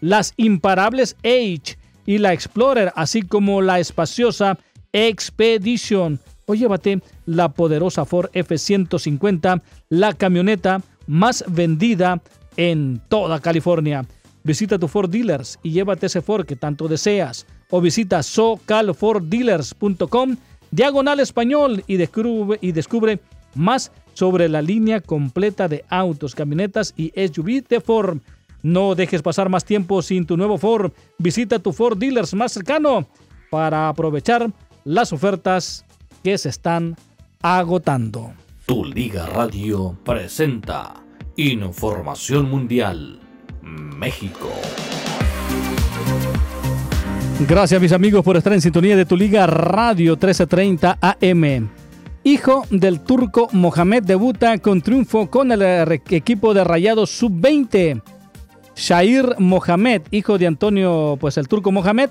[0.00, 1.76] las imparables H
[2.06, 4.58] y la Explorer, así como la espaciosa
[4.92, 6.18] Expedition
[6.50, 12.20] o llévate la poderosa Ford F-150, la camioneta más vendida
[12.56, 14.04] en toda California.
[14.42, 17.46] Visita tu Ford Dealers y llévate ese Ford que tanto deseas.
[17.70, 20.36] O visita socalforddealers.com
[20.70, 23.20] diagonal español y descubre, y descubre
[23.54, 28.18] más sobre la línea completa de autos, camionetas y SUV de Ford.
[28.62, 30.92] No dejes pasar más tiempo sin tu nuevo Ford.
[31.18, 33.06] Visita tu Ford Dealers más cercano
[33.50, 34.50] para aprovechar
[34.84, 35.84] las ofertas
[36.22, 36.96] que se están
[37.42, 38.32] agotando.
[38.66, 40.94] Tu Liga Radio presenta
[41.36, 43.20] Información Mundial
[43.62, 44.50] México.
[47.48, 51.70] Gracias mis amigos por estar en sintonía de Tu Liga Radio 1330 AM.
[52.22, 55.62] Hijo del turco Mohamed debuta con triunfo con el
[56.10, 58.02] equipo de Rayados Sub-20.
[58.76, 62.10] Shair Mohamed, hijo de Antonio, pues el turco Mohamed,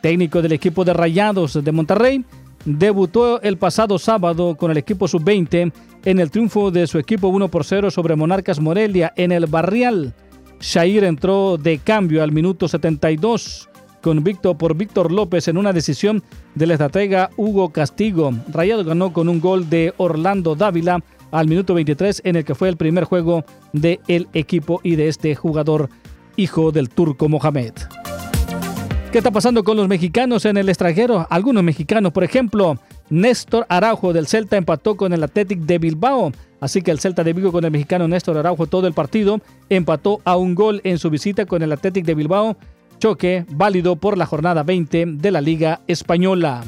[0.00, 2.24] técnico del equipo de Rayados de Monterrey,
[2.64, 5.72] debutó el pasado sábado con el equipo sub-20
[6.04, 10.14] en el triunfo de su equipo 1 por 0 sobre Monarcas Morelia en el Barrial.
[10.60, 13.68] Shair entró de cambio al minuto 72
[14.02, 16.22] con Víctor por Víctor López en una decisión
[16.54, 18.32] del estratega Hugo Castigo.
[18.48, 22.68] Rayado ganó con un gol de Orlando Dávila al minuto 23 en el que fue
[22.68, 25.88] el primer juego del equipo y de este jugador
[26.36, 27.72] hijo del turco Mohamed.
[29.12, 31.26] ¿Qué está pasando con los mexicanos en el extranjero?
[31.30, 36.30] Algunos mexicanos, por ejemplo, Néstor Araujo del Celta empató con el Athletic de Bilbao.
[36.60, 40.20] Así que el Celta de Vigo con el mexicano Néstor Araujo todo el partido empató
[40.24, 42.56] a un gol en su visita con el Athletic de Bilbao.
[43.00, 46.62] Choque válido por la jornada 20 de la Liga Española.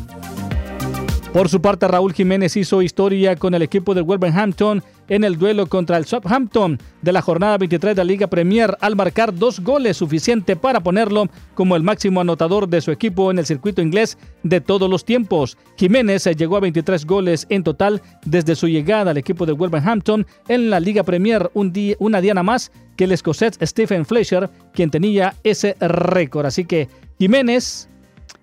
[1.32, 5.66] Por su parte, Raúl Jiménez hizo historia con el equipo del Wolverhampton en el duelo
[5.66, 9.96] contra el Southampton de la jornada 23 de la Liga Premier al marcar dos goles
[9.96, 14.60] suficiente para ponerlo como el máximo anotador de su equipo en el circuito inglés de
[14.60, 15.56] todos los tiempos.
[15.78, 20.68] Jiménez llegó a 23 goles en total desde su llegada al equipo del Wolverhampton en
[20.68, 25.34] la Liga Premier, un día, una diana más que el escocés Stephen Fleischer, quien tenía
[25.44, 26.44] ese récord.
[26.44, 26.88] Así que
[27.18, 27.88] Jiménez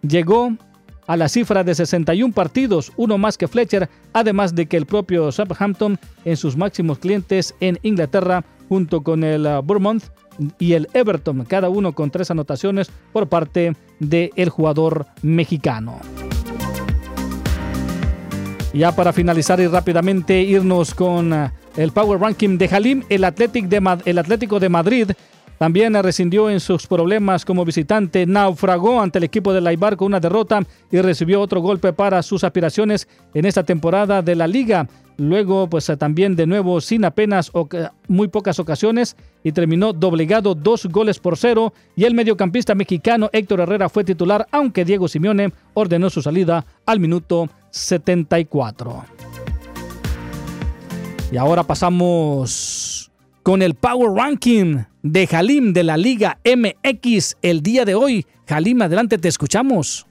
[0.02, 0.58] llegó
[1.10, 5.32] a la cifra de 61 partidos, uno más que Fletcher, además de que el propio
[5.32, 10.04] Southampton en sus máximos clientes en Inglaterra, junto con el uh, Bournemouth
[10.60, 15.98] y el Everton, cada uno con tres anotaciones por parte del jugador mexicano.
[18.72, 24.60] Ya para finalizar y rápidamente irnos con uh, el Power Ranking de Halim, el Atlético
[24.60, 25.12] de Madrid
[25.60, 30.22] también rescindió en sus problemas como visitante, naufragó ante el equipo de Laibar con una
[30.22, 34.88] derrota y recibió otro golpe para sus aspiraciones en esta temporada de la liga.
[35.18, 37.68] Luego, pues también de nuevo sin apenas o
[38.08, 41.74] muy pocas ocasiones y terminó doblegado dos goles por cero.
[41.94, 47.02] Y el mediocampista mexicano Héctor Herrera fue titular, aunque Diego Simeone ordenó su salida al
[47.02, 49.04] minuto 74.
[51.34, 52.99] Y ahora pasamos
[53.50, 58.28] con el Power Ranking de Jalim de la Liga MX el día de hoy.
[58.48, 60.06] Jalim, adelante, te escuchamos.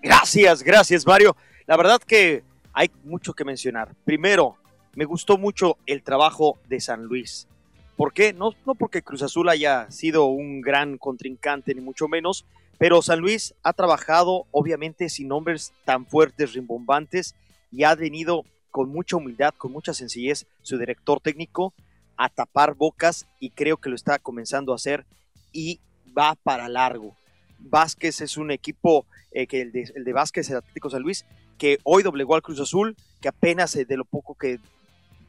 [0.00, 1.36] Gracias, gracias Mario.
[1.66, 3.92] La verdad que hay mucho que mencionar.
[4.04, 4.56] Primero,
[4.94, 7.48] me gustó mucho el trabajo de San Luis.
[7.96, 8.32] ¿Por qué?
[8.32, 12.46] No, no porque Cruz Azul haya sido un gran contrincante, ni mucho menos,
[12.78, 17.34] pero San Luis ha trabajado obviamente sin nombres tan fuertes, rimbombantes,
[17.72, 21.74] y ha venido con mucha humildad, con mucha sencillez su director técnico
[22.18, 25.06] a tapar bocas y creo que lo está comenzando a hacer
[25.52, 25.80] y
[26.16, 27.16] va para largo.
[27.58, 31.24] Vázquez es un equipo, eh, que el de, el de Vázquez, el Atlético San Luis,
[31.56, 34.58] que hoy doblegó al Cruz Azul, que apenas eh, de lo poco que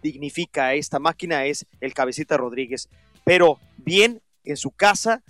[0.01, 2.89] dignifica a esta máquina es el cabecita Rodríguez.
[3.23, 5.21] Pero bien en su casa,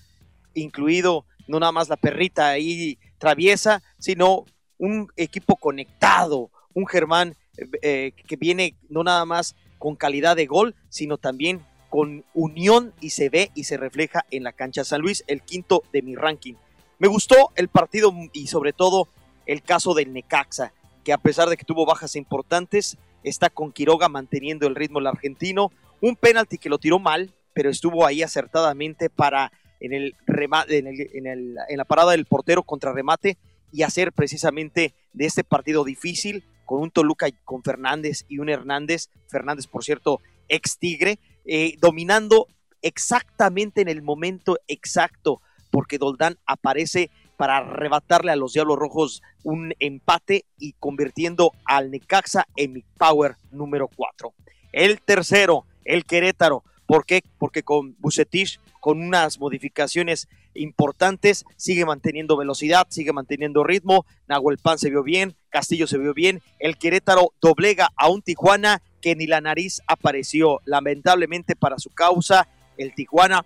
[0.53, 4.45] incluido no nada más la perrita ahí traviesa, sino
[4.77, 7.35] un equipo conectado, un Germán
[7.81, 13.09] eh, que viene no nada más con calidad de gol, sino también con unión y
[13.09, 14.83] se ve y se refleja en la cancha.
[14.83, 16.53] San Luis, el quinto de mi ranking.
[16.99, 19.07] Me gustó el partido y sobre todo
[19.45, 24.09] el caso del Necaxa, que a pesar de que tuvo bajas importantes, está con Quiroga
[24.09, 25.71] manteniendo el ritmo el argentino.
[26.01, 30.87] Un penalti que lo tiró mal, pero estuvo ahí acertadamente para en el remate, en,
[31.27, 33.37] en, la parada del portero contra remate
[33.71, 39.09] y hacer precisamente de este partido difícil con un Toluca con Fernández y un Hernández,
[39.27, 42.45] Fernández por cierto, ex Tigre, eh, dominando
[42.83, 45.41] exactamente en el momento exacto,
[45.71, 52.45] porque Doldán aparece para arrebatarle a los Diablos Rojos un empate y convirtiendo al Necaxa
[52.55, 54.31] en mi power número 4.
[54.71, 56.63] El tercero, el Querétaro.
[56.85, 57.23] ¿Por qué?
[57.39, 64.05] Porque con Bucetich, con unas modificaciones importantes, sigue manteniendo velocidad, sigue manteniendo ritmo.
[64.27, 66.41] Nahuel Pan se vio bien, Castillo se vio bien.
[66.59, 70.59] El Querétaro doblega a un Tijuana que ni la nariz apareció.
[70.65, 72.47] Lamentablemente para su causa,
[72.77, 73.45] el Tijuana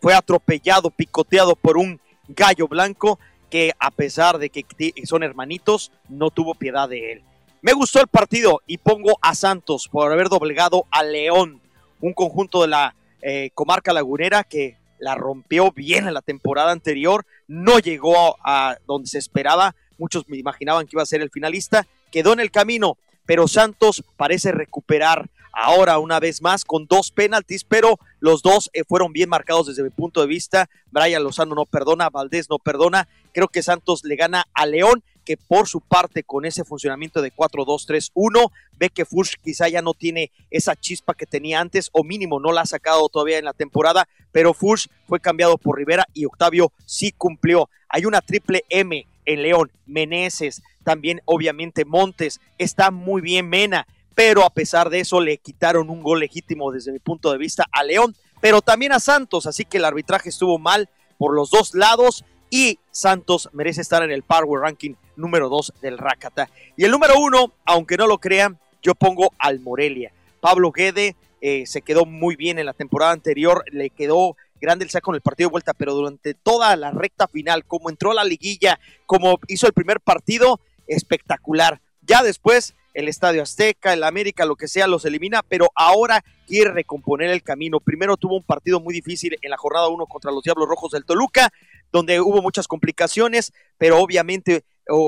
[0.00, 3.18] fue atropellado, picoteado por un gallo blanco
[3.50, 4.64] que a pesar de que
[5.04, 7.22] son hermanitos, no tuvo piedad de él.
[7.62, 11.60] Me gustó el partido y pongo a Santos por haber doblegado a León,
[12.00, 17.26] un conjunto de la eh, comarca lagunera que la rompió bien en la temporada anterior,
[17.48, 21.86] no llegó a, donde se esperaba, muchos me imaginaban que iba a ser el finalista,
[22.12, 27.64] quedó en el camino, pero Santos parece recuperar ahora una vez más con dos penaltis,
[27.64, 30.68] pero los dos eh, fueron bien marcados desde mi punto de vista.
[30.90, 33.08] Brian Lozano no perdona, Valdés no perdona.
[33.32, 37.32] Creo que Santos le gana a León, que por su parte con ese funcionamiento de
[37.32, 42.40] 4-2-3-1 ve que Fuchs quizá ya no tiene esa chispa que tenía antes o mínimo
[42.40, 46.24] no la ha sacado todavía en la temporada, pero Fuchs fue cambiado por Rivera y
[46.24, 47.68] Octavio sí cumplió.
[47.88, 54.44] Hay una triple M en León, Meneses, también obviamente Montes, está muy bien Mena, pero
[54.44, 57.82] a pesar de eso le quitaron un gol legítimo desde mi punto de vista a
[57.84, 62.24] León, pero también a Santos, así que el arbitraje estuvo mal por los dos lados
[62.50, 66.48] y Santos merece estar en el Power Ranking número 2 del Rakata.
[66.76, 70.12] Y el número uno, aunque no lo crean, yo pongo al Morelia.
[70.40, 74.90] Pablo Guede eh, se quedó muy bien en la temporada anterior, le quedó grande el
[74.90, 78.14] saco en el partido de vuelta, pero durante toda la recta final, como entró a
[78.14, 81.80] la liguilla, como hizo el primer partido, espectacular.
[82.02, 86.72] Ya después el Estadio Azteca, el América, lo que sea, los elimina, pero ahora quiere
[86.72, 87.80] recomponer el camino.
[87.80, 91.04] Primero tuvo un partido muy difícil en la jornada 1 contra los Diablos Rojos del
[91.04, 91.50] Toluca,
[91.92, 94.64] donde hubo muchas complicaciones, pero obviamente,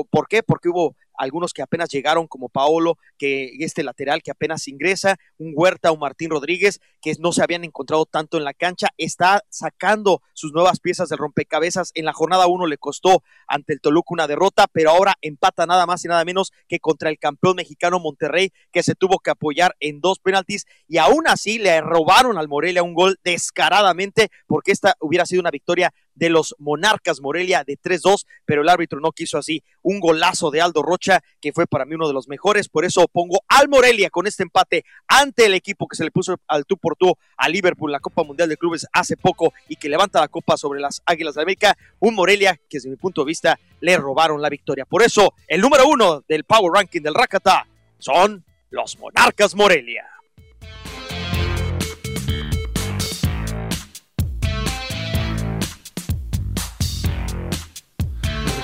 [0.09, 0.43] ¿por qué?
[0.43, 5.53] Porque hubo algunos que apenas llegaron como Paolo, que este lateral que apenas ingresa, un
[5.55, 10.21] Huerta, un Martín Rodríguez, que no se habían encontrado tanto en la cancha, está sacando
[10.33, 11.91] sus nuevas piezas del rompecabezas.
[11.93, 15.85] En la jornada uno le costó ante el Toluca una derrota, pero ahora empata nada
[15.85, 19.75] más y nada menos que contra el campeón mexicano Monterrey, que se tuvo que apoyar
[19.79, 24.95] en dos penaltis y aún así le robaron al Morelia un gol descaradamente, porque esta
[24.99, 29.37] hubiera sido una victoria de los Monarcas Morelia de 3-2, pero el árbitro no quiso
[29.37, 29.63] así.
[29.81, 33.07] Un golazo de Aldo Rocha, que fue para mí uno de los mejores, por eso
[33.07, 36.77] pongo al Morelia con este empate ante el equipo que se le puso al tú
[36.77, 40.27] por tú a Liverpool la Copa Mundial de Clubes hace poco y que levanta la
[40.27, 41.77] copa sobre las Águilas de América.
[41.99, 44.85] Un Morelia que desde mi punto de vista le robaron la victoria.
[44.85, 47.67] Por eso el número uno del Power Ranking del Rakata
[47.99, 50.12] son los Monarcas Morelia.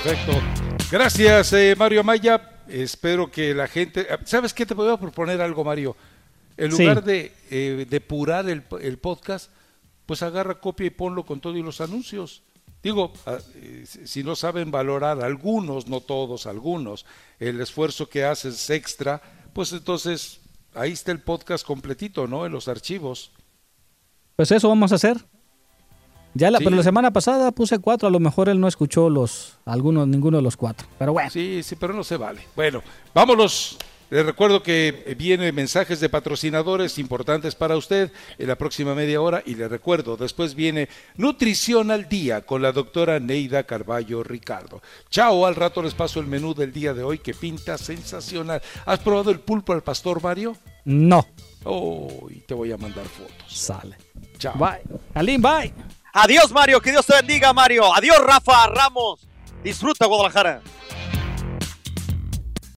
[0.02, 0.32] Perfecto.
[0.90, 2.62] Gracias, eh, Mario Amaya.
[2.66, 4.06] Espero que la gente...
[4.24, 4.64] ¿Sabes qué?
[4.64, 5.94] Te voy a proponer algo, Mario.
[6.56, 9.50] En lugar de eh, depurar el, el, podcast,
[10.06, 12.42] pues agarra copia y ponlo con todo y los anuncios.
[12.82, 17.04] Digo, ah, eh, si no saben valorar algunos, no todos, algunos,
[17.38, 19.20] el esfuerzo que haces extra,
[19.52, 20.40] pues entonces
[20.74, 22.46] ahí está el podcast completito, ¿no?
[22.46, 23.32] En los archivos.
[24.36, 25.18] Pues eso vamos a hacer.
[26.34, 29.58] Ya la, pero la semana pasada puse cuatro, a lo mejor él no escuchó los
[29.64, 30.86] algunos, ninguno de los cuatro.
[30.98, 31.30] Pero bueno.
[31.30, 32.42] Sí, sí, pero no se vale.
[32.54, 32.82] Bueno,
[33.14, 33.78] vámonos.
[34.10, 39.40] Les recuerdo que vienen mensajes de patrocinadores importantes para usted en la próxima media hora
[39.46, 44.82] y le recuerdo, después viene Nutrición al Día con la doctora Neida Carballo Ricardo.
[45.10, 48.60] Chao, al rato les paso el menú del día de hoy que pinta sensacional.
[48.84, 50.56] ¿Has probado el pulpo al pastor Mario?
[50.84, 51.24] No.
[51.62, 53.46] Oh, y te voy a mandar fotos.
[53.46, 53.96] Sale.
[54.38, 54.54] Chao.
[54.58, 54.82] Bye.
[55.14, 55.72] Aline, bye.
[56.12, 56.80] Adiós, Mario.
[56.80, 57.92] Que Dios te bendiga, Mario.
[57.94, 59.28] Adiós, Rafa Ramos.
[59.62, 60.62] Disfruta, Guadalajara.